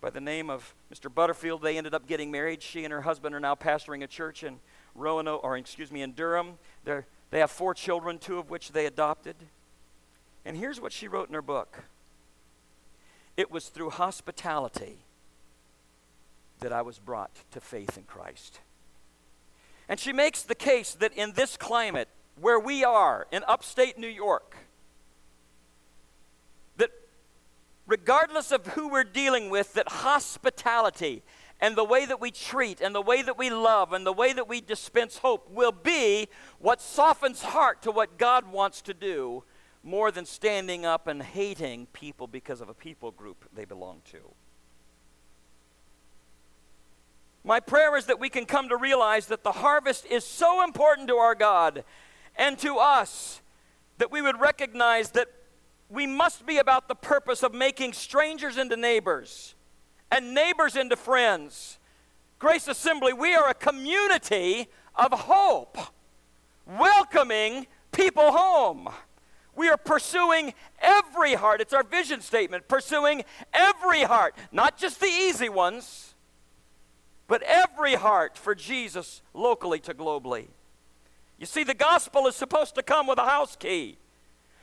by 0.00 0.10
the 0.10 0.20
name 0.20 0.50
of 0.50 0.74
Mr. 0.92 1.12
Butterfield. 1.12 1.62
They 1.62 1.76
ended 1.76 1.94
up 1.94 2.06
getting 2.06 2.30
married. 2.30 2.62
She 2.62 2.84
and 2.84 2.92
her 2.92 3.02
husband 3.02 3.34
are 3.34 3.40
now 3.40 3.54
pastoring 3.54 4.02
a 4.02 4.06
church 4.06 4.42
in 4.42 4.60
Roanoke, 4.94 5.42
or 5.42 5.56
excuse 5.56 5.90
me, 5.90 6.02
in 6.02 6.12
Durham. 6.12 6.58
They're, 6.84 7.06
they 7.30 7.40
have 7.40 7.50
four 7.50 7.74
children, 7.74 8.18
two 8.18 8.38
of 8.38 8.50
which 8.50 8.72
they 8.72 8.86
adopted. 8.86 9.36
And 10.44 10.56
here's 10.56 10.80
what 10.80 10.92
she 10.92 11.08
wrote 11.08 11.28
in 11.28 11.34
her 11.34 11.42
book 11.42 11.84
It 13.36 13.50
was 13.50 13.68
through 13.68 13.90
hospitality 13.90 14.98
that 16.60 16.72
I 16.72 16.82
was 16.82 16.98
brought 16.98 17.30
to 17.52 17.60
faith 17.60 17.96
in 17.96 18.04
Christ. 18.04 18.60
And 19.88 19.98
she 19.98 20.12
makes 20.12 20.42
the 20.42 20.54
case 20.54 20.94
that 20.94 21.12
in 21.14 21.32
this 21.32 21.56
climate, 21.56 22.08
where 22.40 22.58
we 22.58 22.84
are 22.84 23.26
in 23.32 23.42
upstate 23.48 23.98
New 23.98 24.08
York, 24.08 24.56
regardless 27.88 28.52
of 28.52 28.64
who 28.68 28.88
we're 28.88 29.02
dealing 29.02 29.50
with, 29.50 29.72
that 29.72 29.88
hospitality 29.88 31.24
and 31.60 31.74
the 31.74 31.82
way 31.82 32.06
that 32.06 32.20
we 32.20 32.30
treat 32.30 32.80
and 32.80 32.94
the 32.94 33.02
way 33.02 33.22
that 33.22 33.36
we 33.36 33.50
love 33.50 33.92
and 33.92 34.06
the 34.06 34.12
way 34.12 34.32
that 34.32 34.46
we 34.46 34.60
dispense 34.60 35.18
hope 35.18 35.50
will 35.50 35.72
be 35.72 36.28
what 36.60 36.80
softens 36.80 37.42
heart 37.42 37.82
to 37.82 37.90
what 37.90 38.18
God 38.18 38.52
wants 38.52 38.82
to 38.82 38.94
do 38.94 39.42
more 39.82 40.12
than 40.12 40.26
standing 40.26 40.84
up 40.84 41.06
and 41.06 41.22
hating 41.22 41.86
people 41.92 42.26
because 42.26 42.60
of 42.60 42.68
a 42.68 42.74
people 42.74 43.10
group 43.10 43.48
they 43.52 43.64
belong 43.64 44.02
to. 44.04 44.18
My 47.42 47.60
prayer 47.60 47.96
is 47.96 48.06
that 48.06 48.20
we 48.20 48.28
can 48.28 48.44
come 48.44 48.68
to 48.68 48.76
realize 48.76 49.26
that 49.26 49.42
the 49.42 49.52
harvest 49.52 50.04
is 50.06 50.24
so 50.24 50.62
important 50.62 51.08
to 51.08 51.16
our 51.16 51.34
God 51.34 51.84
and 52.36 52.58
to 52.58 52.76
us 52.76 53.40
that 53.96 54.12
we 54.12 54.20
would 54.20 54.38
recognize 54.38 55.12
that 55.12 55.28
we 55.88 56.06
must 56.06 56.46
be 56.46 56.58
about 56.58 56.88
the 56.88 56.94
purpose 56.94 57.42
of 57.42 57.54
making 57.54 57.92
strangers 57.92 58.58
into 58.58 58.76
neighbors 58.76 59.54
and 60.10 60.34
neighbors 60.34 60.76
into 60.76 60.96
friends. 60.96 61.78
Grace 62.38 62.68
Assembly, 62.68 63.12
we 63.12 63.34
are 63.34 63.48
a 63.48 63.54
community 63.54 64.68
of 64.94 65.12
hope, 65.12 65.78
welcoming 66.66 67.66
people 67.92 68.32
home. 68.32 68.88
We 69.54 69.68
are 69.68 69.76
pursuing 69.76 70.54
every 70.80 71.34
heart. 71.34 71.60
It's 71.60 71.72
our 71.72 71.82
vision 71.82 72.20
statement 72.20 72.68
pursuing 72.68 73.24
every 73.52 74.02
heart, 74.02 74.36
not 74.52 74.78
just 74.78 75.00
the 75.00 75.06
easy 75.06 75.48
ones, 75.48 76.14
but 77.26 77.42
every 77.42 77.94
heart 77.94 78.38
for 78.38 78.54
Jesus 78.54 79.20
locally 79.34 79.80
to 79.80 79.94
globally. 79.94 80.46
You 81.38 81.46
see, 81.46 81.64
the 81.64 81.74
gospel 81.74 82.26
is 82.26 82.36
supposed 82.36 82.74
to 82.76 82.82
come 82.82 83.06
with 83.06 83.18
a 83.18 83.26
house 83.26 83.56
key. 83.56 83.98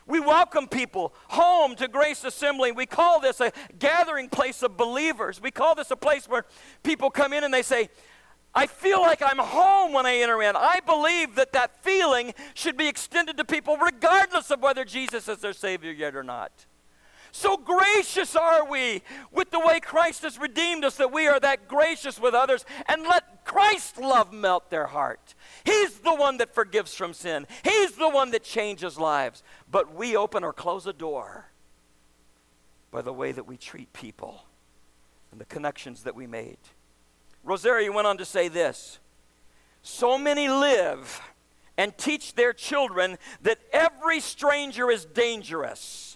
We 0.07 0.19
welcome 0.19 0.67
people 0.67 1.15
home 1.29 1.75
to 1.77 1.87
Grace 1.87 2.23
Assembly. 2.23 2.71
We 2.71 2.85
call 2.85 3.19
this 3.19 3.41
a 3.41 3.51
gathering 3.79 4.29
place 4.29 4.61
of 4.61 4.77
believers. 4.77 5.41
We 5.41 5.49
call 5.49 5.73
this 5.73 5.89
a 5.89 5.95
place 5.95 6.27
where 6.27 6.45
people 6.83 7.09
come 7.09 7.33
in 7.33 7.43
and 7.43 7.53
they 7.53 7.63
say, 7.63 7.89
I 8.53 8.67
feel 8.67 9.01
like 9.01 9.21
I'm 9.21 9.39
home 9.39 9.93
when 9.93 10.05
I 10.05 10.17
enter 10.17 10.41
in. 10.41 10.55
I 10.55 10.79
believe 10.85 11.35
that 11.35 11.53
that 11.53 11.83
feeling 11.83 12.33
should 12.53 12.77
be 12.77 12.87
extended 12.87 13.35
to 13.37 13.45
people 13.45 13.77
regardless 13.77 14.51
of 14.51 14.61
whether 14.61 14.85
Jesus 14.85 15.27
is 15.27 15.39
their 15.39 15.53
Savior 15.53 15.91
yet 15.91 16.15
or 16.15 16.23
not. 16.23 16.65
So 17.37 17.57
gracious 17.57 18.33
are 18.33 18.65
we 18.65 19.01
with 19.29 19.51
the 19.51 19.59
way 19.59 19.81
Christ 19.81 20.21
has 20.21 20.39
redeemed 20.39 20.85
us 20.85 20.95
that 20.95 21.11
we 21.11 21.27
are 21.27 21.37
that 21.41 21.67
gracious 21.67 22.17
with 22.17 22.33
others 22.33 22.63
and 22.87 23.03
let 23.03 23.43
Christ's 23.43 23.97
love 23.97 24.31
melt 24.31 24.69
their 24.69 24.85
heart. 24.85 25.35
He's 25.65 25.99
the 25.99 26.15
one 26.15 26.37
that 26.37 26.55
forgives 26.55 26.95
from 26.95 27.11
sin, 27.11 27.45
He's 27.65 27.91
the 27.91 28.07
one 28.07 28.31
that 28.31 28.45
changes 28.45 28.97
lives. 28.97 29.43
But 29.69 29.93
we 29.93 30.15
open 30.15 30.45
or 30.45 30.53
close 30.53 30.87
a 30.87 30.93
door 30.93 31.51
by 32.89 33.01
the 33.01 33.11
way 33.11 33.33
that 33.33 33.45
we 33.45 33.57
treat 33.57 33.91
people 33.91 34.45
and 35.29 35.41
the 35.41 35.45
connections 35.45 36.03
that 36.03 36.15
we 36.15 36.27
made. 36.27 36.59
Rosaria 37.43 37.91
went 37.91 38.07
on 38.07 38.17
to 38.17 38.23
say 38.23 38.47
this 38.47 38.99
So 39.81 40.17
many 40.17 40.47
live 40.47 41.19
and 41.77 41.97
teach 41.97 42.35
their 42.35 42.53
children 42.53 43.17
that 43.41 43.59
every 43.73 44.21
stranger 44.21 44.89
is 44.89 45.03
dangerous. 45.03 46.14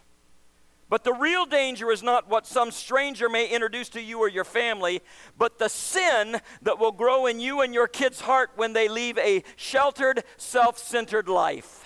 But 0.89 1.03
the 1.03 1.13
real 1.13 1.45
danger 1.45 1.91
is 1.91 2.01
not 2.01 2.27
what 2.27 2.47
some 2.47 2.71
stranger 2.71 3.29
may 3.29 3.47
introduce 3.47 3.89
to 3.89 4.01
you 4.01 4.19
or 4.19 4.27
your 4.27 4.43
family, 4.43 5.01
but 5.37 5.59
the 5.59 5.69
sin 5.69 6.41
that 6.63 6.79
will 6.79 6.91
grow 6.91 7.27
in 7.27 7.39
you 7.39 7.61
and 7.61 7.73
your 7.73 7.87
kid's 7.87 8.21
heart 8.21 8.51
when 8.55 8.73
they 8.73 8.87
leave 8.87 9.17
a 9.19 9.43
sheltered, 9.55 10.23
self 10.37 10.79
centered 10.79 11.29
life. 11.29 11.85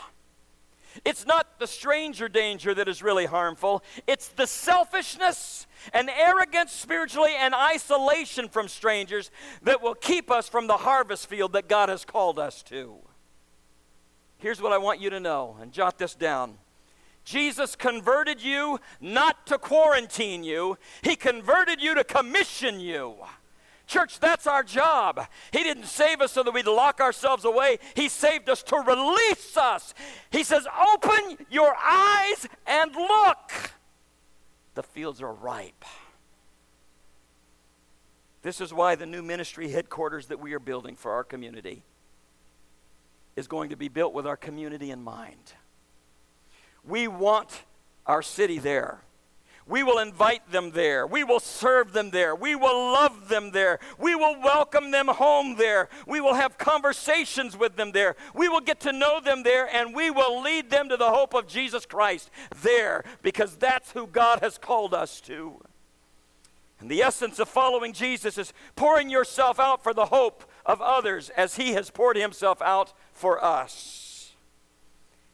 It's 1.04 1.26
not 1.26 1.60
the 1.60 1.68
stranger 1.68 2.30
danger 2.30 2.74
that 2.74 2.88
is 2.88 3.04
really 3.04 3.26
harmful, 3.26 3.84
it's 4.08 4.30
the 4.30 4.48
selfishness 4.48 5.68
and 5.92 6.10
arrogance 6.10 6.72
spiritually 6.72 7.34
and 7.38 7.54
isolation 7.54 8.48
from 8.48 8.70
strangers 8.70 9.32
that 9.64 9.82
will 9.82 9.96
keep 9.96 10.32
us 10.32 10.48
from 10.48 10.68
the 10.68 10.78
harvest 10.78 11.28
field 11.28 11.54
that 11.54 11.68
God 11.68 11.90
has 11.90 12.06
called 12.06 12.40
us 12.40 12.64
to. 12.64 13.00
Here's 14.38 14.62
what 14.62 14.72
I 14.72 14.78
want 14.78 15.02
you 15.02 15.10
to 15.10 15.20
know, 15.20 15.58
and 15.60 15.74
jot 15.74 15.98
this 15.98 16.16
down. 16.16 16.58
Jesus 17.24 17.76
converted 17.76 18.44
you 18.44 18.80
not 19.00 19.48
to 19.48 19.58
quarantine 19.58 20.44
you, 20.44 20.78
He 21.02 21.16
converted 21.16 21.82
you 21.82 21.96
to 21.96 22.04
commission 22.04 22.80
you. 22.80 23.16
Church, 23.86 24.20
that's 24.20 24.48
our 24.48 24.64
job. 24.64 25.28
He 25.52 25.62
didn't 25.64 25.86
save 25.86 26.22
us 26.22 26.32
so 26.32 26.42
that 26.44 26.54
we'd 26.54 26.68
lock 26.68 27.02
ourselves 27.02 27.44
away. 27.44 27.80
He 27.96 28.08
saved 28.08 28.50
us 28.50 28.64
to 28.64 28.78
release 28.78 29.58
us. 29.58 29.94
He 30.32 30.44
says, 30.44 30.66
Open 30.94 31.38
your 31.50 31.76
eyes 31.76 32.48
and 32.66 32.96
look 32.96 33.74
the 34.76 34.84
fields 34.84 35.22
are 35.22 35.34
ripe. 35.34 35.86
This 38.42 38.60
is 38.60 38.74
why 38.74 38.96
the 38.96 39.06
new 39.06 39.22
ministry 39.22 39.70
headquarters 39.70 40.28
that 40.28 40.40
we 40.40 40.54
are 40.54 40.60
building 40.60 40.96
for 40.96 41.12
our 41.12 41.24
community 41.24 41.84
is 43.36 43.48
going 43.48 43.70
to 43.70 43.76
be 43.76 43.88
built 43.88 44.14
with 44.14 44.28
our 44.28 44.38
community 44.38 44.92
in 44.92 45.02
mind. 45.02 45.54
We 46.88 47.08
want 47.08 47.64
our 48.06 48.22
city 48.22 48.60
there. 48.60 49.02
We 49.66 49.82
will 49.82 50.00
invite 50.00 50.52
them 50.52 50.72
there. 50.72 51.08
We 51.08 51.24
will 51.24 51.40
serve 51.40 51.94
them 51.94 52.10
there. 52.10 52.36
We 52.36 52.54
will 52.54 52.92
love 52.92 53.30
them 53.30 53.52
there. 53.52 53.80
We 53.98 54.14
will 54.14 54.42
welcome 54.42 54.92
them 54.92 55.08
home 55.08 55.56
there. 55.56 55.88
We 56.06 56.20
will 56.20 56.34
have 56.34 56.58
conversations 56.58 57.56
with 57.56 57.78
them 57.78 57.94
there. 57.94 58.18
We 58.34 58.50
will 58.50 58.60
get 58.60 58.82
to 58.82 58.92
know 58.92 59.22
them 59.22 59.44
there, 59.44 59.74
and 59.74 59.96
we 59.96 60.12
will 60.12 60.42
lead 60.42 60.70
them 60.70 60.90
to 60.90 60.98
the 60.98 61.12
hope 61.12 61.34
of 61.34 61.48
Jesus 61.48 61.86
Christ 61.86 62.30
there 62.62 63.06
because 63.22 63.56
that's 63.56 63.92
who 63.94 64.06
God 64.06 64.42
has 64.42 64.58
called 64.58 64.94
us 64.94 65.22
to. 65.22 65.62
And 66.82 66.92
the 66.92 67.02
essence 67.02 67.40
of 67.40 67.48
following 67.48 67.94
Jesus 67.94 68.38
is 68.38 68.52
pouring 68.76 69.10
yourself 69.10 69.58
out 69.58 69.82
for 69.82 69.94
the 69.94 70.08
hope 70.08 70.44
of 70.66 70.82
others 70.82 71.30
as 71.30 71.56
He 71.56 71.72
has 71.72 71.90
poured 71.90 72.18
Himself 72.18 72.62
out 72.62 72.92
for 73.14 73.42
us. 73.42 74.34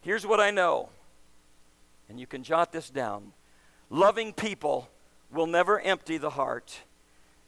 Here's 0.01 0.27
what 0.27 0.39
I 0.39 0.51
know, 0.51 0.89
and 2.09 2.19
you 2.19 2.27
can 2.27 2.43
jot 2.43 2.71
this 2.71 2.89
down 2.89 3.31
Loving 3.89 4.33
people 4.33 4.89
will 5.31 5.47
never 5.47 5.79
empty 5.79 6.17
the 6.17 6.31
heart, 6.31 6.81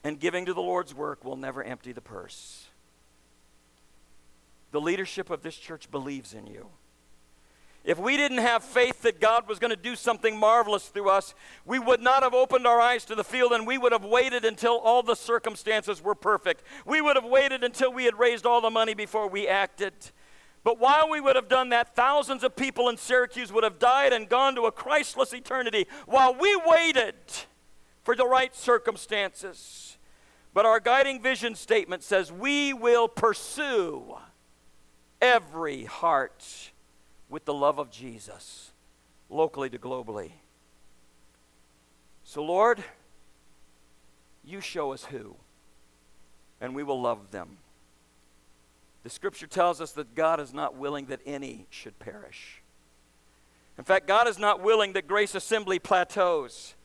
and 0.04 0.20
giving 0.20 0.46
to 0.46 0.54
the 0.54 0.62
Lord's 0.62 0.94
work 0.94 1.24
will 1.24 1.36
never 1.36 1.64
empty 1.64 1.92
the 1.92 2.02
purse. 2.02 2.68
The 4.72 4.82
leadership 4.82 5.30
of 5.30 5.44
this 5.44 5.56
church 5.56 5.92
believes 5.92 6.34
in 6.34 6.48
you. 6.48 6.68
If 7.84 7.98
we 7.98 8.16
didn't 8.16 8.40
have 8.40 8.64
faith 8.64 9.02
that 9.02 9.20
God 9.20 9.48
was 9.48 9.58
going 9.58 9.72
to 9.72 9.76
do 9.76 9.96
something 9.96 10.38
marvelous 10.38 10.88
through 10.88 11.10
us, 11.10 11.34
we 11.66 11.80
would 11.80 12.00
not 12.00 12.22
have 12.22 12.34
opened 12.34 12.68
our 12.68 12.80
eyes 12.80 13.06
to 13.06 13.16
the 13.16 13.24
field 13.24 13.52
and 13.52 13.66
we 13.66 13.80
would 13.80 13.92
have 13.92 14.06
waited 14.06 14.46
until 14.46 14.78
all 14.78 15.02
the 15.02 15.16
circumstances 15.16 16.02
were 16.02 16.14
perfect. 16.14 16.64
We 16.86 17.02
would 17.02 17.16
have 17.16 17.26
waited 17.26 17.64
until 17.64 17.92
we 17.92 18.06
had 18.06 18.20
raised 18.20 18.46
all 18.46 18.62
the 18.62 18.70
money 18.70 18.94
before 18.94 19.28
we 19.28 19.48
acted. 19.48 19.94
But 20.64 20.80
while 20.80 21.10
we 21.10 21.20
would 21.20 21.36
have 21.36 21.48
done 21.48 21.70
that, 21.70 21.96
thousands 21.96 22.44
of 22.44 22.56
people 22.56 22.88
in 22.90 22.98
Syracuse 22.98 23.52
would 23.52 23.64
have 23.64 23.80
died 23.80 24.14
and 24.14 24.30
gone 24.30 24.56
to 24.56 24.64
a 24.64 24.72
Christless 24.72 25.34
eternity 25.34 25.88
while 26.06 26.36
we 26.36 26.56
waited 26.66 27.16
for 28.04 28.16
the 28.16 28.28
right 28.28 28.56
circumstances. 28.56 29.98
But 30.54 30.66
our 30.66 30.80
guiding 30.80 31.22
vision 31.22 31.56
statement 31.56 32.04
says 32.04 32.32
we 32.32 32.74
will 32.74 33.08
pursue 33.08 34.18
every 35.20 35.86
heart 35.86 36.72
with 37.30 37.46
the 37.46 37.54
love 37.54 37.80
of 37.80 37.90
Jesus, 37.90 38.72
locally 39.30 39.70
to 39.70 39.80
globally. 39.80 40.32
So, 42.24 42.44
Lord, 42.44 42.84
you 44.44 44.62
show 44.62 44.92
us 44.92 45.06
who, 45.06 45.36
and 46.60 46.76
we 46.76 46.84
will 46.84 47.02
love 47.02 47.32
them. 47.32 47.58
The 49.04 49.10
scripture 49.10 49.48
tells 49.48 49.82
us 49.82 49.92
that 49.94 50.16
God 50.16 50.40
is 50.40 50.54
not 50.54 50.76
willing 50.76 51.08
that 51.08 51.22
any 51.26 51.68
should 51.70 51.98
perish. 52.00 52.62
In 53.78 53.84
fact, 53.84 54.08
God 54.08 54.28
is 54.28 54.38
not 54.38 54.62
willing 54.62 54.94
that 54.94 55.08
Grace 55.08 55.34
Assembly 55.34 55.80
plateaus. 55.80 56.76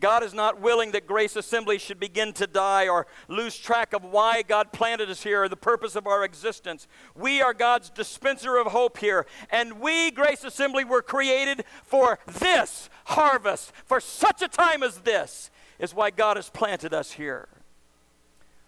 God 0.00 0.22
is 0.22 0.34
not 0.34 0.60
willing 0.60 0.92
that 0.92 1.06
Grace 1.06 1.36
Assembly 1.36 1.78
should 1.78 2.00
begin 2.00 2.32
to 2.34 2.46
die 2.46 2.88
or 2.88 3.06
lose 3.28 3.56
track 3.56 3.92
of 3.92 4.04
why 4.04 4.42
God 4.42 4.72
planted 4.72 5.08
us 5.08 5.22
here 5.22 5.44
or 5.44 5.48
the 5.48 5.56
purpose 5.56 5.96
of 5.96 6.06
our 6.06 6.24
existence. 6.24 6.86
We 7.14 7.40
are 7.40 7.54
God's 7.54 7.90
dispenser 7.90 8.56
of 8.56 8.68
hope 8.68 8.98
here, 8.98 9.26
and 9.50 9.80
we, 9.80 10.10
Grace 10.10 10.44
Assembly, 10.44 10.84
were 10.84 11.02
created 11.02 11.64
for 11.84 12.18
this 12.26 12.90
harvest, 13.06 13.72
for 13.84 14.00
such 14.00 14.42
a 14.42 14.48
time 14.48 14.82
as 14.82 14.98
this, 14.98 15.50
is 15.78 15.94
why 15.94 16.10
God 16.10 16.36
has 16.36 16.50
planted 16.50 16.92
us 16.92 17.12
here. 17.12 17.48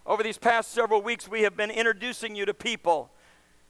Over 0.07 0.23
these 0.23 0.37
past 0.37 0.71
several 0.71 1.01
weeks, 1.01 1.27
we 1.27 1.41
have 1.41 1.57
been 1.57 1.69
introducing 1.69 2.33
you 2.33 2.45
to 2.45 2.53
people 2.53 3.11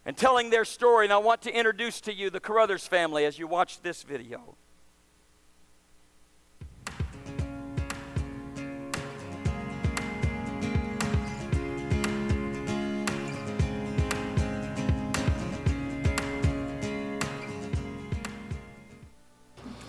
and 0.05 0.15
telling 0.15 0.51
their 0.51 0.65
story. 0.65 1.07
And 1.07 1.11
I 1.11 1.17
want 1.17 1.41
to 1.41 1.51
introduce 1.51 1.99
to 2.01 2.13
you 2.13 2.29
the 2.29 2.39
Carruthers 2.39 2.85
family 2.85 3.25
as 3.25 3.39
you 3.39 3.47
watch 3.47 3.81
this 3.81 4.03
video. 4.03 4.55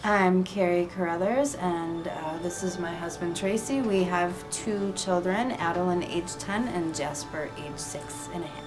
I'm 0.08 0.42
Carrie 0.42 0.88
Carruthers, 0.96 1.54
and 1.56 2.08
uh, 2.08 2.38
this 2.38 2.62
is 2.62 2.78
my 2.78 2.94
husband 2.94 3.36
Tracy. 3.36 3.82
We 3.82 4.04
have 4.04 4.32
two 4.50 4.90
children, 4.96 5.50
Adeline, 5.50 6.02
age 6.02 6.34
10, 6.38 6.68
and 6.68 6.94
Jasper, 6.94 7.50
age 7.58 7.76
six 7.76 8.30
and 8.32 8.42
a 8.42 8.46
half. 8.46 8.64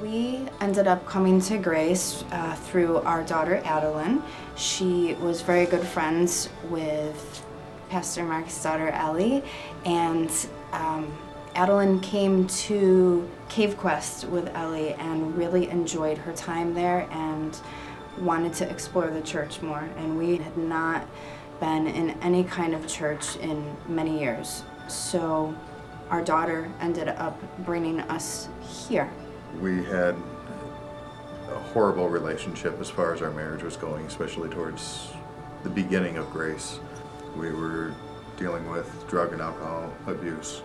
We 0.00 0.48
ended 0.62 0.86
up 0.86 1.04
coming 1.04 1.38
to 1.42 1.58
Grace 1.58 2.24
uh, 2.32 2.54
through 2.54 2.96
our 3.00 3.24
daughter 3.24 3.60
Adeline. 3.62 4.22
She 4.56 5.12
was 5.20 5.42
very 5.42 5.66
good 5.66 5.86
friends 5.86 6.48
with 6.70 7.44
Pastor 7.90 8.24
Mark's 8.24 8.62
daughter 8.62 8.88
Ellie, 8.88 9.44
and 9.84 10.30
um, 10.72 11.14
Adeline 11.54 12.00
came 12.00 12.46
to 12.46 13.28
Cave 13.50 13.76
Quest 13.76 14.24
with 14.28 14.48
Ellie 14.54 14.94
and 14.94 15.36
really 15.36 15.68
enjoyed 15.68 16.16
her 16.16 16.32
time 16.32 16.72
there 16.72 17.06
and 17.10 17.60
wanted 18.18 18.52
to 18.54 18.70
explore 18.70 19.08
the 19.08 19.22
church 19.22 19.60
more, 19.62 19.88
and 19.96 20.18
we 20.18 20.36
had 20.36 20.56
not 20.56 21.06
been 21.60 21.86
in 21.86 22.10
any 22.22 22.44
kind 22.44 22.74
of 22.74 22.86
church 22.86 23.36
in 23.36 23.76
many 23.88 24.18
years. 24.18 24.62
So 24.88 25.54
our 26.10 26.22
daughter 26.22 26.70
ended 26.80 27.08
up 27.08 27.40
bringing 27.64 28.00
us 28.00 28.48
here. 28.62 29.10
We 29.60 29.84
had 29.84 30.14
a 31.48 31.58
horrible 31.72 32.08
relationship 32.08 32.80
as 32.80 32.90
far 32.90 33.14
as 33.14 33.22
our 33.22 33.30
marriage 33.30 33.62
was 33.62 33.76
going, 33.76 34.06
especially 34.06 34.48
towards 34.48 35.08
the 35.62 35.70
beginning 35.70 36.16
of 36.16 36.30
grace. 36.30 36.78
We 37.36 37.52
were 37.52 37.94
dealing 38.36 38.70
with 38.70 39.08
drug 39.08 39.32
and 39.32 39.40
alcohol 39.40 39.92
abuse 40.06 40.62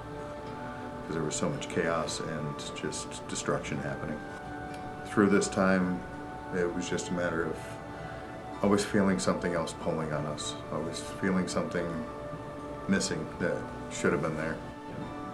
because 1.01 1.15
there 1.15 1.23
was 1.23 1.35
so 1.35 1.49
much 1.49 1.69
chaos 1.69 2.19
and 2.19 2.55
just 2.75 3.27
destruction 3.27 3.77
happening. 3.77 4.19
Through 5.05 5.29
this 5.29 5.47
time, 5.47 6.01
it 6.55 6.73
was 6.73 6.89
just 6.89 7.09
a 7.09 7.13
matter 7.13 7.45
of 7.45 7.55
always 8.61 8.83
feeling 8.83 9.19
something 9.19 9.53
else 9.53 9.73
pulling 9.81 10.13
on 10.13 10.25
us, 10.27 10.55
always 10.71 10.99
feeling 10.99 11.47
something 11.47 12.05
missing 12.87 13.25
that 13.39 13.57
should 13.91 14.11
have 14.11 14.21
been 14.21 14.37
there. 14.37 14.55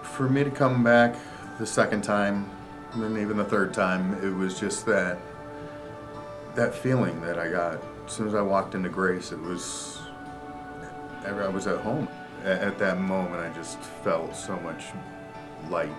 For 0.01 0.29
me 0.29 0.43
to 0.43 0.51
come 0.51 0.83
back 0.83 1.15
the 1.59 1.65
second 1.65 2.03
time, 2.03 2.49
and 2.93 3.03
then 3.03 3.21
even 3.21 3.37
the 3.37 3.45
third 3.45 3.73
time, 3.73 4.13
it 4.23 4.33
was 4.33 4.59
just 4.59 4.85
that 4.85 5.19
that 6.55 6.73
feeling 6.73 7.21
that 7.21 7.37
I 7.37 7.49
got 7.49 7.79
as 8.05 8.11
soon 8.11 8.27
as 8.27 8.33
I 8.33 8.41
walked 8.41 8.73
into 8.73 8.89
Grace. 8.89 9.31
It 9.31 9.39
was 9.39 9.99
I 11.25 11.49
was 11.49 11.67
at 11.67 11.79
home. 11.79 12.07
At 12.43 12.77
that 12.79 12.99
moment, 12.99 13.41
I 13.41 13.53
just 13.53 13.79
felt 13.79 14.35
so 14.35 14.57
much 14.59 14.85
light 15.69 15.91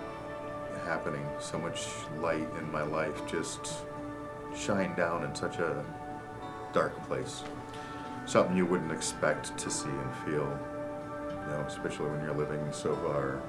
happening, 0.85 1.25
so 1.39 1.59
much 1.59 1.87
light 2.19 2.47
in 2.57 2.71
my 2.71 2.81
life 2.81 3.27
just 3.27 3.83
shine 4.55 4.95
down 4.95 5.23
in 5.23 5.33
such 5.35 5.57
a 5.57 5.83
dark 6.73 7.01
place. 7.07 7.43
Something 8.25 8.55
you 8.55 8.65
wouldn't 8.65 8.91
expect 8.91 9.57
to 9.57 9.69
see 9.69 9.89
and 9.89 10.15
feel, 10.25 10.59
you 11.29 11.47
know, 11.47 11.63
especially 11.67 12.09
when 12.09 12.23
you're 12.23 12.35
living 12.35 12.61
so 12.71 12.95
far 12.95 13.41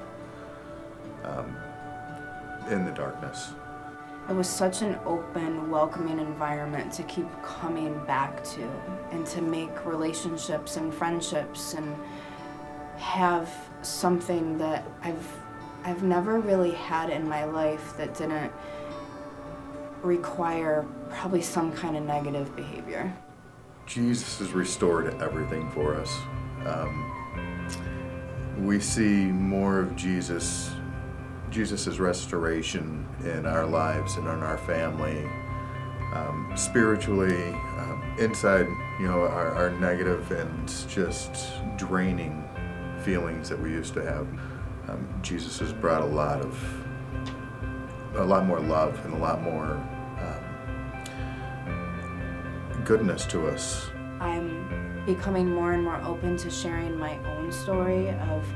um, 1.25 1.57
in 2.71 2.85
the 2.85 2.93
darkness. 2.93 3.53
It 4.29 4.35
was 4.35 4.49
such 4.49 4.83
an 4.83 4.99
open, 5.07 5.71
welcoming 5.71 6.21
environment 6.21 6.93
to 6.93 7.03
keep 7.05 7.27
coming 7.43 8.05
back 8.07 8.45
to 8.45 8.63
and 9.11 9.27
to 9.27 9.43
make 9.43 9.85
relationships 9.85 10.77
and 10.77 10.95
friendships 10.95 11.75
and 11.75 11.97
have 12.97 13.53
something 13.83 14.59
that 14.59 14.85
I've 15.03 15.27
I've 15.83 16.03
never 16.03 16.41
really 16.41 16.73
had 16.73 17.09
in 17.09 17.27
my 17.27 17.45
life 17.45 17.97
that 17.97 18.15
didn't 18.15 18.53
require 20.03 20.87
probably 21.11 21.43
some 21.43 21.73
kind 21.73 21.97
of 21.97 22.05
negative 22.05 22.55
behavior. 22.57 23.13
Jesus 23.87 24.39
has 24.39 24.53
restored 24.53 25.21
everything 25.21 25.71
for 25.71 25.95
us. 25.97 26.17
Um, 26.67 27.07
we 28.65 28.79
see 28.79 29.27
more 29.27 29.81
of 29.81 29.97
Jesus, 29.97 30.71
Jesus' 31.51 31.99
restoration 31.99 33.09
in 33.25 33.47
our 33.47 33.67
lives 33.67 34.17
and 34.17 34.27
in 34.27 34.43
our 34.43 34.59
family, 34.59 35.25
um, 36.15 36.53
spiritually, 36.57 37.53
um, 37.79 38.17
inside, 38.19 38.67
you 39.01 39.07
know, 39.07 39.23
our, 39.23 39.49
our 39.55 39.71
negative 39.71 40.31
and 40.31 40.69
just 40.89 41.53
draining 41.77 42.45
feelings 43.03 43.49
that 43.49 43.59
we 43.59 43.71
used 43.71 43.95
to 43.95 44.03
have. 44.05 44.27
Um, 44.89 45.09
Jesus 45.23 45.59
has 45.61 45.73
brought 45.73 46.03
a 46.03 46.07
lot 46.07 46.41
of, 46.41 46.80
a 48.17 48.25
lot 48.25 48.45
more 48.47 48.61
love 48.61 49.03
and 49.05 49.15
a 49.15 49.19
lot 49.19 49.43
more 49.43 49.75
um, 50.19 50.45
goodness 52.85 53.25
to 53.27 53.47
us. 53.49 53.91
I'm 54.21 55.03
becoming 55.07 55.51
more 55.51 55.73
and 55.73 55.83
more 55.83 56.01
open 56.03 56.37
to 56.39 56.51
sharing 56.51 56.99
my 56.99 57.19
own 57.27 57.51
story 57.53 58.11
of 58.11 58.47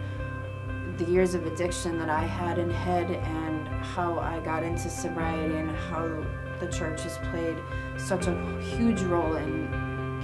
the 0.98 1.04
years 1.04 1.34
of 1.34 1.46
addiction 1.46 1.98
that 1.98 2.08
I 2.08 2.22
had 2.22 2.58
in 2.58 2.70
head 2.70 3.10
and 3.10 3.66
how 3.84 4.18
I 4.18 4.40
got 4.40 4.62
into 4.62 4.88
sobriety 4.88 5.56
and 5.56 5.70
how 5.76 6.24
the 6.60 6.68
church 6.68 7.02
has 7.02 7.18
played 7.30 7.56
such 7.96 8.26
a 8.26 8.60
huge 8.60 9.00
role 9.02 9.36
in 9.36 9.68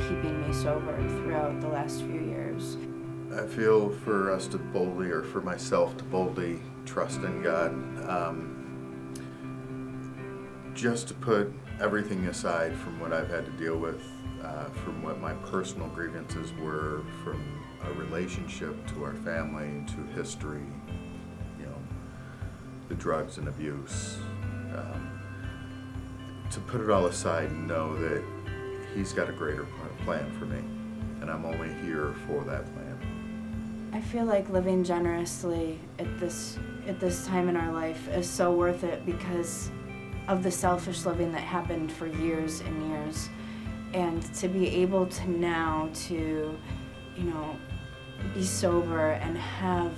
keeping 0.09 0.47
me 0.47 0.53
sober 0.53 0.97
throughout 1.09 1.61
the 1.61 1.69
last 1.69 2.03
few 2.03 2.21
years. 2.21 2.77
I 3.35 3.47
feel 3.47 3.91
for 3.91 4.33
us 4.33 4.47
to 4.49 4.59
boldly, 4.59 5.11
or 5.11 5.23
for 5.23 5.41
myself 5.41 5.97
to 5.99 6.05
boldly 6.05 6.61
trust 6.85 7.21
in 7.23 7.43
God, 7.43 7.71
um, 8.09 8.60
just 10.75 11.09
to 11.09 11.15
put 11.15 11.53
everything 11.81 12.27
aside 12.27 12.75
from 12.77 13.01
what 13.01 13.13
I've 13.13 13.29
had 13.29 13.45
to 13.47 13.53
deal 13.53 13.77
with, 13.77 14.03
uh, 14.43 14.65
from 14.85 15.03
what 15.03 15.21
my 15.21 15.35
personal 15.35 15.89
grievances 15.89 16.53
were, 16.55 17.03
from 17.23 17.43
a 17.85 17.93
relationship 17.95 18.75
to 18.89 19.05
our 19.05 19.15
family 19.15 19.85
to 19.87 20.03
history, 20.15 20.67
you 21.59 21.67
know, 21.67 21.75
the 22.89 22.95
drugs 22.95 23.39
and 23.39 23.49
abuse. 23.49 24.19
Um, 24.75 25.21
to 26.51 26.61
put 26.61 26.81
it 26.81 26.91
all 26.91 27.07
aside 27.07 27.51
and 27.51 27.69
know 27.69 27.97
that 28.01 28.23
He's 28.95 29.13
got 29.13 29.29
a 29.29 29.33
greater 29.33 29.67
plan 30.05 30.31
for 30.39 30.47
me, 30.47 30.59
and 31.21 31.31
I'm 31.31 31.45
only 31.45 31.73
here 31.85 32.13
for 32.27 32.43
that 32.45 32.65
plan. 32.75 33.91
I 33.93 34.01
feel 34.01 34.25
like 34.25 34.49
living 34.49 34.83
generously 34.83 35.79
at 35.99 36.19
this 36.19 36.59
at 36.89 36.99
this 36.99 37.25
time 37.27 37.49
in 37.49 37.57
our 37.57 37.73
life 37.73 38.09
is 38.09 38.29
so 38.29 38.53
worth 38.53 38.83
it 38.83 39.07
because 39.07 39.71
of 40.29 40.43
the 40.43 40.51
selfish 40.51 41.05
living 41.05 41.33
that 41.33 41.43
happened 41.43 41.91
for 41.91 42.07
years 42.07 42.61
and 42.61 42.91
years 42.91 43.29
and 43.93 44.23
to 44.35 44.49
be 44.49 44.69
able 44.69 45.07
to 45.07 45.31
now 45.31 45.89
to 45.93 46.57
you 47.17 47.25
know 47.25 47.57
be 48.35 48.45
sober 48.45 49.13
and 49.13 49.37
have 49.37 49.93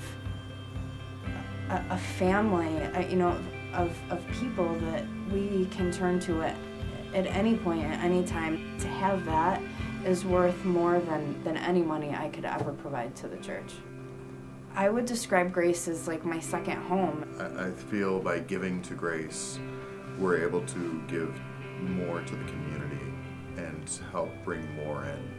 a, 1.69 1.85
a 1.91 1.99
family 1.99 2.77
a, 2.95 3.09
you 3.09 3.17
know 3.17 3.37
of, 3.75 3.97
of 4.11 4.25
people 4.41 4.75
that 4.91 5.05
we 5.31 5.67
can 5.71 5.91
turn 5.91 6.21
to 6.21 6.43
at, 6.43 6.57
at 7.15 7.27
any 7.27 7.57
point 7.57 7.85
at 7.85 8.03
any 8.05 8.25
time 8.25 8.79
to 8.79 8.87
have 8.87 9.25
that 9.25 9.61
is 10.05 10.25
worth 10.25 10.65
more 10.65 10.99
than, 11.01 11.43
than 11.45 11.57
any 11.57 11.83
money 11.83 12.15
I 12.15 12.29
could 12.29 12.45
ever 12.45 12.73
provide 12.73 13.15
to 13.17 13.29
the 13.29 13.37
church. 13.37 13.73
I 14.75 14.89
would 14.89 15.05
describe 15.05 15.53
Grace 15.53 15.87
as 15.87 16.09
like 16.09 16.25
my 16.25 16.41
second 16.41 16.79
home. 16.83 17.29
I, 17.39 17.69
I 17.69 17.71
feel 17.71 18.21
by 18.21 18.41
giving 18.41 18.83
to 18.83 18.95
Grace, 18.95 19.59
we're 20.19 20.45
able 20.47 20.63
to 20.63 21.03
give 21.09 21.35
more 21.81 22.21
to 22.21 22.37
the 22.37 22.45
community 22.45 23.13
and 23.57 24.01
help 24.11 24.31
bring 24.45 24.75
more 24.77 25.05
in. 25.05 25.35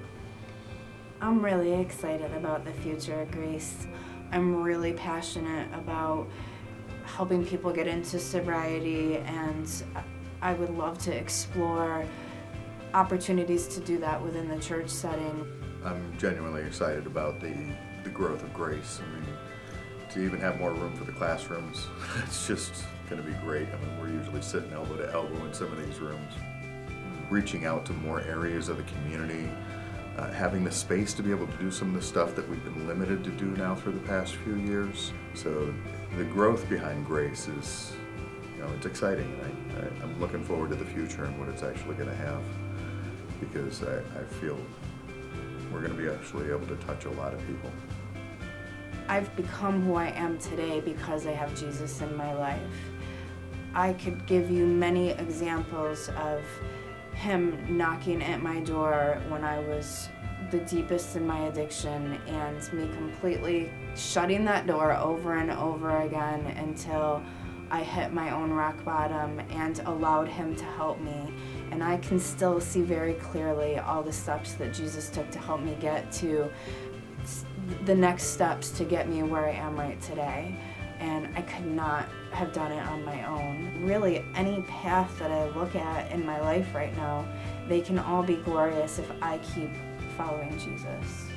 I'm 1.22 1.44
really 1.44 1.74
excited 1.74 2.32
about 2.34 2.66
the 2.66 2.74
future 2.74 3.22
of 3.22 3.32
Grace. 3.32 3.88
I'm 4.32 4.62
really 4.62 4.94
passionate 4.94 5.74
about 5.74 6.28
helping 7.06 7.46
people 7.46 7.72
get 7.72 7.88
into 7.88 8.20
sobriety, 8.20 9.18
and 9.18 9.72
I 10.42 10.54
would 10.54 10.72
love 10.72 10.98
to 11.00 11.16
explore 11.16 12.06
opportunities 12.94 13.68
to 13.70 13.80
do 13.80 13.98
that 14.00 14.22
within 14.22 14.48
the 14.50 14.60
church 14.60 14.90
setting. 14.90 15.48
I'm 15.84 16.18
genuinely 16.18 16.62
excited 16.62 17.06
about 17.06 17.40
the, 17.40 17.54
the 18.04 18.10
growth 18.10 18.44
of 18.44 18.54
Grace. 18.54 19.00
I 19.02 19.16
mean, 19.16 19.26
to 20.12 20.24
even 20.24 20.40
have 20.40 20.60
more 20.60 20.74
room 20.74 20.96
for 20.96 21.04
the 21.04 21.12
classrooms, 21.12 21.88
it's 22.24 22.48
just 22.48 22.86
going 23.14 23.24
to 23.24 23.32
be 23.32 23.46
great. 23.46 23.68
I 23.68 23.78
mean, 23.78 24.00
we're 24.00 24.10
usually 24.10 24.42
sitting 24.42 24.74
elbow 24.74 24.98
to 24.98 25.12
elbow 25.14 25.46
in 25.46 25.54
some 25.54 25.72
of 25.72 25.86
these 25.86 26.00
rooms. 26.00 26.34
Reaching 27.30 27.66
out 27.66 27.86
to 27.86 27.94
more 27.94 28.22
areas 28.22 28.70
of 28.70 28.78
the 28.78 28.84
community, 28.84 29.50
uh, 30.18 30.32
having 30.32 30.64
the 30.64 30.72
space 30.72 31.14
to 31.14 31.24
be 31.24 31.30
able 31.30 31.46
to 31.46 31.58
do 31.58 31.70
some 31.70 31.90
of 31.90 31.94
the 31.94 32.02
stuff 32.02 32.36
that 32.36 32.48
we've 32.50 32.64
been 32.64 32.88
limited 32.88 33.24
to 33.24 33.30
do 33.32 33.46
now 33.46 33.76
for 33.76 33.92
the 33.92 34.00
past 34.00 34.36
few 34.38 34.56
years. 34.56 35.12
So 35.36 35.74
the 36.18 36.24
growth 36.24 36.68
behind 36.70 37.06
Grace 37.06 37.48
is, 37.48 37.94
you 38.56 38.64
know, 38.64 38.70
it's 38.76 38.88
exciting. 38.88 39.40
I, 39.78 40.04
I'm 40.04 40.20
looking 40.20 40.44
forward 40.44 40.72
to 40.72 40.76
the 40.76 40.86
future 40.86 41.26
and 41.26 41.40
what 41.40 41.50
it's 41.50 41.64
actually 41.64 41.96
going 41.96 42.10
to 42.10 42.16
have 42.16 42.42
because 43.40 43.84
I, 43.84 43.98
I 43.98 44.24
feel 44.40 44.58
we're 45.72 45.82
going 45.82 45.96
to 45.96 46.02
be 46.02 46.10
actually 46.10 46.50
able 46.50 46.66
to 46.68 46.76
touch 46.78 47.06
a 47.06 47.12
lot 47.12 47.34
of 47.34 47.46
people. 47.46 47.70
I've 49.08 49.36
become 49.36 49.84
who 49.84 49.96
I 49.96 50.08
am 50.08 50.38
today 50.38 50.80
because 50.80 51.28
I 51.28 51.32
have 51.32 51.58
Jesus 51.60 52.02
in 52.02 52.16
my 52.16 52.34
life. 52.34 52.62
I 53.74 53.94
could 53.94 54.26
give 54.26 54.52
you 54.52 54.66
many 54.66 55.12
examples 55.12 56.10
of 56.10 56.44
him 57.14 57.78
knocking 57.78 58.22
at 58.22 58.42
my 58.42 58.60
door 58.60 59.22
when 59.30 59.44
I 59.44 59.60
was 59.60 60.10
the 60.52 60.60
deepest 60.60 61.16
in 61.16 61.26
my 61.26 61.48
addiction 61.48 62.20
and 62.28 62.74
me 62.74 62.88
completely 62.96 63.72
shutting 63.96 64.46
that 64.46 64.68
door 64.68 64.94
over 64.94 65.38
and 65.38 65.52
over 65.52 66.02
again 66.02 66.46
until 66.58 67.24
I 67.72 67.82
hit 67.82 68.14
my 68.14 68.30
own 68.32 68.52
rock 68.52 68.84
bottom 68.86 69.40
and 69.50 69.80
allowed 69.80 70.28
him 70.28 70.56
to 70.56 70.64
help 70.64 71.00
me. 71.02 71.34
And 71.72 71.84
I 71.84 71.98
can 71.98 72.20
still 72.20 72.62
see 72.62 72.82
very 72.82 73.16
clearly 73.16 73.80
all 73.80 74.04
the 74.04 74.14
steps 74.14 74.54
that 74.54 74.74
Jesus 74.74 75.10
took 75.10 75.32
to 75.32 75.40
help 75.40 75.62
me 75.62 75.76
get 75.80 76.12
to 76.14 76.52
the 77.86 77.96
next 77.96 78.26
steps 78.26 78.70
to 78.72 78.84
get 78.84 79.10
me 79.10 79.24
where 79.24 79.48
I 79.48 79.54
am 79.54 79.76
right 79.76 80.00
today. 80.02 80.56
And 81.00 81.36
I 81.36 81.42
could 81.42 81.66
not 81.66 82.08
have 82.34 82.52
done 82.52 82.72
it 82.72 82.86
on 82.88 83.04
my 83.06 83.26
own. 83.26 83.72
Really, 83.82 84.26
any 84.36 84.62
path 84.64 85.18
that 85.20 85.32
I 85.32 85.50
look 85.50 85.76
at 85.76 86.12
in 86.12 86.26
my 86.26 86.40
life 86.42 86.74
right 86.74 86.96
now, 86.98 87.26
they 87.68 87.82
can 87.82 88.00
all 88.00 88.24
be 88.24 88.36
glorious 88.36 89.00
if 89.00 89.12
I 89.22 89.38
keep 89.40 89.70
following 90.18 90.58
Jesus. 90.58 91.28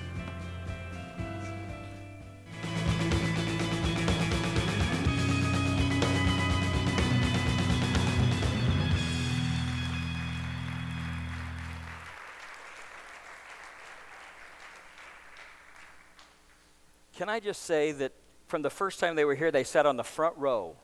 Can 17.17 17.31
I 17.31 17.41
just 17.41 17.63
say 17.63 17.93
that 17.93 18.13
from 18.47 18.63
the 18.63 18.71
first 18.71 19.01
time 19.01 19.17
they 19.17 19.25
were 19.25 19.35
here, 19.35 19.51
they 19.51 19.65
sat 19.65 19.87
on 19.87 19.97
the 19.97 20.05
front 20.05 20.37
row. 20.37 20.77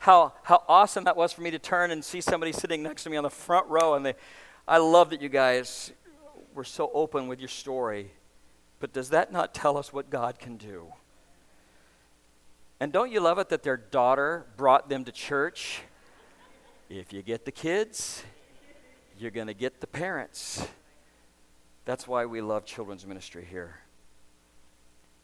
how, 0.00 0.34
how 0.42 0.62
awesome 0.68 1.04
that 1.04 1.16
was 1.16 1.32
for 1.32 1.40
me 1.40 1.50
to 1.50 1.58
turn 1.58 1.90
and 1.90 2.04
see 2.04 2.20
somebody 2.20 2.52
sitting 2.52 2.82
next 2.82 3.04
to 3.04 3.10
me 3.10 3.16
on 3.16 3.24
the 3.24 3.30
front 3.30 3.66
row. 3.68 3.94
And 3.94 4.04
they, 4.04 4.14
I 4.66 4.78
love 4.78 5.10
that 5.10 5.22
you 5.22 5.28
guys 5.28 5.92
were 6.54 6.64
so 6.64 6.90
open 6.92 7.26
with 7.28 7.38
your 7.38 7.48
story. 7.48 8.10
But 8.80 8.92
does 8.92 9.10
that 9.10 9.32
not 9.32 9.54
tell 9.54 9.76
us 9.76 9.92
what 9.92 10.10
God 10.10 10.38
can 10.38 10.56
do? 10.56 10.92
And 12.80 12.92
don't 12.92 13.10
you 13.10 13.20
love 13.20 13.38
it 13.38 13.48
that 13.48 13.62
their 13.62 13.76
daughter 13.76 14.46
brought 14.56 14.88
them 14.88 15.04
to 15.04 15.12
church? 15.12 15.80
If 16.88 17.12
you 17.12 17.22
get 17.22 17.44
the 17.44 17.50
kids, 17.50 18.22
you're 19.18 19.32
going 19.32 19.48
to 19.48 19.54
get 19.54 19.80
the 19.80 19.86
parents. 19.86 20.66
That's 21.84 22.06
why 22.06 22.26
we 22.26 22.40
love 22.40 22.64
children's 22.64 23.06
ministry 23.06 23.46
here. 23.48 23.80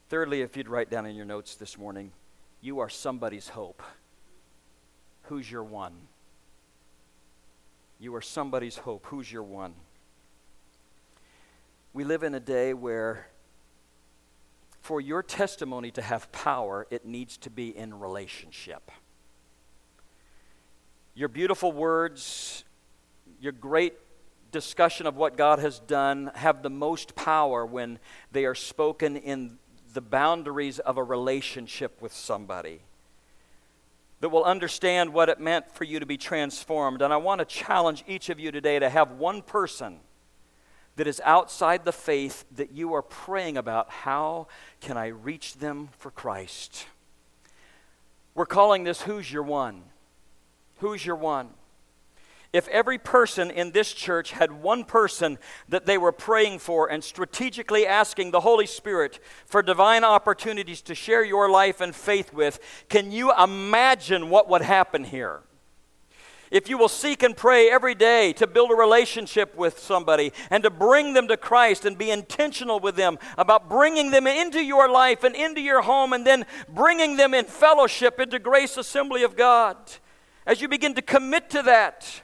Thirdly, 0.07 0.41
if 0.41 0.55
you'd 0.55 0.67
write 0.67 0.91
down 0.91 1.07
in 1.07 1.15
your 1.15 1.25
notes 1.25 1.55
this 1.55 1.79
morning, 1.79 2.11
you 2.61 2.79
are 2.79 2.89
somebody's 2.89 3.49
hope. 3.49 3.81
Who's 5.23 5.49
your 5.49 5.63
one? 5.63 5.93
You 7.99 8.13
are 8.13 8.21
somebody's 8.21 8.77
hope. 8.77 9.07
Who's 9.07 9.31
your 9.31 9.41
one? 9.41 9.73
We 11.91 12.03
live 12.03 12.21
in 12.21 12.35
a 12.35 12.39
day 12.39 12.75
where, 12.75 13.27
for 14.81 15.01
your 15.01 15.23
testimony 15.23 15.89
to 15.91 16.03
have 16.03 16.31
power, 16.31 16.85
it 16.91 17.05
needs 17.05 17.37
to 17.37 17.49
be 17.49 17.75
in 17.75 17.99
relationship. 17.99 18.91
Your 21.15 21.29
beautiful 21.29 21.71
words, 21.71 22.63
your 23.39 23.53
great 23.53 23.95
discussion 24.51 25.07
of 25.07 25.15
what 25.15 25.35
God 25.35 25.57
has 25.59 25.79
done 25.79 26.29
have 26.35 26.61
the 26.61 26.69
most 26.69 27.15
power 27.15 27.65
when 27.65 27.97
they 28.31 28.45
are 28.45 28.55
spoken 28.55 29.17
in 29.17 29.57
the 29.95 30.01
boundaries 30.01 30.77
of 30.77 30.97
a 30.97 31.03
relationship 31.03 32.01
with 32.01 32.13
somebody 32.13 32.81
that 34.19 34.29
will 34.29 34.43
understand 34.43 35.13
what 35.13 35.29
it 35.29 35.39
meant 35.39 35.71
for 35.71 35.83
you 35.85 35.99
to 35.99 36.05
be 36.05 36.17
transformed. 36.17 37.01
And 37.01 37.11
I 37.11 37.17
want 37.17 37.39
to 37.39 37.45
challenge 37.45 38.03
each 38.07 38.29
of 38.29 38.39
you 38.39 38.51
today 38.51 38.77
to 38.77 38.89
have 38.89 39.11
one 39.11 39.41
person 39.41 39.99
that 40.97 41.07
is 41.07 41.21
outside 41.25 41.85
the 41.85 41.91
faith 41.91 42.45
that 42.55 42.71
you 42.71 42.93
are 42.93 43.01
praying 43.01 43.57
about. 43.57 43.89
How 43.89 44.47
can 44.81 44.97
I 44.97 45.07
reach 45.07 45.55
them 45.55 45.89
for 45.97 46.11
Christ? 46.11 46.85
We're 48.33 48.45
calling 48.45 48.83
this 48.83 49.01
Who's 49.01 49.31
Your 49.31 49.43
One? 49.43 49.83
Who's 50.77 51.05
Your 51.05 51.15
One? 51.15 51.49
If 52.55 52.69
every 52.69 52.97
person 52.97 53.51
in 53.51 53.71
this 53.71 53.91
church 53.91 54.31
had 54.31 54.49
one 54.49 54.85
person 54.85 55.39
that 55.67 55.85
they 55.85 55.97
were 55.97 56.13
praying 56.13 56.59
for 56.59 56.89
and 56.89 57.03
strategically 57.03 57.85
asking 57.85 58.31
the 58.31 58.39
Holy 58.39 58.65
Spirit 58.65 59.19
for 59.45 59.61
divine 59.61 60.05
opportunities 60.05 60.81
to 60.83 60.95
share 60.95 61.21
your 61.21 61.49
life 61.49 61.81
and 61.81 61.93
faith 61.93 62.31
with, 62.31 62.61
can 62.87 63.11
you 63.11 63.33
imagine 63.37 64.29
what 64.29 64.47
would 64.47 64.61
happen 64.61 65.03
here? 65.03 65.41
If 66.49 66.69
you 66.69 66.77
will 66.77 66.87
seek 66.87 67.23
and 67.23 67.35
pray 67.35 67.69
every 67.69 67.93
day 67.93 68.31
to 68.31 68.47
build 68.47 68.71
a 68.71 68.75
relationship 68.75 69.53
with 69.57 69.77
somebody 69.77 70.31
and 70.49 70.63
to 70.63 70.69
bring 70.69 71.11
them 71.11 71.27
to 71.27 71.35
Christ 71.35 71.83
and 71.83 71.97
be 71.97 72.09
intentional 72.09 72.79
with 72.79 72.95
them 72.95 73.19
about 73.37 73.67
bringing 73.67 74.11
them 74.11 74.27
into 74.27 74.63
your 74.63 74.89
life 74.89 75.25
and 75.25 75.35
into 75.35 75.59
your 75.59 75.81
home 75.81 76.13
and 76.13 76.25
then 76.25 76.45
bringing 76.69 77.17
them 77.17 77.33
in 77.33 77.43
fellowship 77.43 78.17
into 78.17 78.39
Grace 78.39 78.77
Assembly 78.77 79.23
of 79.23 79.35
God, 79.35 79.75
as 80.45 80.61
you 80.61 80.69
begin 80.69 80.93
to 80.93 81.01
commit 81.01 81.49
to 81.49 81.61
that, 81.63 82.21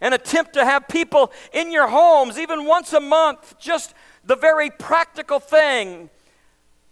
and 0.00 0.14
attempt 0.14 0.52
to 0.54 0.64
have 0.64 0.88
people 0.88 1.32
in 1.52 1.72
your 1.72 1.88
homes 1.88 2.38
even 2.38 2.64
once 2.64 2.92
a 2.92 3.00
month, 3.00 3.58
just 3.58 3.94
the 4.24 4.36
very 4.36 4.70
practical 4.70 5.40
thing. 5.40 6.10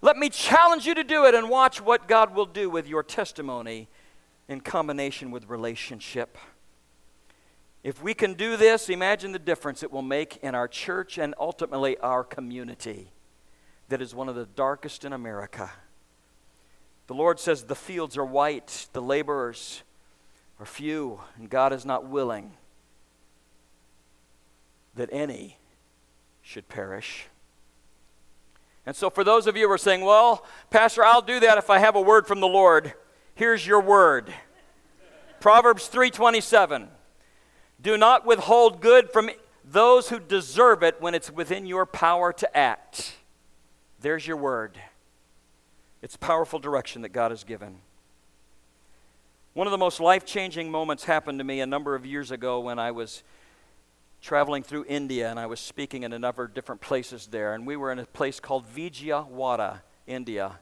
Let 0.00 0.16
me 0.16 0.28
challenge 0.28 0.86
you 0.86 0.94
to 0.94 1.04
do 1.04 1.24
it 1.24 1.34
and 1.34 1.48
watch 1.48 1.80
what 1.80 2.08
God 2.08 2.34
will 2.34 2.46
do 2.46 2.68
with 2.68 2.88
your 2.88 3.02
testimony 3.02 3.88
in 4.48 4.60
combination 4.60 5.30
with 5.30 5.48
relationship. 5.48 6.36
If 7.82 8.02
we 8.02 8.14
can 8.14 8.34
do 8.34 8.56
this, 8.56 8.88
imagine 8.88 9.32
the 9.32 9.38
difference 9.38 9.82
it 9.82 9.92
will 9.92 10.02
make 10.02 10.38
in 10.38 10.54
our 10.54 10.68
church 10.68 11.18
and 11.18 11.34
ultimately 11.38 11.96
our 11.98 12.24
community 12.24 13.12
that 13.88 14.02
is 14.02 14.14
one 14.14 14.28
of 14.28 14.34
the 14.34 14.46
darkest 14.46 15.04
in 15.04 15.12
America. 15.12 15.70
The 17.06 17.14
Lord 17.14 17.38
says 17.38 17.62
the 17.62 17.76
fields 17.76 18.16
are 18.16 18.24
white, 18.24 18.88
the 18.92 19.00
laborers 19.00 19.84
are 20.58 20.66
few, 20.66 21.20
and 21.36 21.48
God 21.48 21.72
is 21.72 21.84
not 21.84 22.08
willing 22.08 22.54
that 24.96 25.08
any 25.12 25.58
should 26.42 26.68
perish. 26.68 27.26
And 28.84 28.94
so, 28.94 29.10
for 29.10 29.24
those 29.24 29.46
of 29.46 29.56
you 29.56 29.66
who 29.66 29.72
are 29.72 29.78
saying, 29.78 30.02
well, 30.02 30.44
Pastor, 30.70 31.04
I'll 31.04 31.22
do 31.22 31.40
that 31.40 31.58
if 31.58 31.70
I 31.70 31.78
have 31.78 31.96
a 31.96 32.00
word 32.00 32.26
from 32.26 32.40
the 32.40 32.46
Lord, 32.46 32.94
here's 33.34 33.66
your 33.66 33.80
word 33.80 34.32
Proverbs 35.40 35.88
3:27. 35.88 36.88
Do 37.80 37.96
not 37.96 38.24
withhold 38.26 38.80
good 38.80 39.12
from 39.12 39.30
those 39.64 40.08
who 40.08 40.18
deserve 40.18 40.82
it 40.82 41.00
when 41.00 41.14
it's 41.14 41.30
within 41.30 41.66
your 41.66 41.84
power 41.84 42.32
to 42.32 42.56
act. 42.56 43.16
There's 44.00 44.26
your 44.26 44.36
word. 44.36 44.78
It's 46.02 46.16
powerful 46.16 46.58
direction 46.58 47.02
that 47.02 47.10
God 47.10 47.30
has 47.30 47.44
given. 47.44 47.78
One 49.54 49.66
of 49.66 49.70
the 49.70 49.78
most 49.78 50.00
life 50.00 50.24
changing 50.24 50.70
moments 50.70 51.04
happened 51.04 51.38
to 51.38 51.44
me 51.44 51.60
a 51.60 51.66
number 51.66 51.94
of 51.94 52.04
years 52.06 52.30
ago 52.30 52.60
when 52.60 52.78
I 52.78 52.90
was 52.90 53.22
traveling 54.26 54.64
through 54.64 54.84
India, 54.88 55.30
and 55.30 55.38
I 55.38 55.46
was 55.46 55.60
speaking 55.60 56.02
in 56.02 56.12
a 56.12 56.18
number 56.18 56.42
of 56.42 56.52
different 56.52 56.80
places 56.80 57.28
there. 57.28 57.54
And 57.54 57.64
we 57.64 57.76
were 57.76 57.92
in 57.92 58.00
a 58.00 58.06
place 58.06 58.40
called 58.40 58.64
Vijayawada, 58.74 59.82
India. 60.04 60.58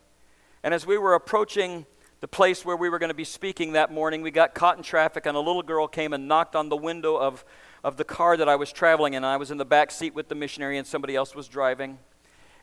And 0.62 0.74
as 0.74 0.86
we 0.86 0.98
were 0.98 1.14
approaching 1.14 1.86
the 2.20 2.28
place 2.28 2.62
where 2.62 2.76
we 2.76 2.90
were 2.90 2.98
going 2.98 3.08
to 3.08 3.14
be 3.14 3.24
speaking 3.24 3.72
that 3.72 3.90
morning, 3.90 4.20
we 4.20 4.30
got 4.30 4.54
caught 4.54 4.76
in 4.76 4.82
traffic, 4.82 5.24
and 5.24 5.34
a 5.34 5.40
little 5.40 5.62
girl 5.62 5.88
came 5.88 6.12
and 6.12 6.28
knocked 6.28 6.54
on 6.54 6.68
the 6.68 6.76
window 6.76 7.16
of, 7.16 7.42
of 7.82 7.96
the 7.96 8.04
car 8.04 8.36
that 8.36 8.50
I 8.50 8.56
was 8.56 8.70
traveling 8.70 9.14
in. 9.14 9.24
I 9.24 9.38
was 9.38 9.50
in 9.50 9.56
the 9.56 9.64
back 9.64 9.90
seat 9.90 10.14
with 10.14 10.28
the 10.28 10.34
missionary, 10.34 10.76
and 10.76 10.86
somebody 10.86 11.16
else 11.16 11.34
was 11.34 11.48
driving. 11.48 11.98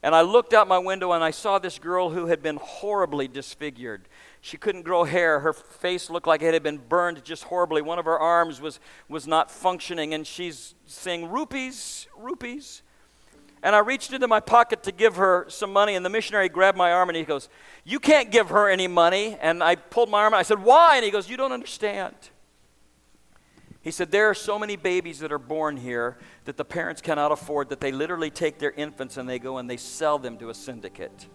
And 0.03 0.13
I 0.13 0.21
looked 0.21 0.53
out 0.53 0.67
my 0.67 0.79
window 0.79 1.11
and 1.11 1.23
I 1.23 1.29
saw 1.29 1.59
this 1.59 1.77
girl 1.77 2.09
who 2.09 2.25
had 2.25 2.41
been 2.41 2.57
horribly 2.57 3.27
disfigured. 3.27 4.07
She 4.41 4.57
couldn't 4.57 4.81
grow 4.81 5.03
hair. 5.03 5.39
Her 5.39 5.53
face 5.53 6.09
looked 6.09 6.25
like 6.25 6.41
it 6.41 6.53
had 6.53 6.63
been 6.63 6.79
burned 6.79 7.23
just 7.23 7.43
horribly. 7.43 7.83
One 7.83 7.99
of 7.99 8.05
her 8.05 8.19
arms 8.19 8.59
was, 8.59 8.79
was 9.07 9.27
not 9.27 9.51
functioning, 9.51 10.15
and 10.15 10.25
she's 10.25 10.73
saying, 10.87 11.29
Rupees, 11.29 12.07
rupees. 12.17 12.81
And 13.63 13.75
I 13.75 13.79
reached 13.79 14.11
into 14.11 14.27
my 14.27 14.39
pocket 14.39 14.81
to 14.83 14.91
give 14.91 15.17
her 15.17 15.45
some 15.47 15.71
money, 15.71 15.93
and 15.93 16.03
the 16.03 16.09
missionary 16.09 16.49
grabbed 16.49 16.77
my 16.77 16.91
arm 16.91 17.09
and 17.09 17.15
he 17.15 17.23
goes, 17.23 17.47
You 17.83 17.99
can't 17.99 18.31
give 18.31 18.49
her 18.49 18.67
any 18.67 18.87
money. 18.87 19.37
And 19.39 19.63
I 19.63 19.75
pulled 19.75 20.09
my 20.09 20.21
arm 20.21 20.33
and 20.33 20.39
I 20.39 20.43
said, 20.43 20.63
Why? 20.63 20.95
And 20.95 21.05
he 21.05 21.11
goes, 21.11 21.29
You 21.29 21.37
don't 21.37 21.51
understand. 21.51 22.15
He 23.83 23.91
said, 23.91 24.09
There 24.09 24.27
are 24.27 24.33
so 24.33 24.57
many 24.57 24.75
babies 24.75 25.19
that 25.19 25.31
are 25.31 25.37
born 25.37 25.77
here 25.77 26.17
that 26.45 26.57
the 26.57 26.65
parents 26.65 27.01
cannot 27.01 27.31
afford 27.31 27.69
that 27.69 27.79
they 27.79 27.91
literally 27.91 28.31
take 28.31 28.57
their 28.57 28.71
infants 28.71 29.17
and 29.17 29.29
they 29.29 29.37
go 29.37 29.57
and 29.57 29.69
they 29.69 29.77
sell 29.77 30.17
them 30.17 30.39
to 30.39 30.49
a 30.49 30.55
syndicate. 30.55 31.27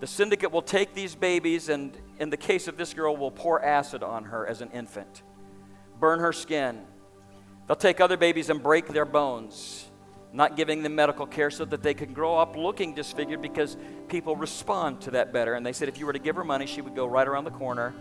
The 0.00 0.06
syndicate 0.06 0.50
will 0.50 0.62
take 0.62 0.94
these 0.94 1.14
babies 1.14 1.68
and, 1.68 1.96
in 2.18 2.30
the 2.30 2.36
case 2.36 2.68
of 2.68 2.76
this 2.76 2.94
girl, 2.94 3.16
will 3.16 3.30
pour 3.30 3.64
acid 3.64 4.02
on 4.02 4.24
her 4.24 4.46
as 4.46 4.60
an 4.60 4.70
infant, 4.72 5.22
burn 5.98 6.20
her 6.20 6.32
skin. 6.32 6.82
They'll 7.66 7.76
take 7.76 8.00
other 8.00 8.16
babies 8.16 8.50
and 8.50 8.62
break 8.62 8.88
their 8.88 9.04
bones, 9.06 9.88
not 10.32 10.56
giving 10.56 10.82
them 10.82 10.94
medical 10.94 11.26
care 11.26 11.50
so 11.50 11.64
that 11.64 11.82
they 11.82 11.94
can 11.94 12.12
grow 12.12 12.36
up 12.36 12.56
looking 12.56 12.94
disfigured 12.94 13.40
because 13.40 13.76
people 14.08 14.36
respond 14.36 15.00
to 15.02 15.12
that 15.12 15.32
better. 15.32 15.54
And 15.54 15.64
they 15.64 15.72
said 15.72 15.88
if 15.88 15.98
you 15.98 16.06
were 16.06 16.12
to 16.12 16.18
give 16.18 16.36
her 16.36 16.44
money, 16.44 16.66
she 16.66 16.82
would 16.82 16.94
go 16.94 17.06
right 17.06 17.26
around 17.26 17.44
the 17.44 17.50
corner 17.52 17.94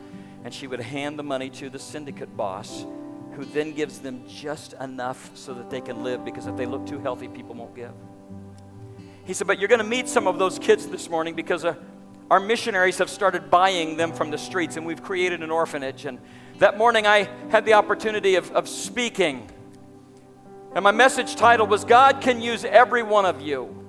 and 0.44 0.54
she 0.54 0.68
would 0.68 0.82
hand 0.82 1.18
the 1.18 1.24
money 1.24 1.50
to 1.52 1.70
the 1.70 1.80
syndicate 1.80 2.36
boss, 2.36 2.86
who 3.36 3.46
then 3.46 3.72
gives 3.72 4.00
them 4.00 4.24
just 4.28 4.74
enough 4.82 5.32
so 5.36 5.54
that 5.54 5.70
they 5.70 5.80
can 5.80 6.04
live 6.04 6.26
because 6.26 6.48
if 6.48 6.58
they 6.58 6.66
look 6.66 6.86
too 6.86 7.00
healthy, 7.00 7.28
people 7.28 7.56
won't 7.56 7.76
give. 7.76 7.94
He 9.26 9.34
said, 9.34 9.48
But 9.48 9.60
you're 9.60 9.70
going 9.70 9.80
to 9.80 9.86
meet 9.86 10.10
some 10.10 10.28
of 10.28 10.38
those 10.38 10.60
kids 10.60 10.88
this 10.88 11.10
morning 11.10 11.34
because 11.34 11.64
uh, 11.64 11.76
our 12.30 12.40
missionaries 12.40 12.98
have 12.98 13.10
started 13.10 13.50
buying 13.50 13.96
them 13.96 14.12
from 14.12 14.32
the 14.32 14.38
streets, 14.38 14.76
and 14.76 14.86
we've 14.86 15.02
created 15.02 15.42
an 15.42 15.52
orphanage. 15.52 16.06
And 16.06 16.20
that 16.60 16.78
morning, 16.78 17.08
I 17.08 17.30
had 17.50 17.66
the 17.66 17.74
opportunity 17.74 18.36
of, 18.36 18.52
of 18.52 18.68
speaking. 18.68 19.50
And 20.76 20.84
my 20.84 20.92
message 20.92 21.36
title 21.36 21.68
was 21.68 21.86
God 21.86 22.20
Can 22.22 22.42
Use 22.42 22.66
Every 22.66 23.04
One 23.04 23.26
of 23.26 23.42
You. 23.42 23.80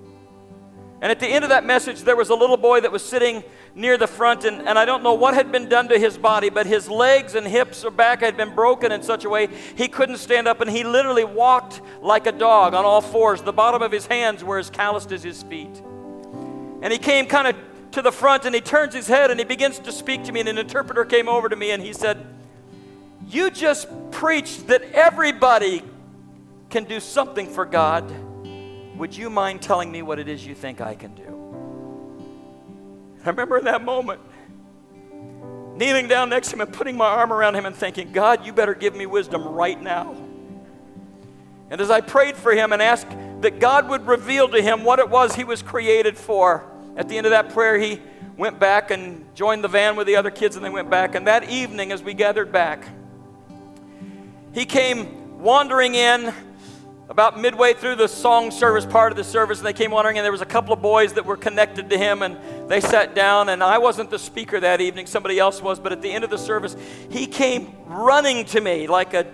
And 1.01 1.11
at 1.11 1.18
the 1.18 1.26
end 1.26 1.45
of 1.45 1.51
that 1.51 1.66
message, 1.66 2.03
there 2.03 2.16
was 2.16 2.30
a 2.30 2.35
little 2.35 2.57
boy 2.57 2.80
that 2.80 2.93
was 2.93 3.05
sitting 3.05 3.43
near 3.75 3.97
the 3.97 4.07
front, 4.07 4.45
and, 4.45 4.66
and 4.68 4.79
I 4.79 4.85
don't 4.85 5.03
know 5.03 5.14
what 5.14 5.35
had 5.35 5.51
been 5.51 5.68
done 5.68 5.89
to 5.89 5.99
his 5.99 6.16
body, 6.16 6.49
but 6.49 6.66
his 6.66 6.89
legs 6.89 7.35
and 7.35 7.47
hips 7.47 7.85
or 7.85 7.91
back 7.91 8.20
had 8.20 8.37
been 8.37 8.55
broken 8.55 8.93
in 8.93 9.03
such 9.03 9.25
a 9.25 9.29
way 9.29 9.49
he 9.77 9.89
couldn't 9.89 10.18
stand 10.18 10.47
up, 10.47 10.61
and 10.61 10.70
he 10.70 10.85
literally 10.85 11.25
walked 11.25 11.81
like 12.01 12.27
a 12.27 12.33
dog 12.33 12.75
on 12.75 12.85
all 12.85 13.01
fours. 13.01 13.43
The 13.43 13.53
bottom 13.53 13.83
of 13.83 13.91
his 13.91 14.07
hands 14.07 14.45
were 14.45 14.59
as 14.59 14.70
calloused 14.70 15.11
as 15.11 15.22
his 15.22 15.43
feet. 15.43 15.83
And 16.83 16.93
he 16.93 16.99
came 16.99 17.27
kind 17.27 17.49
of 17.49 17.57
to 17.93 18.03
the 18.03 18.12
front 18.12 18.45
and 18.45 18.55
he 18.55 18.61
turns 18.61 18.93
his 18.93 19.07
head 19.07 19.31
and 19.31 19.39
he 19.39 19.47
begins 19.47 19.79
to 19.79 19.93
speak 19.93 20.25
to 20.25 20.33
me, 20.33 20.41
and 20.41 20.49
an 20.49 20.59
interpreter 20.59 21.05
came 21.05 21.29
over 21.29 21.49
to 21.49 21.57
me 21.57 21.70
and 21.70 21.83
he 21.83 21.93
said, 21.93 22.25
You 23.29 23.51
just 23.51 23.89
preached 24.11 24.68
that 24.68 24.83
everybody 24.93 25.83
can 26.70 26.85
do 26.85 27.01
something 27.01 27.49
for 27.49 27.64
God. 27.64 28.05
Would 28.99 29.16
you 29.16 29.31
mind 29.31 29.62
telling 29.62 29.91
me 29.91 30.03
what 30.03 30.18
it 30.18 30.29
is 30.29 30.47
you 30.47 30.55
think 30.55 30.81
I 30.81 30.95
can 30.95 31.14
do? 31.14 31.44
I 33.25 33.31
remember 33.31 33.59
in 33.59 33.64
that 33.64 33.83
moment 33.83 34.20
kneeling 35.77 36.07
down 36.07 36.29
next 36.29 36.49
to 36.49 36.55
him 36.55 36.61
and 36.61 36.72
putting 36.72 36.97
my 36.97 37.07
arm 37.07 37.33
around 37.33 37.57
him 37.57 37.66
and 37.66 37.75
thinking, 37.75 38.12
God, 38.12 38.47
you 38.47 38.53
better 38.53 38.75
give 38.75 38.95
me 38.95 39.07
wisdom 39.07 39.45
right 39.45 39.81
now. 39.81 40.14
And 41.70 41.81
as 41.81 41.91
I 41.91 42.01
prayed 42.01 42.37
for 42.37 42.53
him 42.53 42.72
and 42.72 42.81
asked 42.81 43.09
that 43.41 43.59
God 43.59 43.89
would 43.89 44.07
reveal 44.07 44.49
to 44.49 44.62
him 44.62 44.85
what 44.85 44.99
it 44.99 45.09
was 45.09 45.35
he 45.35 45.45
was 45.45 45.62
created 45.62 46.16
for, 46.16 46.64
at 46.97 47.09
the 47.09 47.16
end 47.16 47.27
of 47.27 47.31
that 47.31 47.53
prayer, 47.53 47.79
he 47.79 48.01
went 48.37 48.61
back 48.61 48.91
and 48.91 49.25
joined 49.35 49.64
the 49.64 49.68
van 49.68 49.97
with 49.97 50.07
the 50.07 50.16
other 50.16 50.31
kids, 50.31 50.57
and 50.57 50.64
they 50.64 50.70
went 50.70 50.91
back. 50.91 51.14
And 51.14 51.27
that 51.27 51.51
evening, 51.51 51.91
as 51.91 52.03
we 52.03 52.14
gathered 52.14 52.53
back, 52.53 52.87
he 54.53 54.64
came 54.64 55.41
wandering 55.41 55.95
in 55.95 56.33
about 57.09 57.39
midway 57.39 57.75
through 57.75 57.97
the 57.97 58.09
song 58.09 58.51
service 58.51 58.87
part 58.87 59.13
of 59.13 59.17
the 59.17 59.25
service, 59.25 59.59
and 59.59 59.67
they 59.67 59.73
came 59.73 59.91
wandering, 59.91 60.17
and 60.19 60.25
there 60.25 60.33
was 60.33 60.41
a 60.41 60.47
couple 60.47 60.73
of 60.73 60.81
boys 60.81 61.13
that 61.15 61.27
were 61.27 61.37
connected 61.37 61.91
to 61.91 61.99
him, 61.99 62.23
and 62.23 62.39
they 62.71 62.81
sat 62.81 63.15
down. 63.15 63.51
And 63.51 63.63
I 63.63 63.79
wasn't 63.79 64.11
the 64.11 64.19
speaker 64.19 64.59
that 64.61 64.81
evening; 64.81 65.07
somebody 65.07 65.39
else 65.39 65.61
was. 65.61 65.79
But 65.79 65.93
at 65.93 66.01
the 66.01 66.11
end 66.11 66.25
of 66.25 66.31
the 66.31 66.39
service, 66.39 66.77
he 67.11 67.27
came 67.27 67.75
running 67.87 68.45
to 68.47 68.61
me 68.61 68.87
like 68.87 69.13
a 69.15 69.27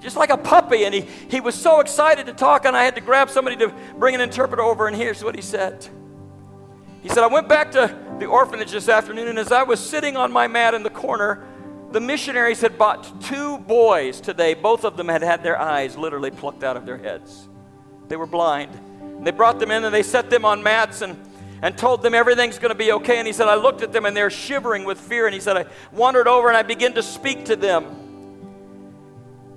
just 0.00 0.16
like 0.16 0.30
a 0.30 0.36
puppy, 0.36 0.84
and 0.84 0.94
he, 0.94 1.00
he 1.28 1.40
was 1.40 1.54
so 1.54 1.80
excited 1.80 2.26
to 2.26 2.32
talk, 2.32 2.64
and 2.64 2.76
I 2.76 2.84
had 2.84 2.94
to 2.96 3.00
grab 3.00 3.30
somebody 3.30 3.56
to 3.56 3.74
bring 3.98 4.14
an 4.14 4.20
interpreter 4.20 4.62
over. 4.62 4.86
And 4.86 4.94
here's 4.94 5.24
what 5.24 5.34
he 5.34 5.42
said. 5.42 5.88
He 7.02 7.08
said, 7.08 7.24
I 7.24 7.28
went 7.28 7.48
back 7.48 7.72
to 7.72 7.96
the 8.18 8.26
orphanage 8.26 8.72
this 8.72 8.88
afternoon, 8.88 9.28
and 9.28 9.38
as 9.38 9.52
I 9.52 9.62
was 9.62 9.80
sitting 9.80 10.16
on 10.16 10.30
my 10.30 10.48
mat 10.48 10.74
in 10.74 10.82
the 10.82 10.90
corner, 10.90 11.44
the 11.96 12.00
missionaries 12.00 12.60
had 12.60 12.76
bought 12.76 13.22
two 13.22 13.56
boys 13.56 14.20
today. 14.20 14.52
Both 14.52 14.84
of 14.84 14.98
them 14.98 15.08
had 15.08 15.22
had 15.22 15.42
their 15.42 15.58
eyes 15.58 15.96
literally 15.96 16.30
plucked 16.30 16.62
out 16.62 16.76
of 16.76 16.84
their 16.84 16.98
heads. 16.98 17.48
They 18.08 18.16
were 18.16 18.26
blind. 18.26 19.24
They 19.24 19.30
brought 19.30 19.58
them 19.58 19.70
in 19.70 19.82
and 19.82 19.94
they 19.94 20.02
set 20.02 20.28
them 20.28 20.44
on 20.44 20.62
mats 20.62 21.00
and, 21.00 21.18
and 21.62 21.78
told 21.78 22.02
them 22.02 22.12
everything's 22.12 22.58
going 22.58 22.68
to 22.68 22.76
be 22.76 22.92
okay. 22.92 23.16
And 23.16 23.26
he 23.26 23.32
said, 23.32 23.48
I 23.48 23.54
looked 23.54 23.80
at 23.80 23.94
them 23.94 24.04
and 24.04 24.14
they're 24.14 24.28
shivering 24.28 24.84
with 24.84 25.00
fear. 25.00 25.24
And 25.24 25.32
he 25.32 25.40
said, 25.40 25.56
I 25.56 25.64
wandered 25.90 26.28
over 26.28 26.48
and 26.48 26.56
I 26.58 26.62
began 26.64 26.92
to 26.92 27.02
speak 27.02 27.46
to 27.46 27.56
them. 27.56 27.86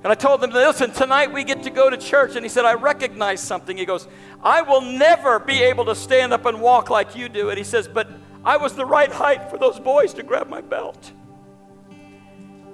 And 0.01 0.09
I 0.09 0.15
told 0.15 0.39
them, 0.39 0.51
listen, 0.51 0.91
tonight 0.91 1.33
we 1.33 1.43
get 1.43 1.63
to 1.63 1.69
go 1.69 1.89
to 1.89 1.97
church. 1.97 2.37
And 2.37 2.45
he 2.45 2.49
said, 2.49 2.63
I 2.63 2.75
recognize 2.75 3.41
something. 3.41 3.75
He 3.75 3.83
goes, 3.83 4.07
I 4.41 4.61
will 4.61 4.79
never 4.79 5.39
be 5.39 5.61
able 5.63 5.83
to 5.83 5.93
stand 5.93 6.31
up 6.31 6.45
and 6.45 6.61
walk 6.61 6.89
like 6.89 7.17
you 7.17 7.27
do. 7.27 7.49
And 7.49 7.57
he 7.57 7.65
says, 7.65 7.89
but 7.89 8.09
I 8.45 8.55
was 8.55 8.77
the 8.77 8.85
right 8.85 9.11
height 9.11 9.49
for 9.49 9.57
those 9.57 9.77
boys 9.77 10.13
to 10.13 10.23
grab 10.23 10.47
my 10.47 10.61
belt. 10.61 11.11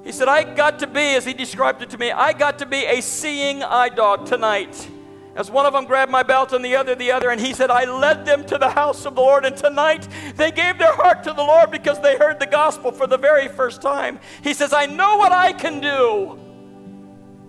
He 0.05 0.11
said, 0.11 0.27
I 0.27 0.43
got 0.43 0.77
to 0.79 0.87
be, 0.87 1.15
as 1.15 1.25
he 1.25 1.33
described 1.33 1.81
it 1.81 1.89
to 1.89 1.97
me, 1.97 2.11
I 2.11 2.31
got 2.31 2.59
to 2.59 2.67
be 2.67 2.85
a 2.85 3.01
seeing 3.01 3.63
eye 3.63 3.89
dog 3.89 4.27
tonight. 4.27 4.87
As 5.35 5.49
one 5.49 5.65
of 5.65 5.73
them 5.73 5.85
grabbed 5.85 6.11
my 6.11 6.21
belt 6.21 6.53
and 6.53 6.63
the 6.63 6.75
other 6.75 6.93
the 6.93 7.11
other, 7.11 7.31
and 7.31 7.41
he 7.41 7.53
said, 7.53 7.71
I 7.71 7.85
led 7.85 8.23
them 8.23 8.45
to 8.45 8.59
the 8.59 8.69
house 8.69 9.07
of 9.07 9.15
the 9.15 9.21
Lord, 9.21 9.45
and 9.45 9.57
tonight 9.57 10.07
they 10.35 10.51
gave 10.51 10.77
their 10.77 10.93
heart 10.93 11.23
to 11.23 11.33
the 11.33 11.41
Lord 11.41 11.71
because 11.71 11.99
they 12.01 12.17
heard 12.17 12.39
the 12.39 12.45
gospel 12.45 12.91
for 12.91 13.07
the 13.07 13.17
very 13.17 13.47
first 13.47 13.81
time. 13.81 14.19
He 14.43 14.53
says, 14.53 14.73
I 14.73 14.85
know 14.85 15.17
what 15.17 15.31
I 15.31 15.53
can 15.53 15.81
do. 15.81 16.39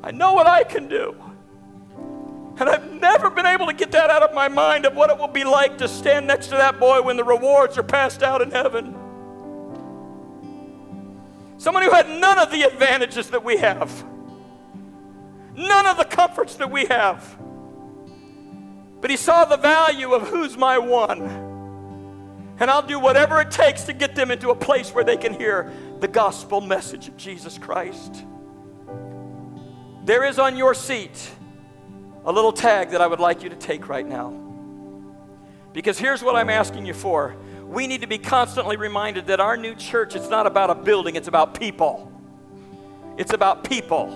I 0.03 0.11
know 0.11 0.33
what 0.33 0.47
I 0.47 0.65
can 0.65 0.89
do. 0.89 1.15
And 2.59 2.71
I've 2.71 2.91
never 2.91 3.29
been 3.29 3.45
able 3.45 3.67
to 3.67 3.75
get 3.75 3.93
that 3.93 4.09
out 4.09 4.23
of 4.23 4.35
my 4.35 4.49
mind 4.49 4.87
of 4.87 4.97
what 4.97 5.11
it 5.11 5.19
will 5.19 5.29
be 5.29 5.45
like 5.45 5.77
to 5.77 5.89
stand 5.89 6.27
next 6.27 6.47
to 6.47 6.57
that 6.57 6.81
boy 6.81 7.03
when 7.03 7.19
the 7.19 7.25
rewards 7.25 7.77
are 7.77 7.83
passed 7.83 8.23
out 8.23 8.41
in 8.41 8.51
heaven. 8.51 8.97
Someone 11.59 11.83
who 11.83 11.91
had 11.91 12.09
none 12.09 12.39
of 12.39 12.51
the 12.51 12.63
advantages 12.63 13.31
that 13.31 13.43
we 13.43 13.57
have, 13.57 14.05
none 15.55 15.87
of 15.87 15.97
the 15.97 16.05
comforts 16.05 16.57
that 16.57 16.71
we 16.71 16.85
have. 16.87 17.37
But 19.01 19.11
he 19.11 19.17
saw 19.17 19.45
the 19.45 19.57
value 19.57 20.13
of 20.13 20.29
who's 20.29 20.57
my 20.57 20.79
one. 20.79 21.45
And 22.59 22.71
I'll 22.71 22.87
do 22.87 22.99
whatever 22.99 23.41
it 23.41 23.51
takes 23.51 23.85
to 23.85 23.93
get 23.93 24.15
them 24.15 24.31
into 24.31 24.51
a 24.51 24.55
place 24.55 24.91
where 24.95 25.05
they 25.05 25.17
can 25.17 25.35
hear 25.35 25.71
the 26.01 26.09
gospel 26.09 26.61
message 26.61 27.09
of 27.09 27.17
Jesus 27.17 27.59
Christ. 27.59 28.25
There 30.05 30.25
is 30.25 30.39
on 30.39 30.57
your 30.57 30.75
seat 30.75 31.31
a 32.25 32.33
little 32.33 32.53
tag 32.53 32.91
that 32.91 33.01
I 33.01 33.07
would 33.07 33.21
like 33.21 33.43
you 33.43 33.51
to 33.51 33.57
take 33.57 33.89
right 33.89 34.07
now. 34.07 34.31
Because 35.73 35.99
here's 35.99 36.23
what 36.23 36.35
I'm 36.35 36.49
asking 36.49 36.87
you 36.87 36.95
for. 36.95 37.37
We 37.77 37.87
need 37.87 38.01
to 38.01 38.07
be 38.07 38.17
constantly 38.17 38.79
reminded 38.79 39.27
that 39.27 39.39
our 39.39 39.55
new 39.55 39.75
church, 39.75 40.17
it's 40.17 40.31
not 40.31 40.47
about 40.47 40.71
a 40.71 40.75
building, 40.75 41.15
it's 41.15 41.29
about 41.29 41.61
people. 41.61 42.11
It's 43.19 43.35
about 43.35 43.65
people. 43.65 44.07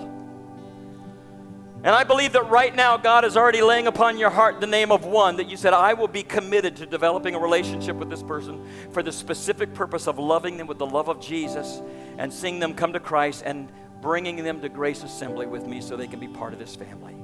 And 1.83 1.89
I 1.93 2.03
believe 2.03 2.33
that 2.33 2.49
right 2.49 2.75
now 2.75 2.97
God 2.97 3.23
is 3.23 3.37
already 3.37 3.61
laying 3.61 3.85
upon 3.85 4.17
your 4.17 4.31
heart 4.31 4.61
the 4.61 4.65
name 4.65 4.91
of 4.91 5.05
one 5.05 5.35
that 5.35 5.47
you 5.47 5.57
said, 5.57 5.73
I 5.73 5.93
will 5.93 6.07
be 6.07 6.23
committed 6.23 6.75
to 6.77 6.87
developing 6.87 7.35
a 7.35 7.39
relationship 7.39 7.97
with 7.97 8.09
this 8.09 8.23
person 8.23 8.67
for 8.93 9.03
the 9.03 9.11
specific 9.11 9.75
purpose 9.75 10.07
of 10.07 10.17
loving 10.17 10.57
them 10.57 10.65
with 10.65 10.79
the 10.79 10.87
love 10.87 11.07
of 11.07 11.21
Jesus 11.21 11.83
and 12.17 12.33
seeing 12.33 12.57
them 12.57 12.73
come 12.73 12.93
to 12.93 12.99
Christ 12.99 13.43
and 13.45 13.71
bringing 14.01 14.43
them 14.43 14.59
to 14.61 14.69
Grace 14.69 15.03
Assembly 15.03 15.45
with 15.45 15.67
me 15.67 15.81
so 15.81 15.95
they 15.95 16.07
can 16.07 16.19
be 16.19 16.27
part 16.27 16.53
of 16.53 16.57
this 16.57 16.75
family. 16.75 17.20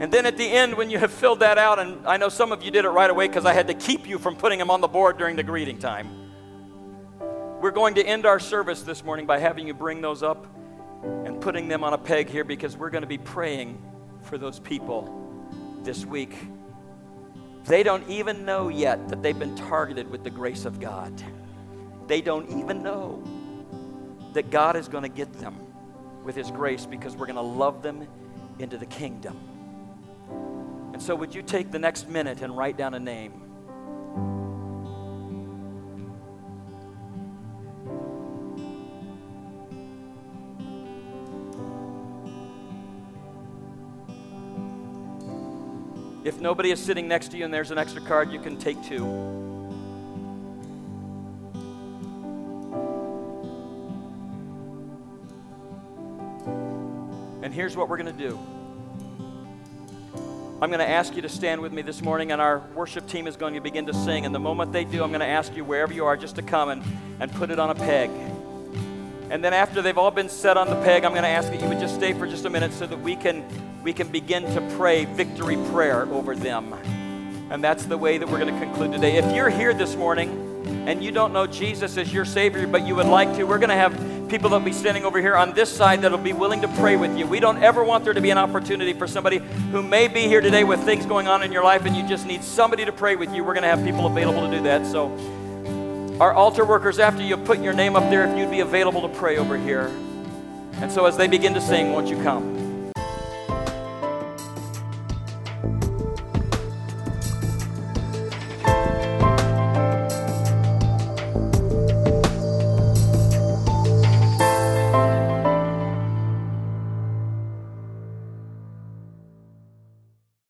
And 0.00 0.12
then 0.12 0.26
at 0.26 0.36
the 0.36 0.48
end, 0.48 0.74
when 0.74 0.90
you 0.90 0.98
have 0.98 1.12
filled 1.12 1.40
that 1.40 1.58
out, 1.58 1.78
and 1.78 2.06
I 2.06 2.16
know 2.16 2.28
some 2.28 2.50
of 2.50 2.62
you 2.62 2.70
did 2.70 2.84
it 2.84 2.88
right 2.88 3.10
away 3.10 3.28
because 3.28 3.44
I 3.44 3.52
had 3.52 3.68
to 3.68 3.74
keep 3.74 4.08
you 4.08 4.18
from 4.18 4.36
putting 4.36 4.58
them 4.58 4.70
on 4.70 4.80
the 4.80 4.88
board 4.88 5.18
during 5.18 5.36
the 5.36 5.42
greeting 5.42 5.78
time. 5.78 6.08
We're 7.60 7.70
going 7.70 7.94
to 7.94 8.04
end 8.04 8.26
our 8.26 8.40
service 8.40 8.82
this 8.82 9.04
morning 9.04 9.26
by 9.26 9.38
having 9.38 9.68
you 9.68 9.74
bring 9.74 10.00
those 10.00 10.22
up 10.22 10.46
and 11.02 11.40
putting 11.40 11.68
them 11.68 11.84
on 11.84 11.92
a 11.92 11.98
peg 11.98 12.28
here 12.28 12.42
because 12.42 12.76
we're 12.76 12.90
going 12.90 13.02
to 13.02 13.08
be 13.08 13.18
praying 13.18 13.80
for 14.22 14.38
those 14.38 14.58
people 14.58 15.78
this 15.84 16.04
week. 16.04 16.36
They 17.64 17.84
don't 17.84 18.08
even 18.08 18.44
know 18.44 18.68
yet 18.68 19.08
that 19.08 19.22
they've 19.22 19.38
been 19.38 19.54
targeted 19.54 20.10
with 20.10 20.24
the 20.24 20.30
grace 20.30 20.64
of 20.64 20.80
God. 20.80 21.22
They 22.08 22.20
don't 22.20 22.50
even 22.58 22.82
know 22.82 23.22
that 24.32 24.50
God 24.50 24.74
is 24.74 24.88
going 24.88 25.02
to 25.04 25.08
get 25.08 25.32
them 25.34 25.56
with 26.24 26.34
His 26.34 26.50
grace 26.50 26.86
because 26.86 27.16
we're 27.16 27.26
going 27.26 27.36
to 27.36 27.42
love 27.42 27.82
them 27.82 28.06
into 28.58 28.76
the 28.76 28.86
kingdom. 28.86 29.38
So, 31.02 31.16
would 31.16 31.34
you 31.34 31.42
take 31.42 31.72
the 31.72 31.80
next 31.80 32.08
minute 32.08 32.42
and 32.42 32.56
write 32.56 32.76
down 32.76 32.94
a 32.94 33.00
name? 33.00 33.32
If 46.24 46.40
nobody 46.40 46.70
is 46.70 46.78
sitting 46.78 47.08
next 47.08 47.32
to 47.32 47.36
you 47.36 47.46
and 47.46 47.52
there's 47.52 47.72
an 47.72 47.78
extra 47.78 48.00
card, 48.00 48.30
you 48.30 48.38
can 48.38 48.56
take 48.56 48.80
two. 48.84 49.04
And 57.42 57.52
here's 57.52 57.76
what 57.76 57.88
we're 57.88 57.96
going 57.96 58.16
to 58.16 58.28
do. 58.28 58.38
I'm 60.62 60.70
going 60.70 60.78
to 60.78 60.88
ask 60.88 61.16
you 61.16 61.22
to 61.22 61.28
stand 61.28 61.60
with 61.60 61.72
me 61.72 61.82
this 61.82 62.02
morning, 62.02 62.30
and 62.30 62.40
our 62.40 62.60
worship 62.76 63.08
team 63.08 63.26
is 63.26 63.34
going 63.34 63.54
to 63.54 63.60
begin 63.60 63.86
to 63.86 63.92
sing. 63.92 64.26
And 64.26 64.32
the 64.32 64.38
moment 64.38 64.72
they 64.72 64.84
do, 64.84 65.02
I'm 65.02 65.10
going 65.10 65.18
to 65.18 65.26
ask 65.26 65.56
you, 65.56 65.64
wherever 65.64 65.92
you 65.92 66.04
are, 66.04 66.16
just 66.16 66.36
to 66.36 66.42
come 66.42 66.68
and, 66.68 66.84
and 67.18 67.32
put 67.32 67.50
it 67.50 67.58
on 67.58 67.70
a 67.70 67.74
peg. 67.74 68.10
And 69.28 69.42
then 69.42 69.54
after 69.54 69.82
they've 69.82 69.98
all 69.98 70.12
been 70.12 70.28
set 70.28 70.56
on 70.56 70.70
the 70.70 70.80
peg, 70.82 71.04
I'm 71.04 71.10
going 71.10 71.24
to 71.24 71.28
ask 71.28 71.50
that 71.50 71.60
you 71.60 71.66
would 71.66 71.80
just 71.80 71.96
stay 71.96 72.12
for 72.12 72.28
just 72.28 72.44
a 72.44 72.48
minute 72.48 72.72
so 72.74 72.86
that 72.86 72.96
we 73.00 73.16
can, 73.16 73.44
we 73.82 73.92
can 73.92 74.06
begin 74.06 74.44
to 74.54 74.76
pray 74.76 75.04
victory 75.04 75.56
prayer 75.72 76.02
over 76.02 76.36
them. 76.36 76.72
And 77.50 77.64
that's 77.64 77.86
the 77.86 77.98
way 77.98 78.18
that 78.18 78.28
we're 78.28 78.38
going 78.38 78.54
to 78.54 78.60
conclude 78.60 78.92
today. 78.92 79.16
If 79.16 79.34
you're 79.34 79.50
here 79.50 79.74
this 79.74 79.96
morning 79.96 80.30
and 80.86 81.02
you 81.02 81.10
don't 81.10 81.32
know 81.32 81.48
Jesus 81.48 81.96
as 81.96 82.12
your 82.12 82.24
Savior, 82.24 82.68
but 82.68 82.86
you 82.86 82.94
would 82.94 83.06
like 83.06 83.34
to, 83.34 83.42
we're 83.42 83.58
going 83.58 83.70
to 83.70 83.74
have 83.74 84.11
people 84.32 84.48
that 84.48 84.56
will 84.56 84.64
be 84.64 84.72
standing 84.72 85.04
over 85.04 85.20
here 85.20 85.36
on 85.36 85.52
this 85.52 85.70
side 85.70 86.00
that 86.00 86.10
will 86.10 86.16
be 86.16 86.32
willing 86.32 86.62
to 86.62 86.68
pray 86.68 86.96
with 86.96 87.18
you. 87.18 87.26
We 87.26 87.38
don't 87.38 87.62
ever 87.62 87.84
want 87.84 88.02
there 88.02 88.14
to 88.14 88.20
be 88.22 88.30
an 88.30 88.38
opportunity 88.38 88.94
for 88.94 89.06
somebody 89.06 89.40
who 89.70 89.82
may 89.82 90.08
be 90.08 90.22
here 90.22 90.40
today 90.40 90.64
with 90.64 90.80
things 90.84 91.04
going 91.04 91.28
on 91.28 91.42
in 91.42 91.52
your 91.52 91.62
life 91.62 91.84
and 91.84 91.94
you 91.94 92.08
just 92.08 92.24
need 92.24 92.42
somebody 92.42 92.86
to 92.86 92.92
pray 92.92 93.14
with 93.14 93.34
you. 93.34 93.44
We're 93.44 93.52
going 93.52 93.64
to 93.64 93.68
have 93.68 93.84
people 93.84 94.06
available 94.06 94.48
to 94.48 94.56
do 94.56 94.62
that. 94.62 94.86
So, 94.86 95.10
our 96.18 96.32
altar 96.32 96.64
workers, 96.64 96.98
after 96.98 97.22
you 97.22 97.36
put 97.36 97.60
your 97.60 97.74
name 97.74 97.94
up 97.94 98.08
there, 98.08 98.24
if 98.26 98.38
you'd 98.38 98.50
be 98.50 98.60
available 98.60 99.02
to 99.02 99.08
pray 99.08 99.36
over 99.36 99.58
here. 99.58 99.90
And 100.76 100.90
so, 100.90 101.04
as 101.04 101.18
they 101.18 101.28
begin 101.28 101.52
to 101.52 101.60
sing, 101.60 101.92
won't 101.92 102.08
you 102.08 102.16
come? 102.22 102.61